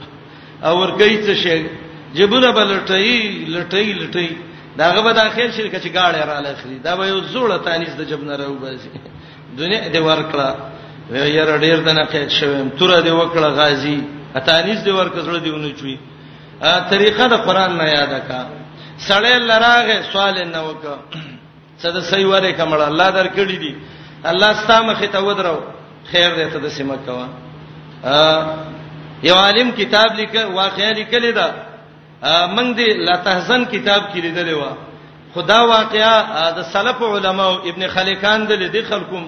او 0.67 0.73
ورګی 0.81 1.25
څه 1.25 1.33
شی 1.43 1.65
جبونه 2.21 2.51
بلټي 2.59 3.51
لټي 3.57 3.93
لټي 3.93 4.29
داغه 4.83 5.01
به 5.01 5.11
داخل 5.19 5.51
شي 5.53 5.69
چې 5.69 5.89
گاړې 5.97 6.31
را 6.31 6.39
لخري 6.47 6.77
دا 6.87 6.95
به 7.01 7.07
یو 7.09 7.19
زوړه 7.33 7.59
تانیز 7.67 7.95
د 7.99 8.09
جبنه 8.13 8.35
راو 8.43 8.53
باسي 8.63 8.89
دنیا 9.57 9.83
دې 9.83 10.01
ورکړه 10.07 11.35
یاره 11.35 11.57
ډیر 11.67 11.79
دنه 11.89 12.05
قید 12.15 12.29
شوم 12.39 12.69
تور 12.69 13.03
دې 13.03 13.09
وکړه 13.09 13.47
غازی 13.61 13.99
اتانیز 14.35 14.83
دې 14.83 14.91
ورکړه 14.91 15.21
زړه 15.25 15.43
دې 15.43 15.49
ونچوي 15.53 15.97
طریقه 16.63 17.27
د 17.27 17.33
قران 17.45 17.77
نه 17.77 17.85
یاد 17.97 18.13
کا 18.27 18.39
سړی 19.07 19.33
لراغه 19.49 19.95
سوال 20.11 20.35
نه 20.53 20.61
وک 20.67 20.83
څه 21.81 21.89
د 21.95 21.97
صحیح 22.09 22.27
وره 22.27 22.51
کمل 22.59 22.81
الله 22.81 23.09
درکړي 23.19 23.57
دي 23.63 23.71
الله 24.31 24.53
ستاسو 24.53 24.83
مخ 24.87 24.99
ته 25.13 25.19
ودرو 25.23 25.57
خیر 26.11 26.29
دې 26.35 26.53
ته 26.53 26.59
د 26.65 26.67
سیمه 26.77 26.95
کوا 27.05 27.27
یو 29.27 29.35
عالم 29.35 29.71
کتاب 29.71 30.09
لیک 30.15 30.33
واقعا 30.55 30.89
لیکلی 30.99 31.31
دا 31.31 31.47
من 32.55 32.75
دې 32.77 32.89
لا 33.07 33.15
تهزن 33.25 33.65
کتاب 33.65 34.01
کې 34.13 34.17
لیدلې 34.25 34.55
و 34.61 34.63
خدا 35.35 35.61
واقعا 35.63 36.51
د 36.57 36.61
سلف 36.73 37.01
علماو 37.01 37.53
ابن 37.69 37.87
خلکان 37.87 38.47
دې 38.47 38.75
دې 38.75 38.81
خلکم 38.89 39.23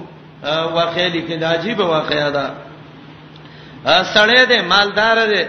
واقعا 0.75 1.07
لیکل 1.07 1.43
عجیب 1.43 1.79
واقعا 1.79 2.29
ده 2.29 2.45
سړی 4.15 4.47
دې 4.51 4.61
مالدار 4.73 5.17
دې 5.35 5.45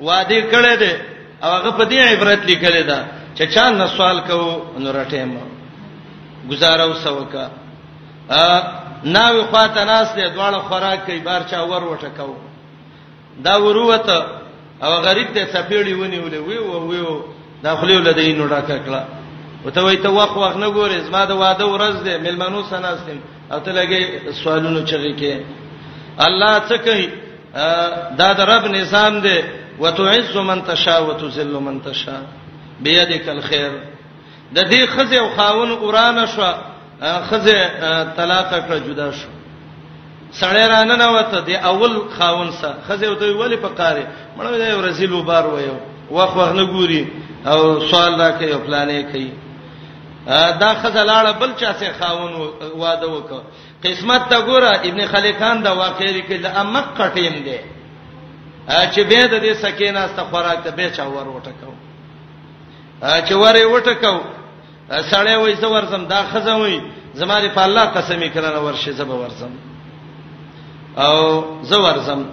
وادي 0.00 0.42
کړه 0.52 0.74
دې 0.82 1.15
او 1.42 1.50
هغه 1.50 1.70
په 1.70 1.84
دې 1.84 1.98
عبرت 2.12 2.44
لیکل 2.44 2.82
دا 2.86 3.00
چې 3.36 3.50
چا 3.54 3.70
نه 3.70 3.86
سوال 3.96 4.18
کوو 4.26 4.78
نو 4.80 4.92
رټېم 4.92 5.30
گزارو 6.50 6.92
سوکا 7.04 7.46
ا 8.30 8.62
ناوی 9.04 9.42
خواته 9.50 9.84
ناس 9.84 10.06
دې 10.16 10.24
دواړه 10.34 10.58
خوراک 10.68 11.06
کوي 11.06 11.20
بار 11.28 11.40
چا 11.50 11.60
ور 11.62 11.82
وټه 11.84 12.10
کو 12.18 12.36
دا 13.44 13.54
وروته 13.64 14.18
او 14.84 14.92
غریب 15.06 15.28
ته 15.34 15.44
سپېړې 15.52 15.92
ونیولې 15.96 16.40
وی 16.48 16.58
و 16.58 16.80
وی 16.88 17.00
و 17.00 17.22
داخلي 17.62 17.96
ولدې 17.98 18.32
نو 18.38 18.46
ډاکا 18.52 18.76
کړه 18.86 19.02
وته 19.64 19.80
وای 19.84 19.96
ته 19.96 20.08
واخ 20.08 20.36
واخ 20.36 20.56
نه 20.56 20.68
ګورې 20.74 20.96
زما 21.08 21.24
د 21.24 21.30
واده 21.32 21.66
ورځ 21.66 21.96
دې 22.06 22.14
ملمنو 22.26 22.62
سناستم 22.70 23.18
او 23.52 23.58
ته 23.60 23.70
لګي 23.72 24.32
سوالونو 24.44 24.80
چغې 24.86 25.12
کې 25.20 25.34
الله 26.18 26.60
څه 26.68 26.72
کوي 26.84 27.08
دا 28.20 28.32
د 28.38 28.40
رب 28.40 28.64
نظام 28.66 29.20
دی 29.20 29.40
وتعز 29.78 30.36
من 30.36 30.64
تشاء 30.64 31.04
وتذل 31.08 31.52
من 31.52 31.82
تشاء 31.82 32.22
بيدك 32.80 33.28
الخير 33.28 33.72
د 34.52 34.58
دې 34.70 34.86
خزه 34.88 35.18
او 35.20 35.36
خاون 35.36 35.70
اورانه 35.70 36.26
شو 36.26 36.50
خزه 37.30 37.56
طلاق 38.16 38.50
کړ 38.68 38.74
جدا 38.88 39.10
شو 39.10 39.28
سړی 40.40 40.64
رانه 40.70 40.96
نه 40.96 41.08
وته 41.12 41.40
دی 41.40 41.56
اول 41.56 42.02
خاون 42.18 42.50
سره 42.52 42.74
خزه 42.88 43.10
وته 43.10 43.24
ویلې 43.38 43.58
په 43.62 43.68
قاره 43.68 44.06
مړ 44.38 44.46
دی 44.46 44.74
ورزیل 44.74 45.12
وبار 45.12 45.46
وایو 45.46 45.74
واخ 46.10 46.36
واخ 46.36 46.52
نه 46.52 46.66
ګوري 46.66 47.04
او 47.46 47.88
سوال 47.88 48.20
را 48.20 48.30
کوي 48.30 48.52
او 48.54 48.58
پلانې 48.60 49.12
کوي 49.12 49.30
دا 50.60 50.74
خزه 50.74 51.04
لاړه 51.06 51.36
بل 51.40 51.52
چا 51.60 51.72
سره 51.74 51.92
خاون 52.00 52.48
واده 52.76 53.06
وکړ 53.06 53.40
قسمت 53.86 54.28
ته 54.28 54.40
ګوره 54.46 54.76
ابن 54.88 55.06
خلیقان 55.06 55.62
دا 55.62 55.72
واقعي 55.72 56.22
کې 56.22 56.32
د 56.42 56.46
امک 56.56 56.84
کټیم 56.98 57.42
دی 57.44 57.58
چې 58.66 59.00
به 59.08 59.20
د 59.30 59.38
دې 59.44 59.52
سکینه 59.62 60.00
است 60.00 60.18
خوراک 60.30 60.58
ته 60.64 60.70
به 60.70 60.90
چا 60.90 61.06
ور 61.10 61.26
وټکاو 61.28 61.74
چې 63.26 63.32
ور 63.34 63.56
وټکاو 63.72 64.18
سړی 65.10 65.34
وې 65.36 65.60
زو 65.60 65.68
ورزم 65.70 66.02
دا 66.10 66.22
خزم 66.30 66.58
وې 66.62 66.78
زماري 67.14 67.48
په 67.54 67.60
الله 67.62 67.84
قسم 67.96 68.20
کړه 68.34 68.58
ورشه 68.58 68.92
زب 68.92 69.10
ورزم 69.10 69.50
او 70.96 71.16
زو 71.62 71.78
ورزم 71.82 72.24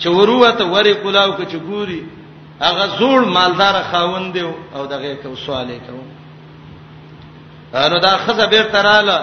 چې 0.00 0.06
وروته 0.08 0.64
ورې 0.68 1.02
کلاو 1.02 1.32
کچ 1.40 1.56
ګوري 1.68 2.02
هغه 2.60 2.86
زوړ 2.98 3.20
مالدار 3.24 3.82
خاوند 3.90 4.32
دی 4.32 4.40
او 4.74 4.86
دغه 4.86 5.14
کو 5.22 5.34
سوالې 5.36 5.80
کو 5.86 5.96
نو 7.90 7.98
دا 8.00 8.16
خزه 8.16 8.46
بیر 8.46 8.62
تراله 8.74 9.18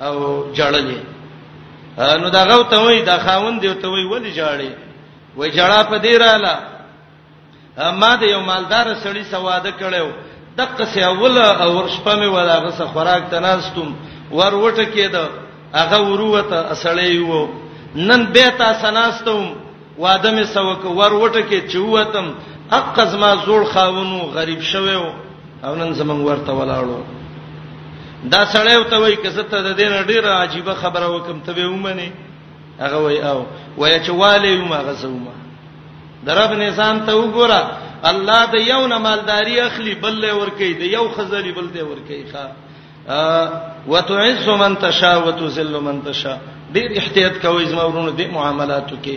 او 0.00 0.14
جړلې 0.58 0.98
نو 2.20 2.28
دا 2.30 2.44
غو 2.44 2.62
ته 2.62 2.76
وې 2.86 3.04
دا 3.06 3.18
خاوند 3.24 3.60
دی 3.60 3.74
ته 3.74 3.88
وې 3.88 4.04
ولې 4.10 4.32
جړلې 4.40 4.70
و 5.38 5.48
جړه 5.48 5.80
په 5.90 5.98
دی 6.04 6.14
رااله 6.22 6.54
ما 8.00 8.12
د 8.20 8.22
یو 8.22 8.40
مالدار 8.50 8.86
سړي 9.04 9.24
سواده 9.32 9.72
کړو 9.80 10.08
دغه 10.56 10.84
سی 10.92 11.00
اول 11.02 11.38
او 11.42 11.88
شپه 11.94 12.14
مې 12.20 12.28
ولاغه 12.36 12.70
سره 12.78 12.86
خوراک 12.94 13.22
تناستم 13.34 13.88
ور 14.38 14.54
وټه 14.54 14.84
کېد 14.96 15.14
هغه 15.74 15.98
وروته 16.10 16.56
اسړې 16.74 17.16
وو 17.28 17.48
نن 18.08 18.20
به 18.34 18.48
تا 18.58 18.68
سناستم 18.84 19.40
واده 19.98 20.30
مې 20.36 20.44
سوک 20.54 20.84
ور 20.84 21.12
وټه 21.12 21.42
کې 21.50 21.58
چوتم 21.72 22.26
حق 22.72 23.00
زما 23.12 23.34
زوړ 23.46 23.64
خاونو 23.72 24.18
غریب 24.36 24.60
شوو 24.72 25.04
او 25.64 25.72
نن 25.80 25.92
زمون 25.94 26.20
ورته 26.20 26.52
ولاړو 26.52 27.00
دا 28.32 28.44
سړیو 28.54 28.84
ته 28.90 28.96
وای 29.00 29.16
کزه 29.16 29.42
ته 29.48 29.58
د 29.64 29.72
دین 29.80 29.92
ډیره 30.10 30.30
عجیبه 30.42 30.74
خبره 30.82 31.06
وکم 31.16 31.40
ته 31.40 31.52
به 31.52 31.66
ومني 31.66 32.10
هغه 32.82 32.96
وای 33.02 33.18
او 33.22 33.44
وای 33.76 34.04
چې 34.06 34.10
والي 34.10 34.56
ما 34.56 34.76
غسوما 34.76 35.32
درب 36.26 36.50
نظام 36.52 36.98
ته 37.06 37.12
وګوره 37.12 37.64
الله 38.10 38.46
د 38.54 38.54
یو 38.54 38.86
نه 38.86 38.98
مالداری 38.98 39.60
اخلي 39.60 39.94
بل 39.94 40.20
له 40.24 40.34
ور 40.34 40.48
کوي 40.58 40.74
د 40.74 40.82
یو 40.82 41.08
خزري 41.16 41.52
بل 41.52 41.70
ته 41.76 41.82
ور 41.84 41.98
کوي 42.08 42.24
ښا 42.32 42.44
وتعز 43.88 44.48
من 44.48 44.76
تشا 44.82 45.16
وتذل 45.18 45.80
من 45.86 46.00
تشا 46.04 46.34
ډیر 46.72 46.90
احتیاط 47.00 47.32
کوئ 47.42 47.64
زما 47.68 47.82
ورونو 47.84 48.10
د 48.20 48.30
معاملاتو 48.32 48.96
کې 49.04 49.10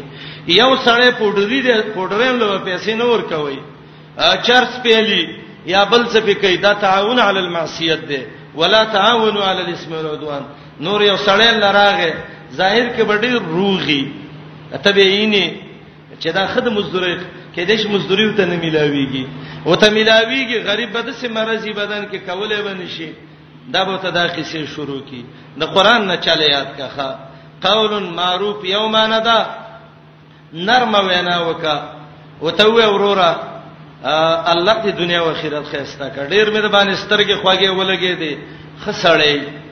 یو 0.62 0.76
سړی 0.86 1.10
پوډری 1.20 1.62
دی 1.62 1.82
پوډرین 1.96 2.40
له 2.40 2.62
پیسې 2.66 2.90
نه 2.90 3.06
ور 3.06 3.22
کوي 3.34 3.60
چرس 4.46 4.80
پیلی 4.84 5.24
یا 5.66 5.86
بل 5.86 6.06
څه 6.08 6.20
پکې 6.28 6.62
دا 6.68 6.74
تعاون 6.86 7.20
علی 7.20 7.40
المعصیت 7.40 8.00
دی 8.10 8.24
ولا 8.56 8.84
تعاونوا 8.84 9.44
علی 9.52 9.62
الاسم 9.64 9.94
والعدوان 9.94 10.42
نور 10.82 11.02
یو 11.04 11.16
سړی 11.18 11.54
لراغه 11.64 12.14
ظاهر 12.60 12.86
کې 12.96 13.02
بډې 13.12 13.32
روغي 13.58 14.02
تبعینه 14.84 15.46
چې 16.20 16.30
دا 16.38 16.44
خدمت 16.54 16.72
مزدوري 16.78 17.16
کې 17.56 17.60
دیش 17.72 17.82
مزدوري 17.94 18.26
ته 18.38 18.44
نه 18.52 18.58
ملاويږي 18.64 19.26
او 19.66 19.76
ته 19.82 19.88
ملاويږي 19.98 20.58
غریب 20.70 20.90
بده 20.98 21.12
سي 21.20 21.28
مرزي 21.38 21.72
بدن 21.82 22.02
کې 22.12 22.18
کولې 22.28 22.60
ونی 22.66 22.88
شي 22.96 23.10
دا 23.74 23.84
به 23.86 23.98
ته 24.04 24.10
دا 24.10 24.26
قصې 24.28 24.76
شروع 24.76 25.02
کی 25.10 25.22
د 25.60 25.64
قران 25.76 26.02
نه 26.08 26.16
چاله 26.26 26.44
یاد 26.56 26.70
کاخه 26.78 27.10
قول 27.66 27.94
معروف 28.20 28.64
یوما 28.76 29.04
ندا 29.12 29.40
نرم 30.68 30.94
وینا 31.08 31.36
وکا 31.48 31.78
وته 32.42 32.66
وی 32.68 32.84
اورورا 32.84 33.32
الله 34.54 34.76
دې 34.84 34.88
دنیا 35.02 35.20
او 35.22 35.30
آخرت 35.32 35.66
خیستا 35.72 36.08
کړ 36.16 36.24
ډیر 36.34 36.46
مې 36.50 36.60
د 36.66 36.68
باندې 36.76 37.02
سترګې 37.04 37.36
خواږې 37.42 37.70
ولګې 37.80 38.14
دي 38.22 38.38
خسړې 38.86 39.65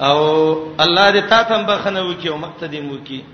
او 0.00 0.76
الله 0.80 1.10
دې 1.10 1.28
تا 1.30 1.42
ته 1.42 1.62
بخنه 1.62 2.02
وکي 2.02 2.28
او 2.28 2.36
مقتدیم 2.36 2.90
وکي 2.92 3.24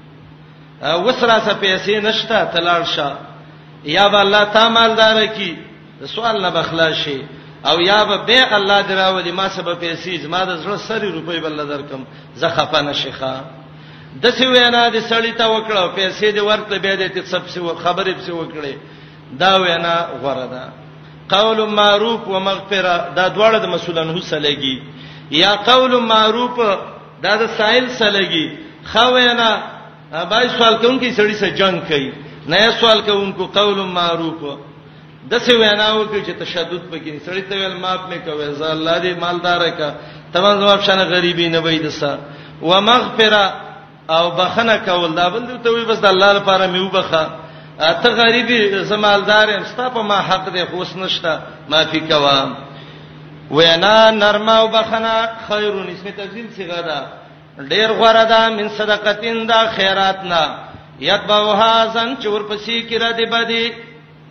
وسرا 0.83 1.41
څه 1.47 1.53
پیسې 1.63 2.05
نشته 2.05 2.45
تلاړ 2.55 2.85
شه 2.85 3.17
یا 3.85 4.09
به 4.09 4.21
الله 4.21 4.45
تا 4.45 4.69
مالدار 4.69 5.27
کی 5.27 5.55
سوال 6.15 6.43
نه 6.43 6.51
بخلا 6.51 6.93
شي 6.95 7.23
او 7.65 7.81
یا 7.81 8.05
به 8.05 8.17
به 8.17 8.55
الله 8.57 8.81
دراولي 8.83 9.33
ما 9.33 9.49
سبب 9.49 9.79
پیسې 9.81 10.21
زما 10.23 10.45
د 10.45 10.57
زړه 10.65 10.77
سری 10.89 11.13
روپۍ 11.13 11.43
بل 11.45 11.67
درکم 11.67 12.05
زه 12.35 12.49
خفه 12.49 12.83
نشخه 12.83 13.41
د 14.23 14.31
څه 14.35 14.47
وینا 14.47 14.89
د 14.89 15.01
سړی 15.01 15.33
ته 15.39 15.45
وکړو 15.47 15.97
پیسې 15.99 16.35
دې 16.37 16.41
ورته 16.41 16.79
به 16.79 16.97
دې 16.97 17.11
ته 17.15 17.23
سب 17.27 17.43
څه 17.47 17.79
خبرې 17.85 18.15
څه 18.27 18.31
وکړې 18.33 18.75
دا 19.39 19.57
وینا 19.57 20.07
غوړه 20.23 20.47
ده 20.51 20.69
قول 21.29 21.69
معروف 21.69 22.29
و 22.29 22.41
مغفره 22.41 23.13
دا 23.17 23.29
دواړه 23.29 23.59
د 23.63 23.67
مسولانو 23.67 24.21
سره 24.21 24.41
لګي 24.41 24.83
یا 25.33 25.55
قول 25.57 25.93
معروف 26.01 26.57
دا 27.23 27.33
د 27.43 27.45
سائل 27.59 27.85
سلګي 28.01 28.47
خوینا 28.93 29.49
بای 30.31 30.49
سوال 30.57 30.75
کوونکی 30.81 31.09
سړی 31.19 31.35
سره 31.41 31.51
جنگ 31.61 31.79
کوي 31.89 32.09
نه 32.53 32.71
سوال 32.81 33.01
کوونکو 33.07 33.45
قول 33.59 33.79
معروف 33.99 34.41
د 35.31 35.35
څه 35.39 35.53
ویناو 35.61 36.03
کې 36.09 36.19
چې 36.27 36.31
تشدد 36.43 36.83
پکې 36.91 37.27
سړی 37.29 37.43
ته 37.49 37.55
ول 37.65 37.77
معاف 37.85 38.01
مې 38.11 38.19
کوي 38.27 38.49
زه 38.59 38.73
الله 38.77 38.97
دې 39.05 39.21
مالدار 39.27 39.69
کا 39.79 39.89
تمام 40.35 40.61
جواب 40.65 40.83
شنه 40.89 41.05
غریبي 41.13 41.47
نه 41.55 41.59
وای 41.69 41.79
دسه 41.85 42.11
ومغفره 42.73 43.45
او 44.17 44.25
بخنه 44.41 44.77
کول 44.91 45.15
دا 45.21 45.29
بل 45.37 45.47
ته 45.65 45.71
وي 45.71 45.85
بس 45.93 45.99
د 46.03 46.07
الله 46.13 46.33
لپاره 46.41 46.67
مې 46.75 46.81
وبخه 46.81 47.31
ته 48.03 48.11
غریبي 48.21 48.85
زمالدار 48.93 49.49
یم 49.55 49.65
ستا 49.71 49.89
په 49.97 50.03
ما 50.13 50.21
حق 50.33 50.45
دې 50.53 50.67
خوښ 50.73 50.97
نشته 50.97 51.39
معافي 51.71 52.01
کوم 52.13 52.53
وینا 53.57 54.11
نرمه 54.11 54.53
او 54.61 54.69
بخنه 54.69 55.17
خیرون 55.49 55.87
اسم 55.93 56.07
تفضیل 56.19 56.47
صیغه 56.57 56.81
ده 56.89 56.99
ډیر 57.73 57.89
غوړه 58.01 58.25
ده 58.33 58.49
من 58.57 58.69
صدقاتین 58.79 59.39
دا 59.51 59.61
خیرات 59.77 60.21
نه 60.25 60.43
یتبوها 61.01 61.73
زن 61.95 62.11
چور 62.23 62.41
پسې 62.51 62.89
کی 62.89 62.99
را 62.99 63.11
دی 63.13 63.27
بدی 63.27 63.73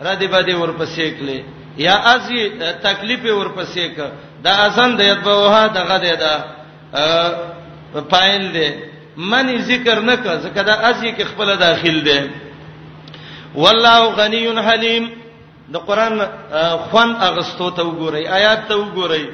را 0.04 0.14
دی 0.20 0.26
بدی 0.26 0.52
ور 0.54 0.72
پسې 0.78 1.02
کله 1.18 1.40
یا 1.76 1.94
ازي 2.14 2.42
تکلیف 2.86 3.22
ور 3.36 3.48
پسې 3.56 3.84
ک 3.96 3.98
دا 4.44 4.52
ازن 4.66 4.96
د 4.96 5.00
یتبوها 5.00 5.66
دغه 5.68 5.96
ده 6.04 6.14
ده 6.22 6.34
پایل 8.12 8.44
ده 8.52 8.68
من 9.16 9.58
ذکر 9.70 9.98
نه 10.00 10.16
ک 10.16 10.24
زکه 10.44 10.62
دا 10.62 10.74
ازي 10.90 11.10
کې 11.16 11.22
خپل 11.22 11.56
داخل 11.56 12.00
ده 12.04 12.30
والله 13.54 14.00
غنی 14.18 14.46
حلیم 14.68 15.21
د 15.70 15.74
قران 15.86 16.18
خوان 16.90 17.10
اغستو 17.28 17.70
ته 17.76 17.82
وګورئ 17.86 18.24
آیات 18.38 18.66
ته 18.68 18.74
وګورئ 18.76 19.24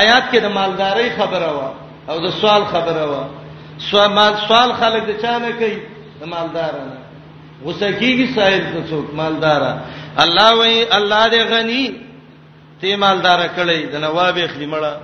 آیات 0.00 0.24
کې 0.32 0.38
د 0.40 0.46
مالدارۍ 0.58 1.08
خبره 1.18 1.50
وا 1.56 1.70
او 2.10 2.16
د 2.26 2.28
سوال 2.40 2.62
خبره 2.72 3.04
وا 3.10 3.24
سوال 3.90 4.10
مال 4.16 4.32
سوال 4.48 4.72
خلک 4.80 5.02
د 5.08 5.12
چا 5.22 5.38
نه 5.38 5.52
کوي 5.60 5.78
د 6.20 6.22
مالدارانه 6.34 6.98
غوسه 7.64 7.92
کیږي 8.00 8.26
سائل 8.36 8.62
ته 8.72 8.80
څوک 8.90 9.06
مالدارا 9.20 9.72
الله 10.24 10.50
وای 10.58 10.76
الله 10.98 11.24
دې 11.32 11.42
غني 11.52 11.84
ته 12.80 12.96
مالدارا 12.96 13.46
کړی 13.56 13.80
د 13.92 13.94
نواب 14.06 14.36
خلیمړه 14.52 14.94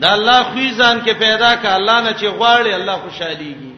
دا 0.00 0.08
الله 0.16 0.40
خوې 0.50 0.68
ځان 0.78 0.96
کې 1.04 1.12
پیدا 1.24 1.52
ک 1.62 1.64
الله 1.78 2.00
نه 2.06 2.12
چې 2.20 2.26
غواړي 2.38 2.70
الله 2.78 2.96
خوشاليږي 3.04 3.72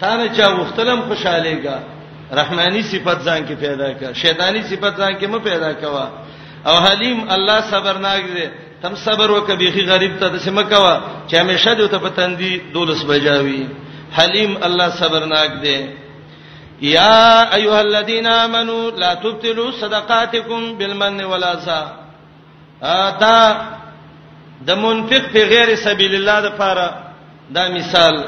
تا 0.00 0.16
نه 0.16 0.26
چا 0.36 0.48
وختلم 0.56 1.00
خوشاليږي 1.08 1.76
رحماني 2.32 2.82
صفت 2.92 3.18
ځان 3.24 3.46
کې 3.46 3.54
پیدا 3.60 3.88
کړه 3.92 4.12
شیطانی 4.14 4.62
صفت 4.62 4.96
ځان 5.00 5.12
کې 5.18 5.26
مو 5.28 5.38
پیدا 5.38 5.72
کوا 5.72 6.06
او 6.68 6.74
حلیم 6.84 7.30
الله 7.30 7.60
صبرناک 7.70 8.22
دی 8.34 8.46
تم 8.82 8.94
صبر 8.94 9.30
وکبيخي 9.30 9.82
غریب 9.86 10.18
ته 10.20 10.28
دسه 10.28 10.50
مکوا 10.50 11.00
چې 11.28 11.34
همیشه 11.36 11.74
دې 11.74 11.88
ته 11.90 11.98
پتندي 11.98 12.60
دولس 12.74 13.02
بجاوي 13.04 13.66
حلیم 14.18 14.56
الله 14.62 14.88
صبرناک 14.90 15.50
دی 15.62 15.78
یا 16.82 17.44
ایها 17.54 17.80
الذين 17.80 18.26
امنوا 18.26 18.90
لا 18.90 19.14
تبطلوا 19.14 19.70
صدقاتكم 19.80 20.78
بالمن 20.78 21.24
والعطاء 21.24 21.86
دا 23.20 23.66
د 24.66 24.70
منفق 24.76 25.22
په 25.34 25.42
غیر 25.52 25.74
سبیل 25.76 26.14
الله 26.14 26.40
د 26.40 26.58
پاره 26.58 26.94
دا 27.54 27.68
مثال 27.68 28.22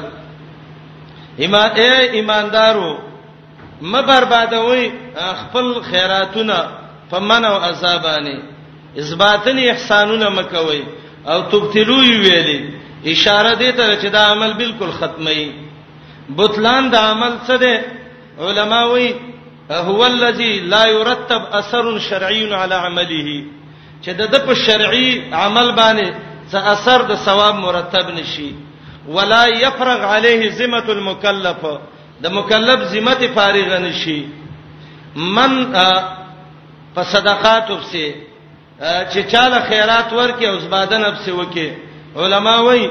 ایمان 1.39 1.69
اے 1.75 1.93
ایماندارو 2.17 3.10
م 3.81 3.93
بربادوي 4.01 4.85
خپل 5.41 5.67
خیراتونه 5.89 6.59
فمن 7.11 7.43
او 7.45 7.55
عذابانی 7.69 8.37
اثباتن 9.01 9.57
احسانونه 9.71 10.29
مکوي 10.29 10.81
او 11.27 11.39
تبتلو 11.51 11.97
ویلي 11.99 12.59
اشاره 13.05 13.55
دې 13.55 13.71
ته 13.77 14.01
چې 14.01 14.05
دا 14.05 14.19
عمل 14.31 14.53
بالکل 14.53 14.89
ختمي 14.91 15.53
بوتلان 16.29 16.89
دا 16.89 16.99
عمل 16.99 17.33
څه 17.47 17.51
ده 17.63 17.81
علماوی 18.39 19.15
هو 19.71 20.05
الذي 20.05 20.59
لا 20.59 20.85
يرتب 20.85 21.41
اثر 21.53 21.99
شرعي 21.99 22.53
على 22.55 22.75
عمله 22.75 23.45
چې 24.03 24.09
د 24.11 24.35
په 24.45 24.53
شرعي 24.67 25.33
عمل 25.33 25.71
باندې 25.75 26.13
څه 26.51 26.55
اثر 26.73 27.01
د 27.01 27.15
ثواب 27.15 27.55
مرتب 27.55 28.09
نشي 28.11 28.53
ولا 29.07 29.45
يفرغ 29.45 30.01
عليه 30.05 30.51
ذمه 30.57 30.85
المكلف 30.89 31.65
د 32.23 32.25
مکلف 32.37 32.79
ذمته 32.93 33.27
فارغ 33.35 33.67
نشي 33.85 34.19
من 35.37 35.51
په 36.95 37.01
صدقات 37.13 37.65
وبسي 37.71 38.07
چې 39.11 39.19
چاله 39.31 39.57
خیرات 39.69 40.09
ورکي 40.19 40.45
او 40.51 40.59
زبادن 40.65 41.01
وبسي 41.07 41.31
وکي 41.39 41.69
علما 42.15 42.55
وایي 42.67 42.87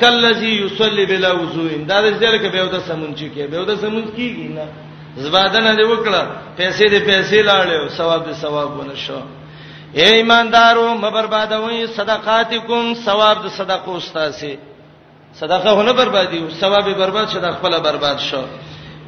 کلذي 0.00 0.52
يصلي 0.64 1.04
بلا 1.06 1.30
وضوء 1.40 1.70
دا 1.90 1.96
د 2.06 2.08
ځل 2.20 2.34
کې 2.42 2.48
به 2.54 2.60
ودا 2.66 2.80
سمونچي 2.88 3.28
کې 3.34 3.50
به 3.50 3.58
ودا 3.60 3.76
سمون 3.76 4.04
کیږي 4.16 4.48
نه 4.56 4.66
زبادن 5.16 5.66
دې 5.78 5.84
وکړه 5.92 6.22
پیسې 6.58 6.84
دې 6.92 7.00
پیسې 7.08 7.38
لاړې 7.48 7.88
ثواب 7.98 8.20
دې 8.28 8.32
ثواب 8.42 8.70
ونشو 8.80 9.20
اے 9.98 10.06
ایماندارو 10.16 10.94
مبربادوي 11.04 11.86
صدقاتکم 11.98 12.94
ثواب 13.06 13.36
د 13.44 13.46
صدقو 13.58 13.96
استاسي 13.96 14.54
صدقه 15.40 15.82
نه 15.82 15.92
بربادي 15.92 16.38
او 16.38 16.48
ثواب 16.50 16.88
برباد 16.98 17.28
شد 17.28 17.50
خپل 17.50 17.78
برباد 17.80 18.18
شو 18.18 18.42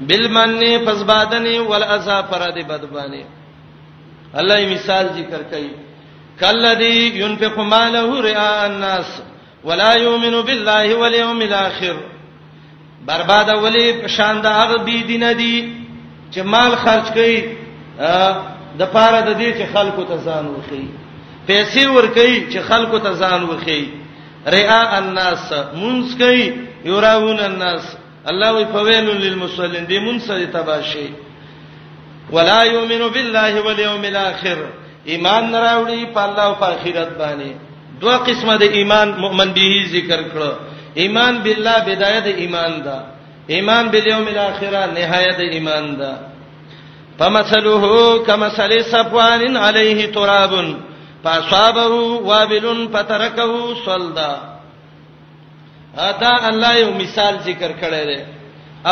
بالمن 0.00 0.78
فزبادنی 0.86 1.58
والعذاب 1.58 2.24
فراد 2.24 2.58
بدبانی 2.68 3.24
الله 4.38 4.60
مثال 4.74 5.06
ذکر 5.18 5.42
کوي 5.52 5.70
کلذي 6.40 7.20
ينفق 7.22 7.58
ماله 7.58 8.20
رئاء 8.20 8.66
الناس 8.66 9.22
ولا 9.64 9.92
يؤمن 9.94 10.40
بالله 10.42 10.94
واليوم 10.94 11.42
الاخر 11.42 11.96
برباد 13.06 13.48
ولی 13.64 14.08
شاند 14.08 14.46
هغه 14.46 14.76
بی 14.84 15.02
دین 15.02 15.32
دي 15.36 15.72
چې 16.34 16.38
مال 16.40 16.76
خرج 16.76 17.10
کوي 17.14 17.42
د 18.78 18.82
پاره 18.94 19.20
د 19.20 19.38
دې 19.40 19.58
چې 19.58 19.72
خلکو 19.76 20.02
ته 20.04 20.16
ځان 20.24 20.46
وخی 20.46 20.88
پیسې 21.48 21.86
ور 21.86 22.06
کوي 22.06 22.50
چې 22.52 22.58
خلکو 22.58 22.98
ته 22.98 23.12
ځان 23.14 23.42
وخی 23.42 24.02
ریا 24.54 24.80
الناس 24.98 25.52
مونږ 25.74 26.04
کوي 26.20 26.46
یراون 26.84 27.40
الناس 27.44 27.84
الله 28.32 28.50
وی 28.56 28.64
فویل 28.72 29.06
للمصلین 29.22 29.84
دی 29.88 29.98
مونږ 29.98 30.20
سره 30.26 30.46
تباشی 30.52 31.06
ولا 32.32 32.62
یؤمن 32.64 33.02
بالله 33.14 33.60
والیوم 33.66 34.04
الاخر 34.10 34.58
ایمان 35.12 35.54
راوړي 35.54 36.06
په 36.14 36.20
الله 36.26 36.42
او 36.42 36.54
په 36.60 36.64
آخرت 36.66 37.10
باندې 37.18 37.50
دوه 38.00 38.16
قسمه 38.30 38.56
د 38.62 38.76
ایمان 38.78 39.08
مؤمن 39.18 39.52
به 39.58 39.84
ذکر 39.90 40.22
کړو 40.22 40.50
ایمان 40.94 41.38
بالله 41.44 41.78
بدايه 41.88 42.20
د 42.30 42.40
ایمان 42.42 42.80
دا 42.84 42.98
ایمان 43.58 43.88
بالیوم 43.90 44.26
الاخره 44.30 44.86
نهایه 44.86 45.36
د 45.38 45.54
ایمان 45.58 45.94
دا 45.98 46.12
فمثله 47.18 47.86
کمثل 48.26 48.78
صفوان 48.92 49.56
علیه 49.56 50.06
ترابن 50.18 50.74
فصابروا 51.26 52.20
وابلن 52.28 52.88
فتركوا 52.94 53.74
صلدا 53.86 54.32
دا 56.20 56.48
الله 56.48 56.72
یو 56.76 56.90
مثال 57.02 57.34
ذکر 57.46 57.70
کړی 57.82 58.02
دی 58.10 58.18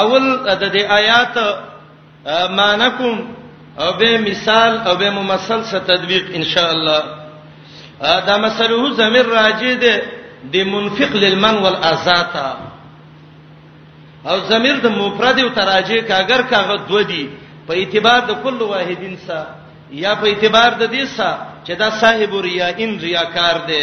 اول 0.00 0.24
د 0.60 0.72
دې 0.72 0.82
آیات 0.98 1.36
مانکم 2.50 3.14
او 3.78 3.92
به 4.00 4.18
مثال 4.26 4.80
او 4.88 4.96
به 4.96 5.10
ممثل 5.20 5.64
سره 5.70 5.80
تدویق 5.92 6.26
ان 6.40 6.44
شاء 6.54 6.70
الله 6.70 7.02
دا 8.26 8.36
مسلوه 8.46 8.90
زمير 9.00 9.26
راجي 9.38 9.74
دی 9.84 9.94
د 10.54 10.66
منفق 10.74 11.16
للمن 11.16 11.54
والازاتا 11.56 12.46
او 14.26 14.38
زمير 14.50 14.80
د 14.80 14.86
مفرد 14.86 15.38
او 15.40 15.48
تراجي 15.48 16.00
کاګر 16.08 16.40
کاغه 16.50 16.76
دو 16.88 17.00
دی 17.00 17.28
په 17.68 17.74
اعتبار 17.74 18.20
د 18.28 18.42
کل 18.42 18.62
واحدین 18.62 19.16
سره 19.26 19.46
یا 19.90 20.14
په 20.14 20.26
اعتبار 20.26 20.70
د 20.80 20.90
دې 20.94 21.04
سره 21.16 21.53
چې 21.66 21.74
دا 21.82 21.88
صاحب 22.00 22.32
ریا 22.46 22.66
ان 22.76 22.90
ریاکار 23.04 23.56
دی 23.68 23.82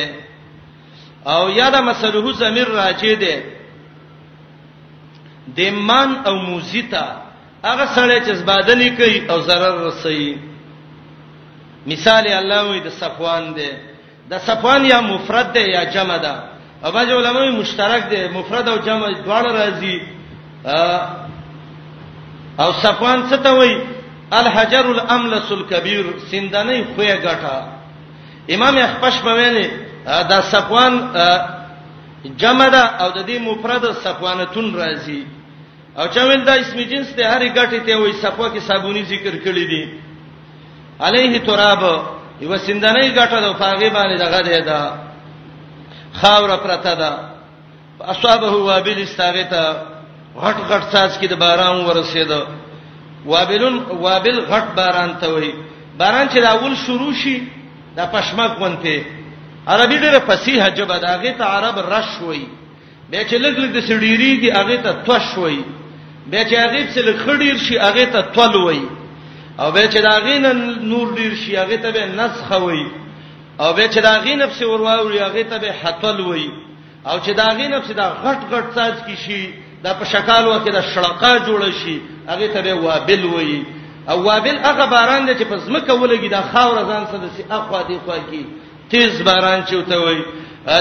او 1.32 1.42
یاده 1.60 1.80
مسلوه 1.90 2.34
زمیر 2.42 2.68
راځي 2.78 3.14
دی 3.24 3.36
د 5.58 5.60
مان 5.88 6.10
او 6.28 6.36
موزیتا 6.48 7.06
هغه 7.70 7.86
سړی 7.96 8.18
چې 8.26 8.32
زبادلی 8.40 8.90
کوي 9.00 9.20
او 9.32 9.38
zarar 9.48 9.76
رسي 9.88 10.38
مثال 11.92 12.28
الله 12.28 12.62
وي 12.72 12.80
د 12.88 12.90
صفوان 13.02 13.44
دی 13.58 13.70
د 14.32 14.34
صفوان 14.48 14.82
یا 14.86 15.00
مفرد 15.12 15.48
دی 15.54 15.60
یا 15.76 15.84
جمع 15.94 16.18
ده 16.18 16.36
او 16.84 16.92
باج 16.92 17.10
علماء 17.12 17.46
مشترک 17.62 18.10
دی 18.12 18.22
مفرد 18.34 18.66
او 18.70 18.78
جمع 18.78 19.06
دواړه 19.26 19.52
راځي 19.60 19.98
او 22.60 22.70
صفوان 22.74 23.30
څه 23.30 23.36
ته 23.44 23.52
وایي 23.58 23.78
الحجر 24.40 24.86
الاملس 24.96 25.48
الكبير 25.60 26.06
سندانه 26.32 26.78
خوې 26.98 27.14
غټه 27.26 27.56
امام 28.56 28.76
اخپش 28.88 29.16
په 29.26 29.32
ویلي 29.38 29.68
دا 30.32 30.40
صفوان 30.54 30.94
جمدا 32.42 32.82
او 33.02 33.10
د 33.18 33.20
دې 33.30 33.38
مفرد 33.48 33.84
صفوانتون 34.04 34.68
راځي 34.82 35.20
او 36.00 36.06
چا 36.14 36.24
ویل 36.30 36.44
دا 36.50 36.54
اسم 36.64 36.78
جنس 36.92 37.10
ته 37.16 37.24
هرې 37.40 37.50
غټه 37.58 37.80
ته 37.88 37.94
وې 37.98 38.12
صفو 38.24 38.46
کې 38.54 38.60
صابونی 38.68 39.04
ذکر 39.12 39.34
کړی 39.46 39.66
دي 39.72 39.84
عليه 41.06 41.34
تراب 41.48 41.84
یو 42.42 42.58
سندانه 42.68 43.08
غټه 43.20 43.38
د 43.46 43.48
پاغي 43.62 43.90
باندې 43.98 44.16
دغه 44.26 44.40
ده 44.48 44.60
دا 44.72 44.82
خاور 46.20 46.52
پرته 46.66 46.94
ده 47.02 47.12
اصحابه 48.14 48.52
وابل 48.68 49.00
استاغه 49.04 49.42
ته 49.54 49.64
غټ 50.44 50.58
غټ 50.70 50.84
ساز 50.94 51.12
کې 51.20 51.26
د 51.30 51.34
باران 51.44 51.78
ورسېده 51.88 52.42
وابلن 53.26 53.76
وابل 53.90 54.40
غټ 54.40 54.64
باران 54.78 55.14
ته 55.22 55.28
وای 55.34 55.54
باران 55.98 56.28
چې 56.30 56.40
داول 56.42 56.76
شروع 56.86 57.14
شي 57.24 57.36
د 57.98 58.10
پښمک 58.14 58.52
غونته 58.52 59.06
عربي 59.68 59.98
ډېر 60.04 60.16
فصیح 60.28 60.70
جبه 60.78 60.98
داغه 61.08 61.32
ته 61.40 61.44
عرب 61.46 61.76
رش 61.94 62.10
وای 62.22 62.42
به 63.10 63.20
چې 63.30 63.34
لګ 63.44 63.54
لګ 63.64 63.70
د 63.78 63.80
سړيري 63.90 64.32
دی 64.42 64.50
هغه 64.60 64.76
ته 64.86 64.92
توش 65.08 65.38
وای 65.38 65.58
به 66.32 66.44
چې 66.50 66.54
هغه 66.64 66.82
څه 66.94 67.00
لخړیر 67.08 67.58
شي 67.66 67.78
هغه 67.80 68.06
ته 68.06 68.22
تول 68.22 68.56
وای 68.58 68.82
او 69.60 69.72
به 69.72 69.84
چې 69.94 70.00
داغې 70.10 70.38
نن 70.40 70.88
نور 70.92 71.08
ډیر 71.18 71.34
شي 71.42 71.56
هغه 71.58 71.76
ته 71.84 71.92
به 71.92 72.06
نسخه 72.06 72.58
وای 72.66 72.86
او 73.60 73.74
به 73.74 73.90
چې 73.94 74.00
داغې 74.10 74.30
نفس 74.44 74.62
ورواوري 74.62 75.20
هغه 75.20 75.44
ته 75.44 75.58
به 75.58 75.72
حتل 75.82 76.20
وای 76.22 76.50
او 77.06 77.20
چې 77.20 77.30
داغې 77.44 77.62
نفس 77.74 77.92
دا 77.92 78.08
غټ 78.24 78.40
غټ 78.54 78.66
ساز 78.76 78.94
کی 79.06 79.16
شي 79.26 79.54
دا 79.84 79.94
په 79.94 80.06
شکل 80.06 80.44
وکړه 80.48 80.82
شړقا 80.96 81.34
جوړ 81.46 81.62
شي 81.84 81.98
هغه 82.32 82.48
ته 82.48 82.62
به 82.62 82.74
وابل 82.74 83.26
وایي 83.26 83.64
او 84.10 84.24
وابل 84.28 84.58
هغه 84.58 84.86
باران 84.86 85.26
دی 85.26 85.36
چې 85.36 85.44
پس 85.48 85.70
مکه 85.70 85.94
ولګي 85.94 86.28
دا 86.28 86.42
خاور 86.54 86.78
ځان 86.90 87.04
سره 87.12 87.30
سي 87.38 87.44
اخوا 87.52 87.82
دی 87.82 87.98
خوا 88.06 88.18
کی 88.32 88.44
تیز 88.90 89.22
باران 89.22 89.64
چوته 89.66 89.98
وایي 89.98 90.26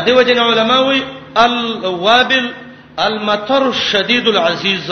دیو 0.07 0.23
جن 0.23 0.39
علماء 0.39 0.83
وایي 0.87 1.03
الوابل 1.37 2.51
المطر 2.99 3.73
شدید 3.73 4.29
العزیز 4.29 4.91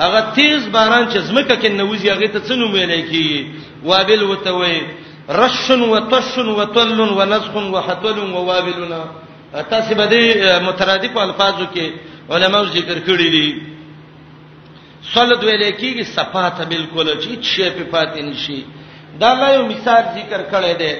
هغه 0.00 0.20
تیز 0.36 0.68
باران 0.68 1.10
چې 1.10 1.16
زمکه 1.18 1.56
کې 1.62 1.66
نوځي 1.80 2.08
هغه 2.08 2.26
ته 2.26 2.38
څنو 2.48 2.68
ویلې 2.72 3.10
کی 3.10 3.46
وابل 3.84 4.22
وته 4.24 4.52
وایي 4.52 4.82
رش 5.30 5.70
وطش 5.70 6.38
وطل 6.38 7.00
ونسخ 7.00 7.54
وحتل 7.56 8.18
ووابلنا 8.18 9.04
تاسو 9.70 9.94
به 9.94 10.06
دې 10.10 10.62
مترادف 10.62 11.18
الفاظو 11.18 11.66
کې 11.74 11.86
علماو 12.30 12.64
ذکر 12.64 12.98
کړی 13.06 13.22
دي 13.30 13.62
صلد 15.14 15.40
ویلې 15.44 15.70
کیږي 15.80 16.04
صفه 16.16 16.48
ته 16.56 16.64
بالکل 16.72 17.06
چې 17.22 17.30
شی 17.46 17.70
په 17.76 17.84
پاتې 17.92 18.20
نشي 18.28 18.60
دا 19.20 19.30
لا 19.40 19.48
یو 19.54 19.64
مثال 19.72 20.02
ذکر 20.14 20.40
کړی 20.52 20.74
دی 20.80 20.92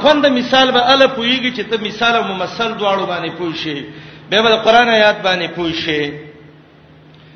خوند 0.00 0.22
مثال 0.38 0.66
به 0.74 0.80
ال 0.92 1.02
پویږي 1.16 1.50
چې 1.56 1.62
ته 1.70 1.76
مثال 1.88 2.14
او 2.16 2.24
ممثل 2.32 2.70
دواړو 2.80 3.04
باندې 3.10 3.30
پوه 3.38 3.54
شي 3.62 3.84
به 4.30 4.38
به 4.42 4.56
قران 4.64 4.88
آیات 4.98 5.16
باندې 5.26 5.46
پوه 5.56 5.72
شي 5.84 6.02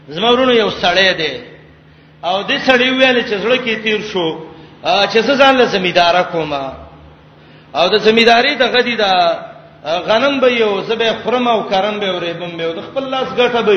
زمورونو 0.09 0.53
یو 0.53 0.71
سړی 0.83 1.11
دی 1.21 1.33
او 2.29 2.37
دې 2.49 2.59
سړی 2.69 2.89
ویل 2.91 3.19
چې 3.29 3.35
زړه 3.45 3.57
کې 3.65 3.83
تیر 3.85 4.01
شو 4.11 4.27
چې 5.11 5.19
څه 5.27 5.35
ځان 5.41 5.55
له 5.57 5.65
زمیدار 5.75 6.15
کوما 6.33 6.65
او 7.79 7.89
د 7.89 7.97
زمیداری 8.07 8.55
د 8.55 8.63
غدي 8.75 8.97
دا 8.97 9.13
غنم 10.09 10.41
به 10.43 10.49
یو 10.53 10.83
زبې 10.89 11.09
خرم 11.25 11.49
او 11.49 11.61
کرم 11.71 12.01
به 12.01 12.09
ورېبم 12.21 12.53
به 12.59 12.67
د 12.79 12.81
خپل 12.89 13.05
لاس 13.11 13.29
ګټه 13.39 13.57
به 13.67 13.77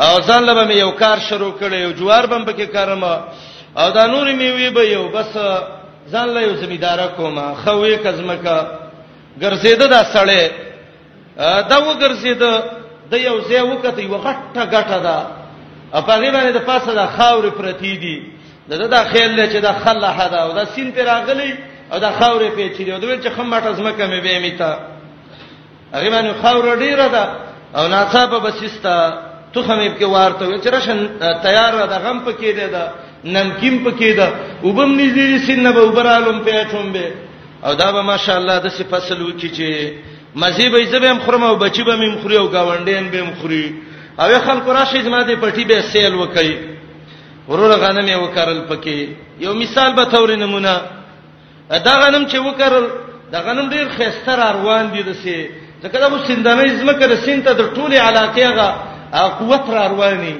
او 0.00 0.20
ځان 0.20 0.42
له 0.44 0.64
مې 0.66 0.74
یو 0.76 0.90
کار 0.92 1.18
شروع 1.28 1.52
کړی 1.60 1.74
یو 1.76 1.92
جوار 1.92 2.26
بم 2.26 2.44
پکې 2.44 2.72
کارم 2.74 3.04
او 3.04 3.90
دا 3.90 4.06
نور 4.06 4.26
مې 4.34 4.50
وی 4.54 4.70
به 4.70 4.82
یو 4.90 5.08
بس 5.08 5.30
ځان 6.12 6.28
له 6.34 6.40
یو 6.42 6.54
زمیدار 6.56 6.98
کوم 7.16 7.54
خوې 7.54 7.98
کزمکا 8.06 8.66
ګرځیده 9.40 9.86
دا 9.88 10.02
سړی 10.04 10.50
دا 11.70 11.78
وګرځیده 11.78 12.62
د 13.10 13.14
یو 13.14 13.40
ځای 13.40 13.60
وکته 13.62 14.00
یو 14.02 14.18
غټه 14.22 14.64
غټه 14.72 14.98
ده 15.02 15.18
په 15.92 16.12
هغه 16.12 16.30
باندې 16.30 16.52
د 16.54 16.58
پاسه 16.66 16.94
د 16.94 17.06
خاورې 17.18 17.50
پرتی 17.58 17.96
دي 17.96 18.22
دا 18.68 18.86
دا 18.86 19.04
خیال 19.04 19.30
لري 19.36 19.52
چې 19.54 19.62
دا 19.62 19.72
خلحه 19.72 20.28
ده 20.28 20.36
او 20.42 20.52
دا 20.52 20.64
سین 20.64 20.92
پر 20.92 21.02
راغلی 21.04 21.54
او 21.92 21.98
دا 21.98 22.12
خاورې 22.20 22.50
په 22.56 22.76
چي 22.76 22.84
دي 22.84 22.92
او 22.92 22.98
دوی 23.00 23.20
چې 23.22 23.26
خمټه 23.36 23.72
زمکه 23.76 24.06
مې 24.08 24.20
به 24.24 24.38
میتا 24.38 24.78
هغه 25.92 26.10
باندې 26.10 26.42
خاور 26.42 26.76
ډیره 26.78 27.06
ده 27.08 27.24
او 27.76 27.88
ناڅاپه 27.88 28.38
بسستا 28.40 29.18
تو 29.54 29.62
خمې 29.66 29.88
په 29.98 30.06
وارته 30.14 30.44
چې 30.62 30.68
رشن 30.74 30.98
تیار 31.46 31.72
ده 31.90 31.98
غم 32.04 32.18
پکې 32.26 32.50
ده 32.58 32.66
ده 32.74 32.82
نمکین 33.34 33.74
پکې 33.84 34.10
ده 34.18 34.26
وبم 34.66 34.90
نږدې 34.98 35.46
سینه 35.46 35.70
به 35.76 35.82
وبرالم 35.88 36.38
په 36.46 36.50
اچوم 36.62 36.86
به 36.94 37.06
او 37.64 37.74
دا 37.80 37.88
به 37.94 38.02
ماشاءالله 38.10 38.56
د 38.64 38.66
سی 38.76 38.84
فصل 38.92 39.18
وکي 39.22 39.48
چې 39.56 39.68
مزي 40.42 40.68
به 40.74 40.78
زبم 40.92 41.18
خرم 41.24 41.42
او 41.48 41.54
بچي 41.64 41.82
به 41.88 41.94
مم 42.02 42.14
خوري 42.22 42.36
او 42.38 42.46
گاونډین 42.54 43.06
به 43.12 43.20
مم 43.24 43.34
خوري 43.40 43.66
او 44.20 44.26
خلکو 44.46 44.72
راشي 44.78 45.02
زما 45.06 45.20
دې 45.24 45.34
پټي 45.42 45.64
به 45.70 45.82
سیل 45.90 46.14
وکي 46.14 46.52
ورور 47.48 47.70
غنم 47.82 48.06
یې 48.06 48.18
وکړل 48.24 48.58
پکې 48.70 48.98
یو 49.44 49.54
مثال 49.54 49.90
به 49.94 50.04
تور 50.04 50.30
نمونه 50.44 50.74
دا 51.86 51.94
غنم 52.00 52.24
چې 52.30 52.36
وکړل 52.46 52.84
دا 53.32 53.38
غنم 53.46 53.70
ډیر 53.74 53.86
خستر 53.96 54.40
روان 54.58 54.90
دي 54.94 55.02
دسه 55.08 55.46
ځکه 55.82 55.96
دا 56.02 56.06
وسندانه 56.14 56.74
زما 56.80 56.92
کړه 56.92 57.16
سینته 57.24 57.50
د 57.58 57.62
ټوله 57.76 57.98
علاقې 58.08 58.38
هغه 58.50 58.90
او 59.14 59.28
قوت 59.28 59.70
را 59.70 59.86
رواني 59.86 60.36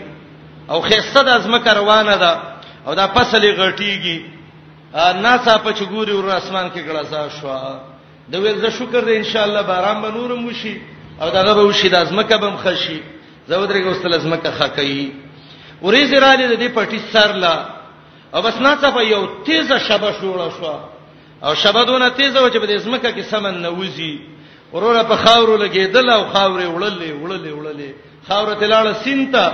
او 0.70 0.80
خيسته 0.80 1.22
د 1.22 1.28
ازمکه 1.28 1.70
روانه 1.72 2.16
ده 2.16 2.38
او 2.86 2.94
دا 2.94 3.06
فصلې 3.14 3.56
غټيږي 3.58 4.20
ناسا 4.94 5.58
په 5.58 5.72
چګوري 5.72 6.12
ور 6.12 6.30
اسمان 6.30 6.70
کې 6.70 6.80
ګړسا 6.88 7.28
شو 7.40 7.54
د 8.32 8.34
ویل 8.34 8.58
زه 8.60 8.70
شکر 8.70 9.02
دې 9.04 9.10
ان 9.16 9.22
شاء 9.24 9.44
الله 9.44 9.62
باران 9.62 10.02
به 10.02 10.10
نورم 10.10 10.46
وشي 10.46 10.80
او 11.22 11.28
داغه 11.30 11.54
به 11.54 11.62
وشي 11.62 11.88
د 11.88 11.94
ازمکه 11.94 12.36
بم 12.36 12.56
خشي 12.56 13.00
زه 13.48 13.66
ودرېږم 13.66 13.86
استل 13.96 14.14
ازمکه 14.14 14.50
خکې 14.58 15.10
ورې 15.84 16.04
زراله 16.04 16.56
دې 16.56 16.68
پټي 16.74 16.98
سر 17.12 17.32
لا 17.32 17.64
او 18.34 18.42
بس 18.42 18.58
ناسا 18.60 18.90
په 18.90 19.00
یو 19.02 19.26
تیزه 19.46 19.78
شبه 19.78 20.12
شوړه 20.20 20.50
شو 20.60 20.74
او 21.42 21.54
شبه 21.54 21.84
دونه 21.84 22.08
تیزه 22.10 22.40
و 22.40 22.50
چې 22.50 22.56
په 22.60 22.66
دې 22.66 22.70
ازمکه 22.72 23.12
کې 23.12 23.20
سمن 23.24 23.60
نه 23.62 23.68
وځي 23.70 24.18
وروره 24.72 25.02
په 25.02 25.16
خاورو 25.16 25.56
لګیدل 25.58 26.10
او 26.10 26.32
خاورې 26.32 26.66
وړلې 26.66 27.10
وړلې 27.22 27.52
وړلې 27.58 27.92
خاور 28.28 28.54
ته 28.60 28.66
لاړه 28.72 28.92
سینته 29.04 29.44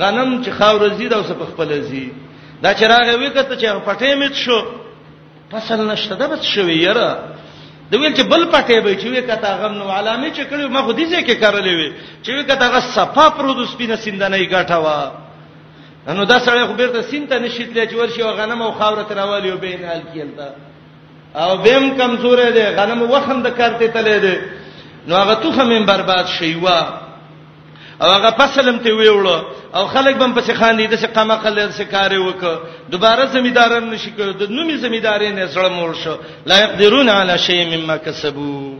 غنم 0.00 0.30
چې 0.44 0.50
خاور 0.58 0.82
زید 0.98 1.12
او 1.14 1.22
سپ 1.28 1.42
خپل 1.50 1.70
زی 1.88 2.10
دا 2.62 2.70
چراغ 2.80 3.08
وی 3.20 3.30
کته 3.36 3.54
چې 3.60 3.66
پټې 3.88 4.14
میت 4.18 4.34
شو 4.44 4.58
فصل 5.50 5.78
نشته 5.90 6.14
دا 6.20 6.26
بس 6.32 6.42
شوی 6.54 6.78
یره 6.86 7.10
د 7.90 7.92
ویل 7.98 8.14
چې 8.18 8.24
بل 8.32 8.42
پټې 8.54 8.76
به 8.84 8.90
چې 9.00 9.06
وی 9.12 9.22
کته 9.28 9.48
غم 9.62 9.74
نو 9.80 9.86
علامه 9.96 10.30
چې 10.36 10.42
کړو 10.50 10.64
ما 10.74 10.80
خو 10.84 10.92
دې 10.98 11.04
ځکه 11.12 11.34
کارلې 11.42 11.74
وی 11.80 11.88
چې 12.24 12.28
وی 12.34 12.42
کته 12.50 12.66
غ 12.72 12.74
صفه 12.96 13.24
پرودوس 13.36 13.74
پینه 13.78 13.96
سیندنې 14.04 14.50
غاټه 14.52 14.74
وا 14.84 14.98
نو 16.16 16.22
دا 16.30 16.36
سړی 16.46 16.66
خو 16.68 16.72
بیرته 16.80 17.00
سینته 17.12 17.34
نشیتلې 17.44 17.88
چې 17.90 17.94
ورشي 17.96 18.22
غنم 18.38 18.60
او 18.62 18.72
خاور 18.78 19.02
ته 19.08 19.14
راوالي 19.18 19.48
او 19.50 19.58
بین 19.64 19.80
حال 19.90 20.02
کېلته 20.14 20.48
او 21.40 21.50
بیم 21.64 21.86
کمزورې 21.98 22.48
ده 22.56 22.66
غنم 22.78 23.00
وخم 23.02 23.38
د 23.46 23.48
کارته 23.58 23.86
تلې 23.96 24.18
ده 24.24 24.34
نو 25.06 25.14
هغه 25.16 25.34
توخه 25.34 25.64
من 25.64 25.86
برباد 25.86 26.26
شیوا 26.26 26.80
او 28.02 28.06
هغه 28.10 28.30
فصلم 28.30 28.78
ته 28.78 28.90
ویوړو 28.94 29.38
او 29.74 29.86
خلک 29.86 30.16
بم 30.16 30.34
پسې 30.34 30.50
خان 30.52 30.76
دي 30.76 30.86
د 30.86 30.96
څه 30.96 31.06
قما 31.06 31.36
قله 31.36 31.70
څه 31.70 31.80
کار 31.92 32.12
وکړه 32.18 32.56
دوباره 32.90 33.26
زمیداران 33.26 33.90
نشي 33.90 34.12
کړو 34.18 34.32
د 34.40 34.50
نومي 34.50 34.76
زمیدارین 34.76 35.46
سره 35.48 35.68
مول 35.68 35.94
شو 36.04 36.16
لا 36.46 36.58
يقدرون 36.58 37.08
علی 37.08 37.38
شیء 37.38 37.76
مما 37.76 37.96
کسبوا 37.96 38.72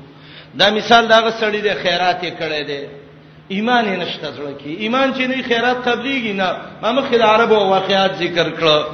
دا 0.58 0.70
مثال 0.70 1.06
دا 1.08 1.18
غسړی 1.30 1.56
د 1.68 1.74
خیرات 1.82 2.20
کړي 2.22 2.62
دي 2.68 2.82
ایمان 3.50 3.84
یې 3.84 3.96
نشته 4.02 4.28
زړه 4.36 4.52
کې 4.60 4.72
ایمان 4.84 5.14
چې 5.14 5.20
نه 5.20 5.42
خیرات 5.42 5.84
تبلیغی 5.84 6.32
نه 6.32 6.56
مامخ 6.82 7.10
د 7.10 7.22
عربو 7.22 7.54
واقعات 7.68 8.14
ذکر 8.16 8.50
کړو 8.56 8.86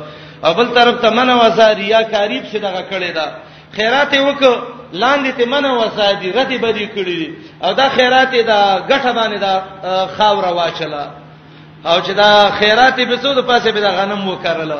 او 0.44 0.54
بل 0.54 0.68
طرف 0.74 1.00
ته 1.00 1.10
منو 1.10 1.40
ازاریا 1.40 2.02
کاریب 2.02 2.44
چې 2.52 2.56
دغه 2.56 2.82
کړي 2.90 3.10
دا 3.14 3.26
خیرات 3.76 4.12
یې 4.14 4.18
وکړه 4.20 4.81
لاندې 4.92 5.32
ته 5.38 5.44
منه 5.46 5.78
وسادي 5.82 6.30
رتی 6.32 6.58
بدی 6.58 6.86
کړی 6.86 7.30
او 7.64 7.72
دا 7.72 7.88
خیرات 7.88 8.34
دا 8.34 8.84
غټه 8.88 9.12
باندې 9.14 9.38
دا 9.40 9.62
خاور 10.16 10.44
واچله 10.52 11.10
او 11.86 12.00
چې 12.02 12.10
دا 12.10 12.50
خیرات 12.50 12.96
په 13.00 13.16
سود 13.22 13.46
پاسه 13.46 13.70
به 13.72 13.80
دا 13.80 13.90
غنم 13.90 14.28
وکړل 14.34 14.72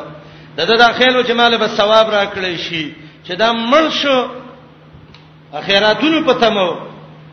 دا 0.57 0.65
دا, 0.65 0.77
دا 0.77 0.93
خیلو 0.93 1.23
چې 1.23 1.31
مال 1.31 1.57
به 1.59 1.67
ثواب 1.67 2.07
راکړي 2.11 2.57
شي 2.69 2.93
چې 3.29 3.33
دا 3.33 3.53
منشو 3.53 4.27
اخیراتونو 5.55 6.25
په 6.25 6.33
تمو 6.41 6.77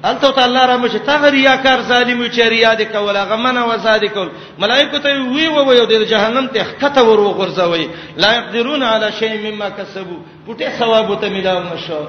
انت 0.05 0.25
تعالی 0.25 0.59
را 0.67 0.77
مشه 0.77 0.99
ته 0.99 1.30
ریاکار 1.30 1.82
ظالم 1.82 2.25
چې 2.30 2.39
ریا 2.39 2.75
دې 2.77 2.82
کول 2.84 3.17
هغه 3.17 3.36
منه 3.36 3.65
وسادي 3.65 4.07
کول 4.07 4.30
ملائکه 4.59 4.99
ته 4.99 5.09
وی 5.09 5.47
و 5.47 5.55
و 5.57 5.73
د 5.86 5.93
جهنم 6.05 6.47
ته 6.47 6.63
خطه 6.82 7.01
ور 7.03 7.19
وغورځوي 7.19 7.88
لا 8.17 8.34
يقدرون 8.34 8.84
علی 8.84 9.11
شیء 9.19 9.51
مما 9.51 9.69
کسبوا 9.69 10.17
پټه 10.47 10.80
ثواب 10.80 11.21
ته 11.21 11.30
ملاو 11.30 11.63
نشو 11.73 12.05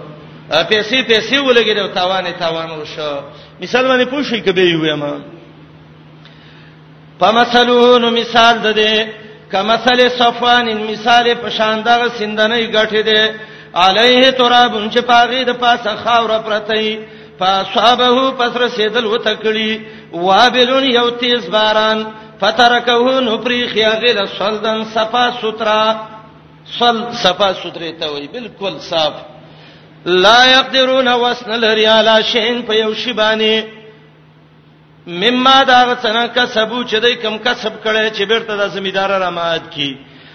پیسې 0.50 1.02
پیسې 1.06 1.36
ولګي 1.38 1.74
دا 1.74 1.86
تاوان 1.86 2.24
تاوان 2.38 2.70
وشو 2.70 3.20
مثال 3.60 3.84
باندې 3.88 4.10
پوښي 4.10 4.40
کبه 4.40 4.62
یو 4.62 4.86
یم 4.86 5.04
پمثلون 7.20 8.04
مثال 8.20 8.58
ده 8.58 8.72
ده 8.72 9.08
کمثل 9.52 10.00
صفوان 10.18 10.66
مثال 10.90 11.34
په 11.42 11.50
شاندغه 11.50 12.08
سندنې 12.08 12.70
غټه 12.74 13.02
ده 13.08 13.34
علیه 13.74 14.30
ترابون 14.30 14.90
چې 14.90 14.98
پاغې 15.10 15.42
د 15.46 15.50
پاسه 15.62 15.96
خاور 15.96 16.42
پرتې 16.46 16.98
فاصابه 17.38 18.30
پس 18.38 18.56
رسیدل 18.56 19.04
وتکړي 19.06 19.80
وابلون 20.12 20.84
یو 20.92 21.10
تیز 21.10 21.46
باران 21.50 22.04
فترکه 22.40 23.20
نو 23.26 23.36
پریخیا 23.38 23.90
غل 24.02 24.26
صلدن 24.38 24.84
صفا 24.94 25.24
سترا 25.40 25.84
صل 26.78 26.96
صفا 27.24 27.52
سترې 27.54 28.00
ته 28.00 28.10
وي 28.12 28.28
بالکل 28.32 28.78
صاف 28.90 29.12
لا 30.04 30.44
يقدرون 30.44 31.08
وسن 31.12 31.50
لري 31.60 31.84
علی 31.86 32.22
شین 32.32 32.62
په 32.66 32.74
یو 32.74 32.94
شی 32.94 33.12
باندې 33.12 33.64
مما 35.06 35.62
دا 35.66 35.96
څنګه 36.02 36.26
کسبو 36.34 36.82
چې 36.84 36.96
دای 37.00 37.14
کم 37.14 37.38
کسب 37.38 37.72
کړي 37.84 38.10
چې 38.16 38.22
بیرته 38.26 38.56
د 38.56 38.68
زمیدار 38.74 39.10
را 39.20 39.30
مات 39.30 39.70
کی 39.70 39.94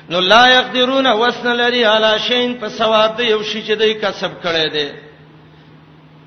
نو 0.10 0.20
لا 0.20 0.48
يقدرون 0.48 1.08
وسن 1.08 1.56
لري 1.56 1.84
علی 1.86 2.18
شین 2.28 2.56
په 2.60 2.68
ثواب 2.70 3.18
د 3.18 3.22
یو 3.22 3.44
شی 3.44 3.62
چې 3.68 3.72
دای 3.80 3.94
کسب 3.94 4.32
کړي 4.44 4.72
دي 4.74 4.90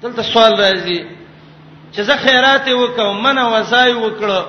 دلته 0.03 0.23
سوال 0.23 0.55
راځي 0.55 1.01
چې 1.93 2.01
زه 2.03 2.17
خیرات 2.17 2.69
وکم 2.69 3.23
من 3.23 3.39
وزای 3.39 3.93
وکړو 3.95 4.43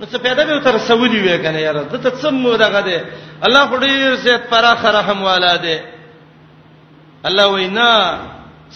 نو 0.00 0.06
څه 0.12 0.16
پیدا 0.22 0.44
به 0.44 0.60
تر 0.60 0.78
سولی 0.78 1.22
وې 1.26 1.38
کنه 1.46 1.58
یاره 1.60 1.82
دته 1.92 2.10
څه 2.22 2.30
مو 2.32 2.56
دغه 2.56 2.80
ده 2.80 3.04
الله 3.46 3.66
خو 3.66 3.76
ډیر 3.76 4.14
زیات 4.14 4.46
پراخ 4.50 4.84
رحم 4.84 5.22
والا 5.22 5.56
ده 5.56 5.91
الله 7.28 7.46
وینا 7.48 7.92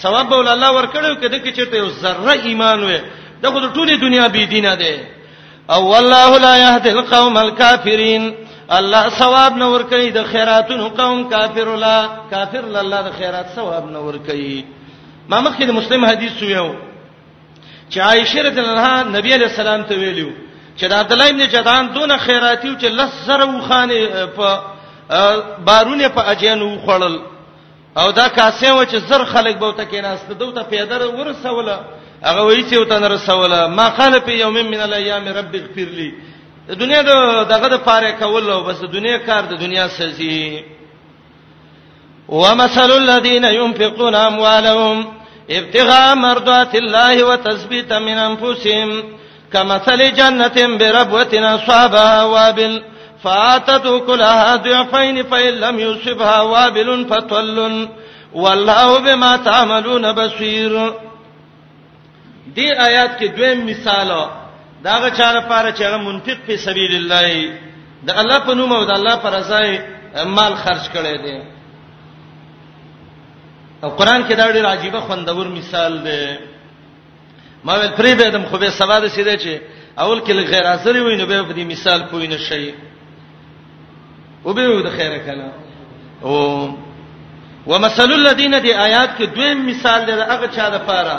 ثواب 0.03 0.33
ول 0.33 0.49
الله 0.49 0.71
ورکړو 0.79 1.15
کده 1.23 1.39
کې 1.39 1.51
چیرته 1.57 1.77
یو 1.77 1.89
ذره 2.03 2.33
ایمان 2.49 2.81
وي 2.85 3.01
دغه 3.43 3.59
د 3.65 3.73
ټوله 3.77 3.95
دنیا 4.07 4.27
بي 4.35 4.47
دینه 4.47 4.75
ده 4.77 4.95
او 5.75 5.83
والله 5.93 6.39
لا 6.47 6.55
يهدي 6.65 6.91
القوم 6.93 7.37
الكافرين 7.39 8.23
الله 8.79 9.09
ثواب 9.09 9.57
نه 9.57 9.67
ور 9.73 9.83
کوي 9.83 10.11
د 10.11 10.23
خیراتونو 10.33 10.89
قوم 10.89 11.29
کافر 11.29 11.77
لا 11.77 11.99
کافر 12.31 12.65
الله 12.83 13.01
د 13.09 13.11
خیرات 13.19 13.47
ثواب 13.57 13.85
نه 13.91 13.99
ور 13.99 14.19
کوي 14.19 14.65
ما 15.31 15.41
مخکې 15.45 15.63
د 15.67 15.71
مسلم 15.79 16.05
حدیث 16.07 16.43
ویو 16.43 16.75
چې 17.91 17.99
عائشه 17.99 18.41
رضی 18.43 18.61
الله 18.61 18.81
عنها 18.81 18.97
نبی 19.19 19.31
علیہ 19.35 19.47
السلام 19.53 19.83
ته 19.83 19.95
ویلو 19.99 20.31
چې 20.79 20.85
د 20.91 20.93
عبد 20.93 21.13
الله 21.13 21.29
ابن 21.31 21.43
جدعان 21.55 21.85
دون 21.95 22.17
خیراتیو 22.17 22.79
چې 22.81 22.85
لسره 22.99 23.45
وخانه 23.59 23.95
په 24.37 24.61
بارونه 25.67 26.09
په 26.09 26.21
اجینو 26.31 26.79
خړل 26.87 27.17
او 27.97 28.11
دا 28.11 28.29
کاسه 28.29 28.73
و 28.73 28.85
چې 28.85 28.97
زر 29.09 29.25
خلک 29.25 29.59
به 29.59 29.73
ته 29.77 29.85
کېناست 29.85 30.33
دوته 30.39 30.63
پیدر 30.63 31.07
ورسوله 31.07 31.77
هغه 32.25 32.43
وایي 32.43 32.65
چې 32.71 32.77
وته 32.77 32.99
نه 32.99 33.09
رسوله 33.09 33.67
ما 33.67 33.89
قال 33.89 34.21
په 34.21 34.31
یوم 34.33 34.55
من 34.63 34.81
الايام 34.81 35.29
رب 35.29 35.55
اغفر 35.57 35.89
لي 35.97 36.15
دنیا 36.69 37.03
د 37.03 37.09
دغه 37.49 37.69
د 37.69 37.77
پاره 37.77 38.11
کول 38.13 38.51
او 38.51 38.63
بس 38.63 38.81
دنیا 38.81 39.19
کار 39.19 39.43
د 39.43 39.59
دنیا 39.61 39.89
سزي 39.89 40.63
ومثل 42.29 42.91
الذين 42.91 43.45
ينفقون 43.45 44.15
اموالهم 44.15 45.07
ابتغاء 45.51 46.15
مرضات 46.15 46.75
الله 46.75 47.25
وتثبيتا 47.25 47.99
من 47.99 48.19
انفسهم 48.19 49.03
كمثل 49.53 50.13
جنة 50.13 50.77
بربوة 50.79 51.35
أصابها 51.55 52.25
وابل 52.25 52.83
فاتت 53.25 53.87
كلها 54.07 54.57
ضعفين 54.57 55.23
فإن 55.23 55.55
لم 55.65 55.77
يصبها 55.81 56.41
وابل 56.41 56.89
فتول 57.11 57.89
والله 58.33 58.89
بما 59.05 59.37
تعملون 59.37 60.05
بصير 60.13 60.93
دې 62.57 62.69
آیات 62.81 63.19
کې 63.21 63.25
دویم 63.37 63.67
مثال 63.67 64.09
دا 64.83 64.93
غا 65.01 65.09
چاره 65.11 65.41
پاره 65.49 65.71
چې 65.77 65.81
هغه 65.83 65.97
منفق 65.97 66.37
په 66.49 66.57
سبیل 66.57 66.95
الله 66.95 67.51
د 68.03 68.11
الله 68.11 68.39
په 68.39 68.55
نوم 68.55 68.73
او 68.73 68.85
د 68.85 68.91
الله 68.91 69.15
پر 69.17 69.41
ځای 69.43 69.81
مال 70.25 70.55
خرج 70.57 70.87
کړي 70.95 71.17
دي 71.25 71.43
او 73.85 73.91
قران 73.91 74.25
کې 74.29 74.33
دا 74.37 74.53
ډېر 74.53 74.65
عجیب 74.67 74.99
خوندور 75.07 75.47
مثال 75.49 76.03
دی 76.05 76.37
ما 77.65 77.75
ول 77.75 77.91
پری 77.97 78.15
به 78.15 78.29
دم 78.29 78.45
خو 78.51 78.59
به 78.59 78.71
سواد 78.71 79.09
سیده 79.09 79.37
چې 79.39 79.55
اول 79.99 80.19
کې 80.21 80.31
غیر 80.33 80.67
حاضر 80.67 80.97
وي 81.03 81.17
نو 81.17 81.27
به 81.27 81.43
په 81.43 81.55
دې 81.55 81.71
مثال 81.73 82.03
پوی 82.11 82.27
نه 82.27 82.37
شي 82.39 82.73
او 84.45 84.53
به 84.55 84.67
د 84.87 84.89
خیره 84.99 85.19
کنه 85.27 85.49
او 86.27 86.35
ومثل 87.71 88.11
الذين 88.13 88.59
دي 88.65 88.73
آیات 88.87 89.11
کې 89.19 89.23
دویم 89.37 89.67
مثال 89.69 90.01
دی 90.07 90.13
هغه 90.13 90.47
چا 90.57 90.67
د 90.71 90.77
پاره 90.89 91.19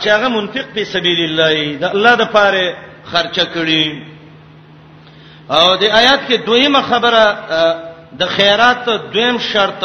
چې 0.00 0.06
هغه 0.08 0.28
منفق 0.28 0.64
په 0.74 0.84
سبیل 0.84 1.20
الله 1.24 1.78
د 1.82 1.84
الله 1.94 2.14
د 2.16 2.24
پاره 2.34 2.66
خرچه 3.12 3.44
کړي 3.54 3.86
او 5.56 5.76
د 5.82 5.84
آیات 6.00 6.20
کې 6.28 6.36
دویمه 6.46 6.82
خبره 6.82 7.24
د 8.20 8.26
خیرات 8.26 8.78
دویم 9.12 9.38
شرط 9.38 9.84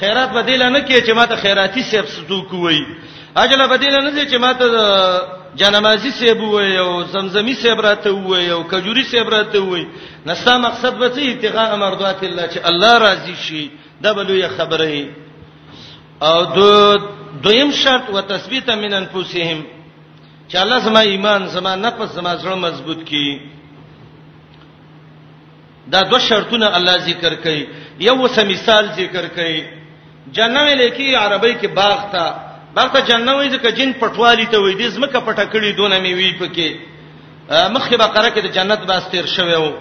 خیرات 0.00 0.28
بدیل 0.32 0.62
نه 0.62 0.80
کې 0.86 1.06
چې 1.06 1.12
ماته 1.18 1.36
خیراتی 1.36 1.82
سیب 1.82 2.04
ستو 2.06 2.42
کوی 2.48 2.80
اجل 3.36 3.66
بدیل 3.66 3.94
نه 4.06 4.24
چې 4.30 4.34
ماته 4.40 4.66
جنمازي 5.58 6.10
سیب 6.10 6.42
وای 6.42 6.76
او 6.78 7.02
زمزمي 7.02 7.54
سیب 7.54 7.80
راته 7.80 8.10
وای 8.10 8.50
او 8.50 8.62
کجوري 8.62 9.02
سیب 9.04 9.28
راته 9.30 9.58
وای 9.58 9.86
نستا 10.26 10.58
مقصد 10.58 10.98
به 10.98 11.08
څه 11.08 11.20
ابتغاء 11.22 11.76
مرضات 11.76 12.24
الله 12.24 12.46
چې 12.52 12.58
الله 12.66 12.98
راضي 12.98 13.34
شي 13.34 13.70
دا 14.02 14.12
بلوي 14.12 14.48
خبره 14.48 15.06
او 16.22 16.44
دو 16.44 16.96
دویم 17.42 17.70
شرط 17.72 18.10
وتثبیتا 18.10 18.74
من 18.74 18.92
انفسهم 18.94 19.64
چې 20.52 20.56
الله 20.56 20.78
زما 20.78 21.00
ایمان 21.00 21.46
زما 21.46 21.74
نفس 21.76 22.14
زما 22.14 22.36
زړه 22.38 22.54
مضبوط 22.54 22.98
کړي 23.10 23.40
دا 25.90 26.02
دوه 26.02 26.18
شرطونه 26.18 26.76
الله 26.76 26.96
ذکر 26.98 27.34
کړي 27.44 27.66
یو 28.00 28.28
څه 28.28 28.38
مثال 28.44 28.88
ذکر 28.96 29.26
کړي 29.36 29.58
جنمه 30.32 30.74
لکې 30.74 31.14
عربی 31.14 31.54
کې 31.54 31.66
باغ 31.68 31.98
تا 32.12 32.49
بلته 32.76 33.00
جننه 33.08 33.32
وای 33.36 33.48
ځکه 33.54 33.70
جن 33.78 33.90
پټوالی 34.00 34.46
ته 34.52 34.56
وای 34.62 34.74
د 34.74 34.82
زمکه 34.94 35.20
پټه 35.26 35.44
کړی 35.52 35.70
دونه 35.76 35.98
می 35.98 36.12
وی 36.14 36.30
پکې 36.40 36.68
مخه 37.74 37.96
بقره 37.96 38.28
کې 38.30 38.40
د 38.42 38.46
جنت 38.56 38.80
باس 38.86 39.04
تیر 39.10 39.26
شوی 39.26 39.56
وو 39.62 39.72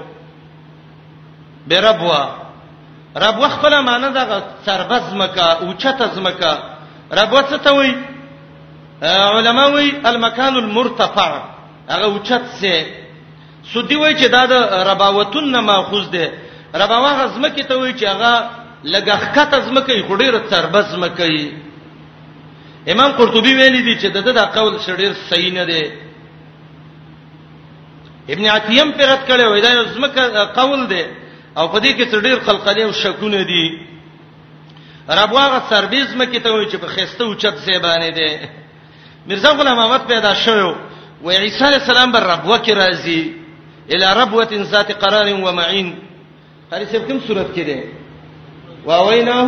به 1.67 1.77
رب 1.87 2.01
وا 2.09 2.21
رب 3.23 3.35
وخپل 3.39 3.73
معنی 3.89 4.09
دا 4.13 4.23
سربز 4.65 5.05
مکه 5.21 5.45
اوچت 5.65 5.99
زمکه 6.17 6.53
رب 7.17 7.31
وڅ 7.33 7.51
ته 7.65 7.71
وای 7.77 7.91
علماوی 9.37 9.89
المکان 10.09 10.53
المرتفع 10.55 11.29
هغه 11.93 12.05
اوچت 12.11 12.45
سه 12.61 12.73
سودی 13.73 13.95
وای 13.95 14.13
چې 14.19 14.27
دا 14.35 14.43
د 14.51 14.53
رباوتون 14.91 15.51
نه 15.51 15.61
ماخوذ 15.61 16.05
ده 16.15 16.25
رباوغه 16.81 17.25
زمکه 17.35 17.63
ته 17.69 17.75
وای 17.79 17.93
چې 17.93 18.03
هغه 18.13 18.33
لګخ 18.93 19.21
کته 19.35 19.57
زمکه 19.69 19.95
خډیره 20.09 20.39
سربز 20.49 20.87
مکه 21.03 21.25
امام 22.93 23.11
قرطبي 23.17 23.53
ویلي 23.55 23.81
دي 23.81 23.95
چې 24.01 24.05
دغه 24.13 24.31
دا 24.31 24.45
قول 24.45 24.77
شډیر 24.85 25.11
صحیح 25.29 25.51
نه 25.53 25.63
دی 25.69 25.85
ابن 28.33 28.45
عتیم 28.55 28.91
پرد 28.97 29.21
کړي 29.29 29.45
وای 29.51 29.61
دا 29.61 29.83
زمکه 29.95 30.45
قول 30.59 30.87
دی 30.89 31.03
او 31.57 31.67
په 31.67 31.79
دې 31.79 31.91
کې 31.97 32.05
ډېر 32.25 32.37
قلقلې 32.47 32.81
او 32.83 32.91
شکونه 32.91 33.41
دي 33.43 33.65
ربواغه 35.09 35.59
سرویز 35.69 36.15
مکه 36.15 36.39
ته 36.39 36.49
وای 36.51 36.65
چې 36.71 36.75
په 36.83 36.87
خسته 36.95 37.23
او 37.25 37.33
چت 37.41 37.55
زیبانه 37.65 38.09
دی 38.17 38.31
مرزا 39.27 39.49
غلام 39.53 39.79
احمد 39.79 40.03
پیدا 40.07 40.33
شوی 40.33 40.71
و 41.23 41.29
عیسی 41.29 41.63
علی 41.65 41.77
السلام 41.81 42.11
بر 42.11 42.23
ربوه 42.33 42.57
کې 42.65 42.73
راځي 42.81 43.21
الی 43.93 44.07
ربوه 44.21 44.63
ذات 44.63 44.89
قرار 44.99 45.33
و 45.33 45.51
معین 45.51 45.89
هر 46.71 46.81
څه 46.91 46.95
کوم 47.07 47.19
صورت 47.27 47.47
کې 47.55 47.59
دی 47.69 47.81
واویناه 48.85 49.47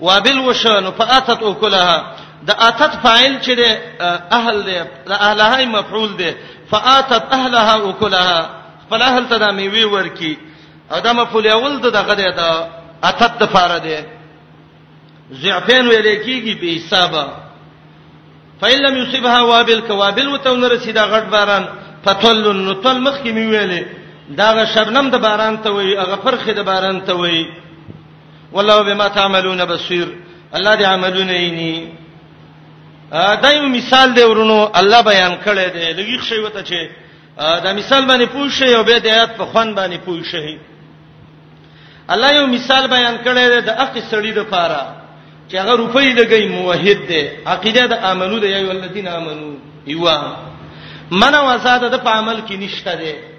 وابل 0.00 0.38
وشو 0.38 0.80
نو 0.80 0.90
فاتت 0.98 1.42
اکلها 1.42 2.06
د 2.46 2.50
اتت 2.50 2.92
فاعل 3.02 3.36
چې 3.42 3.50
ده 3.60 4.30
اهل 4.38 4.62
ده 4.62 4.86
د 5.06 5.12
اهلها 5.12 5.64
مفعول 5.66 6.16
ده 6.16 6.34
فاتت 6.70 7.22
اهلها 7.32 7.74
اکلها 7.90 8.50
فل 8.90 9.02
اهل 9.02 9.28
ته 9.28 9.36
د 9.38 9.52
میوي 9.54 9.84
ورکی 9.84 10.36
ادم 10.90 11.24
فل 11.24 11.46
اول 11.46 11.80
ده 11.80 11.90
دغه 12.00 12.14
ده 12.14 12.30
د 12.40 12.42
اتت 13.04 13.38
د 13.40 13.44
فاره 13.46 13.78
ده 13.78 14.04
ضعفین 15.34 15.88
ویل 15.88 16.08
کیږي 16.24 16.60
به 16.60 16.80
حسابه 16.80 17.26
فإِن 18.62 18.78
لَّمْ 18.82 18.96
يُصِبْهَا 18.96 19.40
وَابِلٌ 19.42 19.80
كَوَابِلٌ 19.80 20.28
وَتَوْنَ 20.28 20.64
رَسِيدَ 20.64 20.98
غَټ 20.98 21.24
باران 21.32 21.64
فتل 22.04 22.52
نطل 22.52 23.00
مخ 23.00 23.14
کې 23.22 23.26
میویلې 23.32 23.82
داغه 24.40 24.64
شبنم 24.74 25.06
د 25.10 25.14
باران 25.18 25.56
ته 25.62 25.70
وای 25.70 25.96
هغه 25.96 26.16
پرخه 26.24 26.52
د 26.52 26.60
باران 26.64 27.00
ته 27.00 27.12
وای 27.12 27.46
والله 28.52 28.82
بما 28.82 29.08
تعملون 29.08 29.64
بصير 29.64 30.08
الله 30.56 30.76
دې 30.78 30.82
عملونه 30.82 31.32
یې 31.32 31.80
دایم 33.42 33.72
مثال 33.72 34.14
دی 34.14 34.22
ورونو 34.22 34.70
الله 34.74 35.00
بیان 35.02 35.34
کړی 35.44 35.66
دی 35.72 35.94
لږی 35.98 36.18
شی 36.28 36.38
وته 36.40 36.62
چې 36.62 36.80
دا 37.64 37.72
مثال 37.72 38.02
باندې 38.08 38.28
پوه 38.34 38.48
شي 38.50 38.74
او 38.76 38.82
به 38.82 38.98
د 38.98 39.06
آیات 39.06 39.30
په 39.36 39.44
خوان 39.44 39.74
باندې 39.74 39.96
پوه 40.06 40.22
شي 40.30 40.58
الله 42.08 42.32
یو 42.32 42.46
مثال 42.46 42.86
بیان 42.86 43.16
کړی 43.24 43.44
دی 43.56 43.60
د 43.60 43.68
اخی 43.84 44.00
سړی 44.10 44.32
د 44.36 44.42
پاره 44.52 44.84
چې 45.48 45.54
هغه 45.54 45.72
روپۍ 45.76 46.08
لګی 46.20 46.44
موحد 46.54 46.98
دی 47.08 47.24
عقیده 47.46 47.86
د 47.86 47.92
امنو 48.10 48.38
د 48.38 48.44
یو 48.44 48.70
الذین 48.70 49.08
امنو 49.08 49.54
یوا 49.86 50.18
منه 51.10 51.40
وساده 51.48 51.88
د 51.88 51.96
په 52.04 52.10
عمل 52.20 52.38
کې 52.48 52.52
نشته 52.62 52.94
دی 52.96 53.31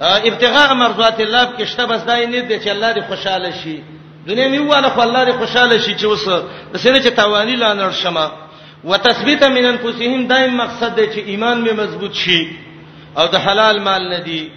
ابتغاء 0.00 0.74
مرضات 0.74 1.20
الله 1.20 1.56
کې 1.58 1.64
شته 1.64 1.84
بس 1.86 2.02
دای 2.04 2.26
نه 2.26 2.40
دي 2.40 2.58
چې 2.64 2.68
الله 2.68 2.92
دې 2.94 3.00
خوشاله 3.08 3.50
شي 3.62 3.82
دنیا 4.26 4.48
نیواله 4.48 4.88
خو 4.90 5.00
الله 5.00 5.24
دې 5.24 5.32
خوشاله 5.32 5.78
شي 5.78 5.94
چې 5.94 6.04
وسه 6.04 6.42
سره 6.76 6.98
چې 7.00 7.08
توانی 7.14 7.56
لانر 7.56 7.90
شمه 7.90 8.30
وتثبیت 8.84 9.42
من 9.42 9.64
انفسهم 9.66 10.26
دایم 10.26 10.56
مقصد 10.56 10.96
دی 11.00 11.06
چې 11.06 11.18
ایمان 11.26 11.64
مې 11.66 11.72
مضبوط 11.72 12.12
شي 12.14 12.48
او 13.16 13.26
د 13.26 13.36
حلال 13.36 13.82
مال 13.82 14.08
نه 14.10 14.18
دی 14.20 14.50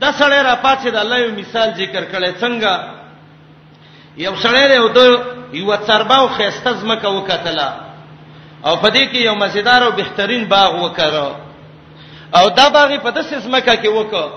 دا 0.00 0.12
سړی 0.12 0.42
را 0.44 0.54
پاتې 0.64 0.88
د 0.88 0.96
الله 0.96 1.16
یو 1.18 1.32
مثال 1.38 1.74
ذکر 1.74 2.04
کړي 2.12 2.32
څنګه 2.40 2.80
یو 4.16 4.34
سړی 4.34 4.68
دی 4.68 4.76
او 4.76 4.88
د 4.88 4.98
یو 5.52 5.76
څرباو 5.76 6.28
خيسته 6.36 6.72
زمکه 6.72 7.08
وکټله 7.24 7.72
او 8.66 8.76
په 8.76 8.88
دې 8.90 9.08
کې 9.12 9.16
یو 9.16 9.34
مزیدار 9.34 9.82
او 9.82 9.90
بهترین 9.92 10.44
باغ 10.48 10.84
وکړو 10.94 11.47
او 12.34 12.48
دا 12.50 12.68
باغی 12.68 12.98
په 12.98 13.10
داسې 13.10 13.34
زمکه 13.38 13.74
کې 13.82 13.88
وکړه 13.88 14.28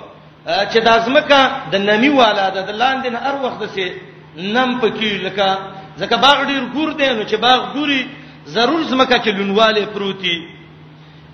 چې 0.72 0.78
دا 0.84 1.00
زمکه 1.00 1.40
د 1.72 1.76
نمی 1.76 2.10
والا 2.10 2.50
ده 2.50 2.62
د 2.62 2.70
لاندې 2.82 3.08
نه 3.14 3.20
هر 3.26 3.36
وخت 3.44 3.60
دسه 3.64 3.92
نم 4.38 4.80
پکې 4.82 5.12
لکه 5.26 5.48
ځکه 6.00 6.16
باغ 6.26 6.38
ډیر 6.46 6.64
ګور 6.76 6.92
دی 7.00 7.10
نو 7.14 7.24
چې 7.24 7.36
باغ 7.36 7.60
ګوري 7.76 8.02
ضرور 8.46 8.84
زمکه 8.84 9.18
کې 9.24 9.30
لونواله 9.40 9.86
پروتي 9.94 10.38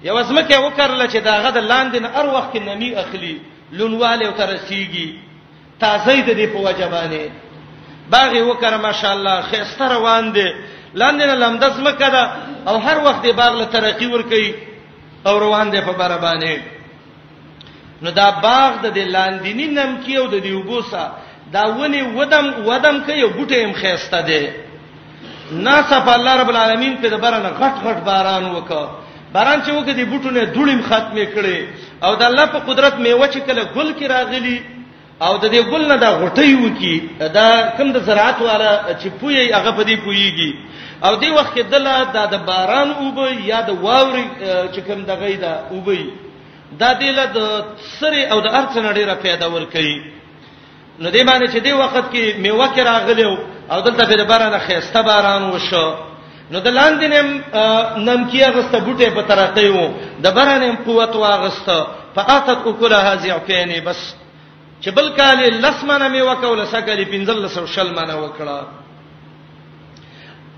یو 0.04 0.22
زمکه 0.22 0.58
وکړل 0.60 1.02
چې 1.14 1.18
دا 1.28 1.36
غد 1.42 1.58
لاندې 1.58 1.98
نه 2.02 2.10
هر 2.16 2.26
وخت 2.26 2.50
کې 2.54 2.60
نمی 2.70 2.90
اخلي 2.96 3.36
لونواله 3.72 4.30
وترسيږي 4.32 5.08
تازه 5.80 6.22
دې 6.26 6.48
په 6.54 6.58
وجبانه 6.58 7.24
باغ 8.12 8.32
وکړه 8.50 8.78
ماشاءالله 8.88 9.42
خيسته 9.42 9.86
روان 9.94 10.34
دي 10.34 10.50
لاندې 10.96 11.22
لمدز 11.24 11.80
مکه 11.80 12.10
ده 12.10 12.24
او 12.68 12.78
هر 12.78 12.98
وخت 13.06 13.22
دی 13.24 13.32
باغ 13.32 13.54
له 13.58 13.66
ترقی 13.66 14.08
ور 14.08 14.22
کوي 14.22 14.54
او 15.26 15.40
روان 15.40 15.70
دي 15.72 15.82
په 15.82 15.94
بار 16.00 16.18
باندې 16.22 16.60
نو 18.02 18.10
دا 18.12 18.30
باغ 18.46 18.72
د 18.84 18.98
لاندینی 19.16 19.68
نم 19.78 19.92
کیو 20.06 20.26
د 20.34 20.36
دیوګوسا 20.46 21.06
دا 21.54 21.64
ونی 21.78 22.02
ودم 22.18 22.46
ودم 22.68 22.98
کيو 23.08 23.28
بوټي 23.38 23.58
هم 23.66 23.74
خيسته 23.82 24.22
دي 24.22 24.42
ناصف 25.52 26.08
الله 26.18 26.34
رب 26.42 26.50
العالمین 26.54 26.94
په 27.02 27.08
دبرنه 27.10 27.50
غټ 27.62 27.76
غټ 27.86 27.98
باران 28.08 28.46
وکړ 28.56 28.86
باران 29.34 29.60
چې 29.66 29.72
وکړي 29.74 30.04
بوټونه 30.12 30.40
دړیم 30.46 30.82
ختمه 30.90 31.26
کړي 31.36 31.60
او 32.06 32.16
د 32.16 32.24
الله 32.30 32.46
په 32.54 32.60
قدرت 32.70 32.94
میوه 33.00 33.28
چې 33.34 33.40
کله 33.48 33.62
ګل 33.76 33.90
کې 34.00 34.06
راغلي 34.16 34.58
او 35.22 35.34
د 35.44 35.46
دې 35.54 35.62
ګل 35.72 35.84
نه 35.92 35.98
دا 36.04 36.10
غټي 36.22 36.52
وکی 36.64 36.96
دا 37.38 37.48
کم 37.78 37.88
د 37.96 37.98
زراعت 38.08 38.40
والا 38.48 38.72
چې 39.02 39.08
پوي 39.20 39.38
هغه 39.58 39.72
په 39.78 39.84
دې 39.88 39.96
پويږي 40.06 40.52
او 41.06 41.14
دې 41.22 41.30
وخت 41.38 41.52
کې 41.56 41.62
دله 41.74 41.96
دا 42.16 42.24
د 42.34 42.38
باران 42.50 42.90
اوبه 43.02 43.26
یا 43.50 43.60
د 43.70 43.72
واوري 43.86 44.28
چې 44.74 44.80
کم 44.88 45.00
دغه 45.12 45.28
دا 45.46 45.54
اوبه 45.72 46.06
دا 46.82 46.94
دله 47.02 47.26
د 47.38 47.40
سری 48.00 48.22
او 48.32 48.38
د 48.46 48.48
ارڅ 48.60 48.74
نړۍ 48.88 49.04
را 49.10 49.16
پیدا 49.26 49.48
ور 49.54 49.66
کوي 49.74 49.98
نو 51.02 51.08
دې 51.16 51.22
باندې 51.30 51.46
چې 51.54 51.60
دې 51.68 51.74
وخت 51.82 52.06
کې 52.14 52.24
میوه 52.44 52.68
کې 52.76 52.80
راغلی 52.92 53.24
او 53.72 53.82
دلته 53.82 54.04
په 54.10 54.24
باران 54.32 54.60
خيسته 54.66 55.02
باران 55.10 55.44
وشو 55.44 55.88
نو 56.52 56.58
د 56.60 56.68
لاندې 56.80 57.06
نم 57.14 57.28
نمکیه 58.10 58.48
غسته 58.56 58.78
بوټه 58.86 59.10
په 59.18 59.22
ترقې 59.30 59.66
وو 59.76 59.90
د 60.24 60.28
باران 60.38 60.76
قوت 60.86 61.16
واغسته 61.16 61.78
فاتت 62.16 62.50
اکلها 62.68 63.16
ذعفین 63.16 63.70
بس 63.86 64.16
چې 64.82 64.90
بل 64.94 65.08
کاله 65.18 65.50
لسمنه 65.58 66.08
می 66.14 66.22
وکول 66.22 66.66
سکه 66.74 67.06
پنځل 67.14 67.48
سو 67.56 67.66
شل 67.76 67.94
منه 67.98 68.16
وکړه 68.22 68.58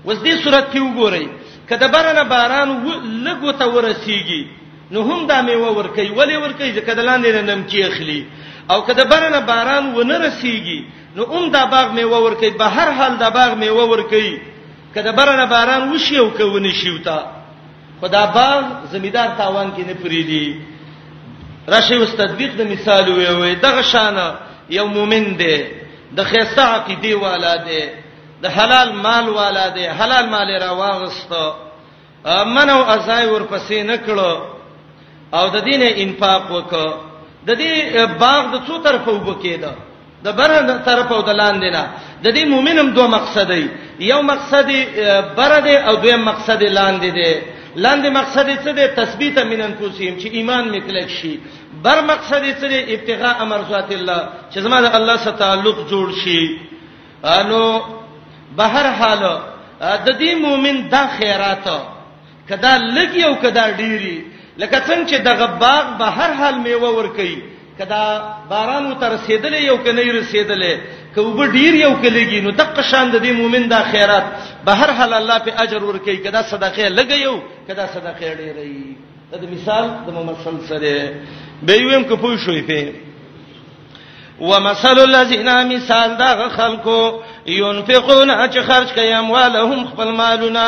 وس 0.04 0.18
دې 0.18 0.34
صورت 0.44 0.66
کې 0.72 0.80
وګورئ 0.80 1.24
کله 1.68 1.86
بارانه 1.96 2.22
باران 2.34 2.68
لګو 3.24 3.52
ته 3.60 3.66
ورسیږي 3.72 4.42
نو 4.92 5.00
هم 5.08 5.20
دا 5.26 5.40
می 5.48 5.54
ور 5.56 5.88
کوي 5.96 6.08
ولې 6.10 6.36
ور 6.42 6.52
کوي 6.60 6.70
ځکه 6.76 6.92
دلان 7.00 7.20
نه 7.22 7.42
نمکی 7.48 7.82
اخلي 7.88 8.20
او 8.70 8.82
کله 8.86 9.04
بارانه 9.12 9.40
باران 9.40 9.84
ونه 9.96 10.16
رسیږي 10.26 10.80
نو 11.16 11.24
هم 11.32 11.50
دا 11.50 11.64
باغ 11.66 11.92
می 11.96 12.04
ور 12.04 12.34
کوي 12.40 12.50
په 12.60 12.64
هر 12.76 12.88
حال 13.00 13.12
دا 13.18 13.28
باغ 13.30 13.50
می 13.58 13.68
ور 13.68 14.02
کوي 14.12 14.32
کله 14.94 15.10
بارانه 15.12 15.44
باران 15.46 15.92
وشي 15.92 16.18
او 16.18 16.30
کونه 16.30 16.72
شیوتا 16.82 17.18
خدا 18.00 18.24
باغ 18.34 18.62
زمیدار 18.92 19.28
تاوان 19.38 19.72
کې 19.76 19.82
نه 19.88 19.94
پریدي 20.02 20.60
راشي 21.68 21.94
اوس 21.96 22.14
تطبیق 22.16 22.52
د 22.58 22.62
مثال 22.72 23.06
وي 23.16 23.26
وي 23.40 23.54
دغه 23.54 23.82
شان 23.82 24.18
یو 24.70 24.86
مؤمن 24.86 25.24
دی 25.38 25.56
د 26.16 26.20
خیسه 26.30 26.62
عقیده 26.76 27.14
والا 27.20 27.54
دی 27.56 27.80
د 28.42 28.46
حلال 28.56 28.92
مال 29.04 29.28
والا 29.28 29.68
دی 29.68 29.84
حلال 29.98 30.30
مال 30.30 30.50
را 30.62 30.70
واغسته 30.72 31.44
منو 32.56 32.78
ازای 32.94 33.26
ورپسې 33.34 33.78
نکړو 33.90 34.32
او 35.38 35.46
د 35.54 35.64
دینه 35.68 35.86
انفاق 36.04 36.42
وکړو 36.54 36.90
د 37.46 37.50
دې 37.60 37.98
باغ 38.20 38.42
د 38.52 38.56
څو 38.66 38.78
طرفه 38.84 39.10
وبکیدا 39.12 39.72
د 40.24 40.28
بره 40.32 40.78
طرف 40.86 41.12
او 41.12 41.22
د 41.22 41.30
لاندې 41.32 41.70
نه 41.76 41.84
د 42.24 42.28
دې 42.36 42.44
مؤمنم 42.46 42.90
دوه 42.94 43.06
مقصد 43.06 43.48
دی 43.52 43.66
یو 44.00 44.22
مقصد 44.22 44.66
بره 45.36 45.60
دی 45.60 45.76
او 45.76 45.94
دویم 45.96 46.22
مقصد 46.24 46.62
لاندې 46.62 47.08
دی 47.18 47.32
لاندې 47.76 48.10
مقصد 48.10 48.48
څه 48.64 48.72
دی 48.72 48.86
تثبیت 48.94 49.38
منن 49.38 49.72
پوسیم 49.78 50.14
چې 50.20 50.28
ایمان 50.32 50.68
متلک 50.70 51.08
شي 51.10 51.36
بر 51.82 52.02
مقصد 52.02 52.42
څه 52.60 52.68
دی 52.68 52.94
ابتغاء 52.94 53.44
مرضات 53.44 53.92
الله 53.92 54.28
چې 54.54 54.58
زما 54.58 54.80
د 54.80 54.84
الله 54.94 55.16
سره 55.16 55.32
تعلق 55.36 55.76
جوړ 55.90 56.12
شي 56.24 56.58
انو 57.24 57.62
بهر 58.56 58.86
حال 58.98 59.22
د 59.80 60.08
دې 60.20 60.34
مؤمن 60.44 60.88
دا 60.90 61.06
خیرات 61.18 61.68
کدا 62.48 62.72
لګي 62.78 63.24
او 63.26 63.34
کدا 63.34 63.64
ډيري 63.70 64.18
لکه 64.58 64.76
څنګه 64.80 65.08
چې 65.10 65.16
د 65.26 65.28
غباغ 65.40 65.84
به 65.98 66.06
هر 66.20 66.30
حال 66.32 66.54
میوه 66.60 66.90
ور 66.94 67.06
کوي 67.16 67.36
کدا 67.78 68.04
باران 68.50 68.86
وتر 68.90 69.10
رسیدلې 69.18 69.60
یو 69.66 69.76
کني 69.84 70.02
رسیدلې 70.02 70.78
کوب 71.14 71.38
ډیر 71.44 71.74
یو 71.74 71.94
کلیږي 72.02 72.40
نو 72.46 72.50
دغه 72.60 72.82
شان 72.90 73.10
د 73.10 73.22
دې 73.24 73.32
مؤمن 73.42 73.68
د 73.72 73.82
خیرات 73.82 74.24
به 74.64 74.74
هر 74.80 74.90
حال 75.00 75.12
الله 75.20 75.38
په 75.46 75.60
اجر 75.64 75.82
ورکړي 75.84 76.16
کدا 76.26 76.42
صدقه 76.52 76.88
لګیو 76.88 77.38
کدا 77.68 77.86
صدقه 77.94 78.34
ډیرې 78.40 79.38
د 79.42 79.52
مثال 79.54 79.84
د 80.06 80.10
ممثل 80.18 80.58
سره 80.68 81.14
به 81.68 81.86
ویم 81.88 82.04
کو 82.12 82.16
پوه 82.22 82.36
شوې 82.36 82.66
په 82.66 82.92
ومثل 84.48 84.98
الذين 85.00 85.50
مثال 85.76 86.16
دا 86.18 86.30
خلکو 86.56 86.98
ينفقون 87.46 88.50
چې 88.50 88.58
خرج 88.70 88.92
کوي 88.98 89.12
اموالهم 89.18 89.86
خپل 89.92 90.08
مالونه 90.20 90.66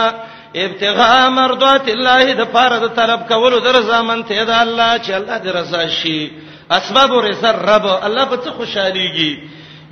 ابتغاء 0.62 1.28
مرضات 1.36 1.88
الله 1.94 2.32
د 2.40 2.44
پاره 2.56 2.78
د 2.86 2.94
طلب 3.00 3.28
کولو 3.28 3.60
در 3.66 3.80
زمان 3.90 4.22
ته 4.30 4.44
د 4.50 4.56
الله 4.64 4.96
چې 4.98 5.10
الله 5.10 5.38
دې 5.38 5.56
رضا 5.60 5.86
شي 6.00 6.30
اسباب 6.70 7.10
ورزر 7.12 7.54
رب 7.56 7.86
الله 8.06 8.24
په 8.24 8.36
څه 8.36 8.50
خوشاليږي 8.50 9.38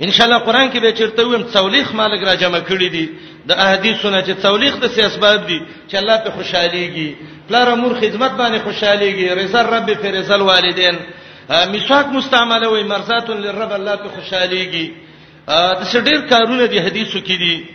ان 0.01 0.11
شاء 0.11 0.25
الله 0.27 0.39
قران 0.39 0.71
کې 0.71 0.79
به 0.79 0.91
چیرته 0.93 1.23
ویم 1.27 1.41
تولیخ 1.43 1.95
مالک 1.95 2.23
را 2.23 2.35
جمع 2.35 2.59
کړی 2.59 2.89
دي 2.89 3.09
د 3.47 3.51
احادیثونو 3.53 4.21
چې 4.21 4.31
تولیخ 4.41 4.73
د 4.79 4.87
سي 4.87 5.01
اسباب 5.01 5.47
دي 5.47 5.59
چې 5.89 5.95
الله 5.95 6.17
په 6.25 6.29
خوشاليږي 6.31 7.09
پلار 7.47 7.67
امور 7.69 7.93
خدمت 8.01 8.31
باندې 8.31 8.63
خوشاليږي 8.65 9.29
رزر 9.31 9.65
رب 9.65 9.89
فرزل 10.01 10.41
والدين 10.41 10.95
میثاق 11.71 12.05
مستعمله 12.07 12.67
وي 12.69 12.83
مرزات 12.83 13.29
للرب 13.29 13.71
الله 13.71 13.95
په 13.95 14.09
خوشاليږي 14.15 14.87
د 15.79 15.81
شډیر 15.93 16.19
کارونه 16.29 16.65
دي 16.65 16.79
حدیثو 16.79 17.19
کې 17.19 17.37
دي 17.45 17.65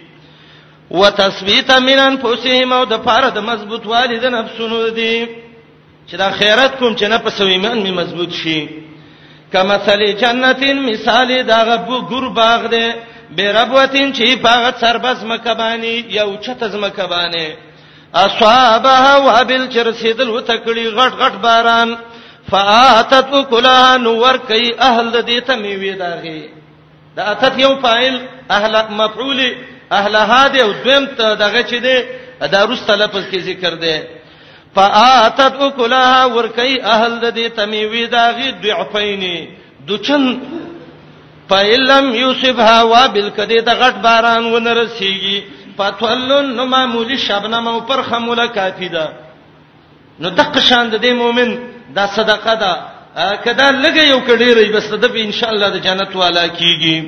وتثبیت 0.90 1.70
من 1.70 1.98
انفسهم 1.98 2.72
او 2.72 2.84
د 2.84 2.96
پاره 3.06 3.30
د 3.30 3.38
مضبوط 3.40 3.86
والدین 3.86 4.34
افسونو 4.34 4.88
دي 4.88 5.26
چې 6.10 6.14
دا 6.14 6.30
خیرات 6.30 6.76
کوم 6.78 6.96
چې 6.96 7.02
نه 7.02 7.18
په 7.18 7.30
سویمان 7.30 7.78
می 7.78 7.90
مضبوط 7.90 8.30
شي 8.32 8.85
کمثل 9.52 10.00
جنتین 10.20 10.78
مثال 10.86 11.30
دغه 11.48 11.76
ګور 12.10 12.26
باغ 12.38 12.66
دی 12.72 12.86
بربوتین 13.36 14.12
چې 14.14 14.42
پاغه 14.42 14.70
سربز 14.80 15.24
مکبانی 15.24 15.94
یو 16.18 16.30
چتز 16.44 16.74
مکبانی 16.84 17.46
اصحابها 18.14 19.16
وابل 19.26 19.66
چرسیدل 19.74 20.28
وتکړي 20.30 20.84
غټ 20.98 21.12
غټ 21.22 21.34
باران 21.44 21.94
فاتت 22.50 23.32
کلها 23.50 23.96
نور 24.06 24.36
کوي 24.50 24.68
اهل 24.88 25.12
دې 25.22 25.46
ته 25.46 25.56
میوي 25.62 25.92
داغي 26.02 26.42
دا 27.16 27.22
اتت 27.30 27.58
یو 27.60 27.72
فاعل 27.86 28.20
اهل 28.58 28.82
مفعول 29.00 29.40
اهل 29.92 30.16
هاده 30.16 30.62
او 30.62 30.72
دویم 30.84 31.06
ته 31.18 31.34
دغه 31.34 31.62
چي 31.72 31.78
دي 31.88 31.96
دا 32.52 32.64
روس 32.66 32.80
تلفظ 32.86 33.24
کې 33.32 33.38
ذکر 33.50 33.74
دی 33.82 33.96
فاتت 34.76 35.54
اکلها 35.66 36.16
ورکی 36.36 36.72
اهل 36.94 37.12
د 37.20 37.36
دې 37.36 37.46
تمیوی 37.58 38.04
داغي 38.14 38.48
ضعفین 38.64 39.22
دچن 39.90 40.24
پایلم 41.52 42.04
یوسفها 42.22 42.78
وبالکدی 42.92 43.60
د 43.68 43.78
غټ 43.82 43.96
باران 44.08 44.44
ونرسیږي 44.54 45.38
پتولن 45.78 46.46
نو 46.58 46.66
معمولی 46.74 47.16
شبنم 47.24 47.66
او 47.72 47.78
پر 47.92 48.02
خموله 48.08 48.46
کافی 48.58 48.88
ده 48.88 49.12
نو 50.24 50.30
دغه 50.40 50.60
شان 50.68 50.90
د 50.94 51.00
دې 51.04 51.12
مؤمن 51.22 51.56
دا 52.00 52.06
صدقه 52.18 52.54
ده 52.64 52.72
کدا 53.44 53.66
لګي 53.72 54.04
یو 54.14 54.20
کډیری 54.20 54.72
بس 54.76 54.90
د 55.04 55.22
ان 55.28 55.32
شاء 55.38 55.50
الله 55.54 55.68
د 55.76 55.86
جنت 55.86 56.16
والا 56.22 56.44
کیږي 56.48 56.98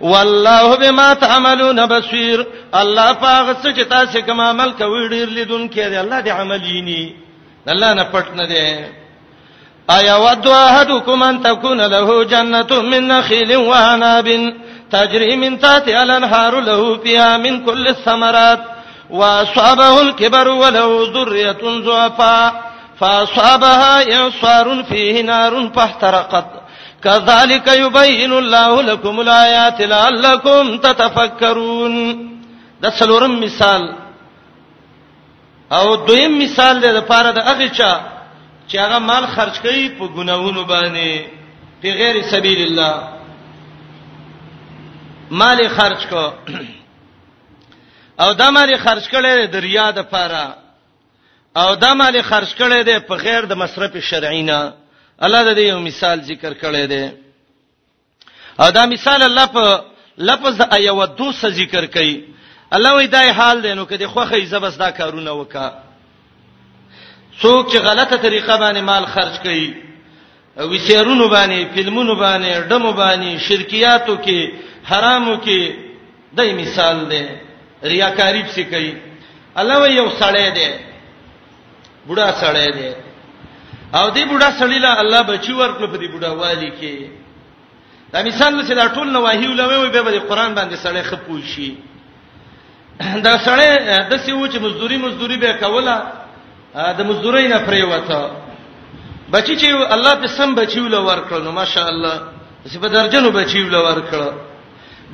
والله 0.00 0.76
بما 0.76 1.14
تعملون 1.14 1.86
بصير 1.86 2.46
الله 2.74 3.12
پاغه 3.12 3.56
چې 3.64 3.80
تاسو 3.88 4.20
کوم 4.26 4.40
عمل 4.40 4.72
کوي 4.72 5.08
ډیر 5.08 5.28
لیدونکې 5.28 5.78
دی 5.88 5.96
الله 5.96 6.20
دې 6.24 6.28
عمل 6.28 6.62
یینی 6.66 7.14
الله 7.68 7.92
نه 7.94 8.04
پټ 8.12 8.36
نه 8.36 8.46
دی 8.46 8.84
ایا 9.96 10.16
ود 10.16 10.46
احدکم 10.48 11.22
ان 11.22 11.42
تكون 11.42 11.80
له 11.80 12.24
جنه 12.24 12.66
من 12.82 13.08
نخيل 13.08 13.56
وعناب 13.56 14.54
تجري 14.90 15.36
من 15.36 15.58
تحتها 15.58 16.02
الانهار 16.02 16.60
له 16.60 16.96
فيها 16.98 17.36
من 17.36 17.64
كل 17.64 17.88
الثمرات 17.88 18.60
واصابه 19.10 20.00
الكبر 20.02 20.48
وله 20.48 21.00
ذريه 21.14 21.62
ضعفاء 21.84 22.54
فاصابها 23.00 24.14
اعصار 24.16 24.84
فيه 24.90 25.22
نار 25.22 25.70
فاحترقت 25.74 26.46
کذالک 27.04 27.66
یبین 27.68 28.32
الله 28.32 28.82
لكم 28.82 29.18
الآیات 29.18 29.80
لعلکم 29.80 30.76
تتفکرون 30.76 31.94
د 32.82 32.86
څلورم 32.98 33.40
مثال 33.44 33.82
او 35.76 35.96
دویم 36.06 36.38
مثال 36.38 36.80
دی 36.82 36.90
د 36.98 37.00
پاره 37.10 37.32
د 37.32 37.38
هغه 37.48 37.68
چا 37.68 37.92
چې 38.68 38.76
هغه 38.84 38.98
مال 38.98 39.26
خرج 39.26 39.60
کوي 39.60 39.88
په 39.98 40.06
ګناوونو 40.16 40.64
باندې 40.64 41.20
په 41.82 41.88
غیر 42.00 42.22
سبیل 42.30 42.60
الله 42.66 42.94
مال 45.30 45.68
خرج 45.68 46.06
کو 46.10 46.32
او 48.22 48.32
دا 48.32 48.50
مال 48.50 48.76
خرج 48.76 49.08
کړي 49.08 49.46
د 49.52 49.56
ریا 49.66 49.90
د 49.90 49.98
پاره 50.02 50.48
او 51.56 51.74
دا 51.74 51.94
مال 51.94 52.22
خرج 52.22 52.54
کړي 52.58 52.82
د 52.90 52.98
په 53.08 53.14
غیر 53.14 53.44
د 53.44 53.52
مصرف 53.62 53.96
شرعینا 54.10 54.60
الله 55.22 55.52
د 55.54 55.58
یو 55.58 55.78
مثال 55.80 56.20
ذکر 56.22 56.52
کړی 56.62 56.86
دی 56.92 57.02
او 58.60 58.70
دا 58.70 58.84
مثال 58.86 59.22
الله 59.22 59.46
په 59.46 59.84
لفظ 60.18 60.56
د 60.58 60.74
ایودو 60.76 61.32
سره 61.32 61.50
ذکر 61.50 61.84
کړي 61.94 62.14
الله 62.76 62.94
وی 62.96 63.06
دای 63.06 63.28
حال 63.30 63.60
دی 63.62 63.74
نو 63.74 63.84
کدی 63.84 64.06
خوخه 64.06 64.44
زبستا 64.46 64.90
کارونه 64.90 65.30
وکا 65.32 65.68
څوک 67.42 67.72
چې 67.72 67.76
غلطه 67.88 68.16
طریقه 68.16 68.56
باندې 68.56 68.78
مال 68.80 69.04
خرج 69.06 69.36
کړي 69.44 69.64
وسیرونو 70.56 71.28
باندې 71.28 71.74
فلمونو 71.74 72.14
باندې 72.14 72.68
ډمو 72.70 72.92
باندې 72.92 73.38
شرکیاتو 73.48 74.16
کې 74.16 74.50
حرامو 74.90 75.36
کې 75.36 75.72
دای 76.32 76.52
مثال 76.52 77.08
دی 77.10 77.24
ریاکاری 77.82 78.44
څه 78.54 78.60
کوي 78.70 78.94
الله 79.56 79.76
وی 79.82 79.94
یو 79.96 80.08
سړی 80.20 80.48
دی 80.56 80.70
بوډا 82.06 82.28
سړی 82.40 82.72
دی 82.76 83.05
او 83.94 84.10
دې 84.10 84.24
بوډا 84.28 84.50
سړی 84.60 84.78
له 84.82 85.00
الله 85.00 85.22
بچی 85.22 85.52
ورکړ 85.52 85.86
په 85.92 85.96
دې 85.98 86.08
بوډا 86.12 86.30
والی 86.40 86.70
کې 86.80 86.96
دا 88.12 88.22
مثال 88.22 88.66
چې 88.68 88.74
دا 88.74 88.88
ټول 88.88 89.06
نواهی 89.12 89.46
علماء 89.46 89.90
به 89.90 90.02
په 90.02 90.18
قرآن 90.34 90.54
باندې 90.54 90.76
سړی 90.84 91.02
خپوي 91.10 91.42
شي 91.52 91.70
دا 93.26 93.38
سړی 93.38 93.66
د 94.10 94.16
سیو 94.18 94.46
چې 94.48 94.58
مزدوري 94.60 94.96
مزدوري 94.96 95.36
به 95.36 95.52
کوله 95.62 95.94
د 96.98 97.00
مزدوري 97.08 97.48
نه 97.48 97.58
پرې 97.66 97.82
وته 97.90 98.20
بچی 99.32 99.54
چې 99.60 99.66
الله 99.94 100.14
په 100.14 100.26
سم 100.26 100.54
بچیول 100.54 100.94
ورکړ 100.94 101.38
نو 101.46 101.52
ماشا 101.52 101.88
الله 101.88 102.16
چې 102.68 102.78
په 102.78 102.88
درجنو 102.88 103.30
بچیول 103.30 103.74
ورکړ 103.74 104.22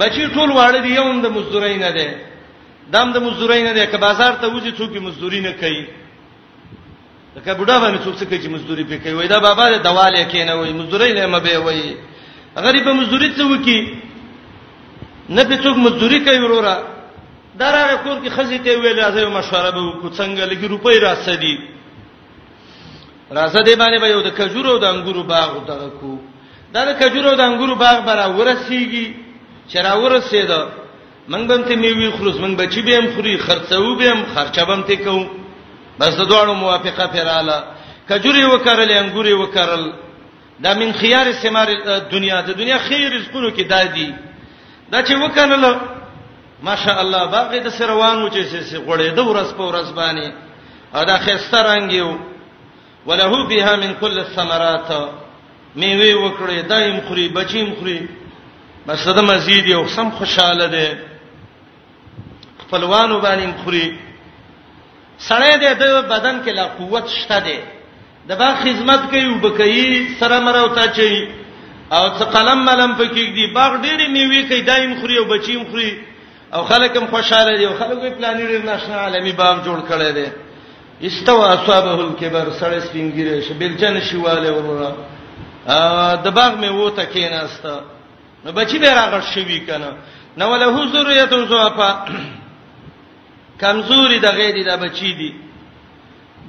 بچی 0.00 0.26
ټول 0.36 0.50
واړه 0.52 0.80
دی 0.84 0.94
یوم 0.94 1.20
د 1.22 1.26
مزدوري 1.36 1.76
نه 1.76 1.90
دی 1.90 2.08
دام 2.92 3.12
د 3.12 3.18
مزدوري 3.24 3.62
نه 3.62 3.72
دی 3.72 3.86
که 3.86 3.96
بازار 3.98 4.32
ته 4.40 4.46
وځي 4.48 4.72
څوک 4.78 4.96
مزدوري 4.96 5.40
نه 5.40 5.50
کوي 5.52 5.86
لکه 7.36 7.50
بډا 7.58 7.76
باندې 7.82 7.98
څوک 8.04 8.14
څه 8.20 8.24
کوي 8.28 8.38
چې 8.42 8.48
مزدوري 8.54 8.84
پې 8.88 8.96
کوي 9.04 9.12
وای 9.14 9.28
دا 9.28 9.38
بابا 9.48 9.64
له 9.70 9.78
دواله 9.88 10.22
کې 10.30 10.44
نه 10.48 10.54
وای 10.58 10.72
مزدوري 10.80 11.12
نه 11.16 11.26
مبه 11.34 11.56
وای 11.64 11.82
غریب 12.64 12.86
مزدوري 12.88 13.28
څه 13.38 13.42
وکي 13.52 13.78
نه 15.36 15.42
په 15.48 15.56
څوک 15.64 15.76
مزدوري 15.84 16.18
کوي 16.26 16.38
وروره 16.44 16.74
دراغه 17.60 17.94
کور 18.04 18.16
کې 18.24 18.30
خزي 18.36 18.58
ته 18.64 18.76
ویل 18.80 18.98
راځي 19.02 19.24
مشوره 19.38 19.70
به 19.76 19.80
وکړو 19.84 20.08
څنګه 20.20 20.42
لګي 20.50 20.66
روپۍ 20.74 20.96
راځي 21.06 21.56
راځه 23.38 23.60
دې 23.66 23.74
باندې 23.80 23.98
به 24.02 24.08
یو 24.14 24.20
د 24.28 24.30
کجورو 24.38 24.78
د 24.78 24.84
انګورو 24.92 25.22
باغ 25.32 25.48
دغه 25.70 25.88
کو 26.00 26.12
دا 26.74 26.82
د 26.90 26.92
کجورو 27.00 27.36
د 27.40 27.42
انګورو 27.48 27.74
باغ 27.84 27.96
برا 28.08 28.26
ورسیږي 28.36 29.06
چې 29.70 29.76
را 29.84 29.92
ورسېده 30.04 30.60
منګ 31.30 31.44
بنت 31.50 31.68
میوي 31.82 32.08
خلوص 32.16 32.36
منګ 32.44 32.54
بچي 32.60 32.80
به 32.86 32.92
هم 32.98 33.06
خوري 33.14 33.34
خرڅو 33.46 33.96
به 33.98 34.06
هم 34.12 34.20
خرچه 34.34 34.64
به 34.66 34.74
هم 34.74 34.82
ته 34.88 34.96
کوم 35.04 35.41
بس 36.00 36.14
د 36.16 36.22
دوه 36.28 36.52
موافقه 36.54 37.06
پیراله 37.06 37.58
کجوري 38.08 38.44
وکړل 38.44 38.90
انګوري 38.90 39.32
وکړل 39.34 39.84
دا 40.60 40.74
من 40.74 40.92
خيار 40.92 41.32
سمار 41.32 41.68
دنیا 42.12 42.40
د 42.40 42.50
دنیا 42.56 42.78
خیر 42.88 43.02
رزقونو 43.12 43.50
کې 43.56 43.62
دادی 43.68 44.12
دا 44.92 45.02
چې 45.02 45.12
وکړل 45.22 45.64
ماشاء 46.62 47.00
الله 47.00 47.26
باغ 47.26 47.58
د 47.64 47.68
سروانو 47.70 48.28
چې 48.30 48.42
سې 48.60 48.76
غړې 48.88 49.08
د 49.16 49.20
ورس 49.26 49.52
په 49.52 49.62
ورس 49.68 49.88
باندې 49.98 50.26
دا 50.94 51.18
خسته 51.18 51.58
رنگیو 51.62 52.18
ولهو 53.06 53.46
بها 53.46 53.76
من 53.76 53.94
كل 54.00 54.18
الثمرات 54.18 54.90
میوه 55.76 56.08
وکړې 56.30 56.66
دایم 56.68 57.00
خوري 57.08 57.28
بچیم 57.28 57.74
خوري 57.78 58.00
بس 58.86 59.08
د 59.08 59.20
مزید 59.24 59.66
یو 59.66 59.88
سم 59.88 60.10
خوشاله 60.10 60.66
ده 60.66 60.98
خپلوانو 62.62 63.20
باندې 63.20 63.54
خوري 63.64 63.98
سړې 65.18 65.52
دې 65.60 65.72
د 65.80 65.84
بدن 66.08 66.42
کې 66.44 66.52
لا 66.52 66.66
قوت 66.78 67.08
شته 67.08 67.38
دې 67.46 67.58
د 68.28 68.30
با 68.38 68.54
خدمت 68.54 69.00
کوي 69.10 69.26
وبکې 69.28 70.18
سره 70.20 70.40
مرو 70.40 70.68
ته 70.76 70.84
چي 70.96 71.28
او 71.92 72.04
څه 72.18 72.24
قلم 72.24 72.64
ملم 72.64 72.92
پکې 72.98 73.24
دي 73.36 73.46
باغ 73.54 73.72
ډېری 73.82 74.08
میوي 74.08 74.42
کوي 74.48 74.60
دایم 74.62 75.00
خوري 75.00 75.16
او 75.18 75.24
بچیم 75.24 75.64
خوري 75.70 75.92
او 76.54 76.64
خلک 76.64 76.96
هم 76.96 77.06
خوشاله 77.06 77.56
دي 77.58 77.64
او 77.66 77.74
خلک 77.78 77.98
یې 78.02 78.10
پلانیر 78.18 78.50
نشنل 78.64 78.96
عالمي 78.98 79.32
باغ 79.32 79.56
جوړ 79.64 79.78
کړی 79.90 80.12
دی 80.12 80.26
استوا 81.06 81.46
اصحابه 81.52 81.94
الكبر 82.08 82.46
سړې 82.60 82.78
سپینګیره 82.86 83.36
شبل 83.48 83.74
جن 83.76 84.00
شواله 84.00 84.52
ورونه 84.52 84.90
د 86.24 86.26
باغ 86.30 86.52
مې 86.60 86.68
وته 86.70 87.04
کېناسته 87.14 87.72
نو 88.44 88.52
بچی 88.52 88.78
به 88.78 88.90
راغړ 88.94 89.20
شوی 89.34 89.60
کنه 89.66 89.90
نو 90.36 90.56
له 90.56 90.66
حضور 90.76 91.10
یتون 91.10 91.46
زوافه 91.46 91.88
کمزوري 93.62 94.18
د 94.26 94.28
غېدې 94.38 94.62
د 94.70 94.72
بچی 94.82 95.10
دي 95.18 95.30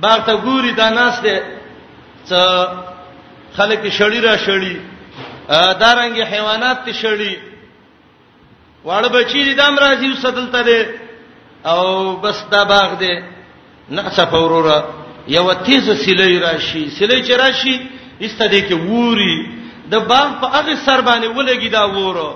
باغ 0.03 0.19
ته 0.27 0.33
ګوري 0.45 0.71
دا 0.81 0.87
ناس 0.99 1.15
دي 1.25 1.37
چې 2.29 2.41
خلک 3.57 3.81
شړی 3.97 4.19
را 4.27 4.35
شړی 4.45 4.75
دارنګي 5.81 6.23
حیوانات 6.31 6.77
ته 6.85 6.91
شړی 7.01 7.35
واړه 8.87 9.07
بچی 9.17 9.39
دي 9.47 9.53
دام 9.61 9.75
راځي 9.85 10.07
وسدلته 10.11 10.61
دي 10.69 10.81
او 11.71 11.81
بس 12.23 12.37
دا 12.51 12.61
باغ 12.73 12.89
دي 13.01 13.13
نقصه 13.97 14.23
فورورا 14.31 14.79
یو 15.35 15.47
تیز 15.65 15.83
سلی 16.05 16.37
راشي 16.47 16.83
سلی 16.97 17.19
چې 17.27 17.31
راشي 17.43 17.75
استدې 18.25 18.61
کې 18.69 18.73
ووري 18.87 19.35
د 19.91 19.95
باغ 20.11 20.27
په 20.41 20.47
هغه 20.55 20.75
سر 20.85 20.99
باندې 21.07 21.27
ولګي 21.37 21.69
دا 21.77 21.83
وورو 21.97 22.31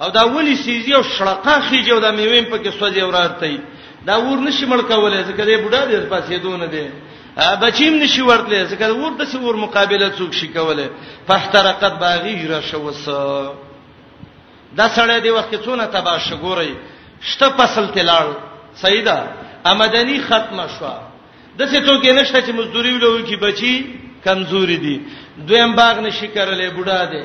او 0.00 0.08
دا 0.10 0.24
ولي 0.34 0.54
سیزي 0.64 0.92
او 0.94 1.02
شړقا 1.02 1.56
خيجو 1.70 1.98
دا 2.00 2.10
میوین 2.18 2.44
پکې 2.52 2.70
سوځي 2.80 3.02
ورارتي 3.02 3.58
دا 4.08 4.16
ور 4.26 4.38
نشي 4.46 4.64
مړ 4.70 4.80
کولای 4.90 5.20
ځکه 5.28 5.42
دې 5.48 5.56
بوډا 5.64 5.82
دې 5.88 5.96
پاسې 6.08 6.36
دونه 6.44 6.66
دی 6.74 6.84
بچیم 7.62 7.92
نشي 8.02 8.22
ورتلې 8.26 8.60
ځکه 8.72 8.84
ور 9.02 9.12
د 9.18 9.24
څور 9.32 9.54
مقابله 9.64 10.06
څوک 10.18 10.32
شي 10.38 10.48
کوله 10.56 10.86
فاحترقت 11.28 11.94
باغی 12.02 12.34
را 12.52 12.60
شوس 12.68 13.02
دا 14.78 14.86
سړی 14.96 15.20
دی 15.24 15.30
وخت 15.38 15.52
څونه 15.66 15.84
تبا 15.96 16.14
شګوري 16.28 16.72
شته 17.32 17.46
فصل 17.58 17.86
تلال 17.96 18.28
سیدا 18.84 19.18
آمدنی 19.70 20.16
ختمه 20.28 20.66
شو 20.78 20.94
د 21.58 21.66
څه 21.66 21.86
څوک 21.86 22.06
نشته 22.06 22.40
چې 22.40 22.52
مزدوري 22.58 22.92
ولوي 22.96 23.22
کی 23.30 23.36
بچي 23.46 23.74
کمزوري 24.24 24.76
دي 24.86 24.96
دویم 25.46 25.76
باغ 25.82 25.94
نشي 26.08 26.28
کولای 26.38 26.70
بوډا 26.78 27.02
دی 27.12 27.24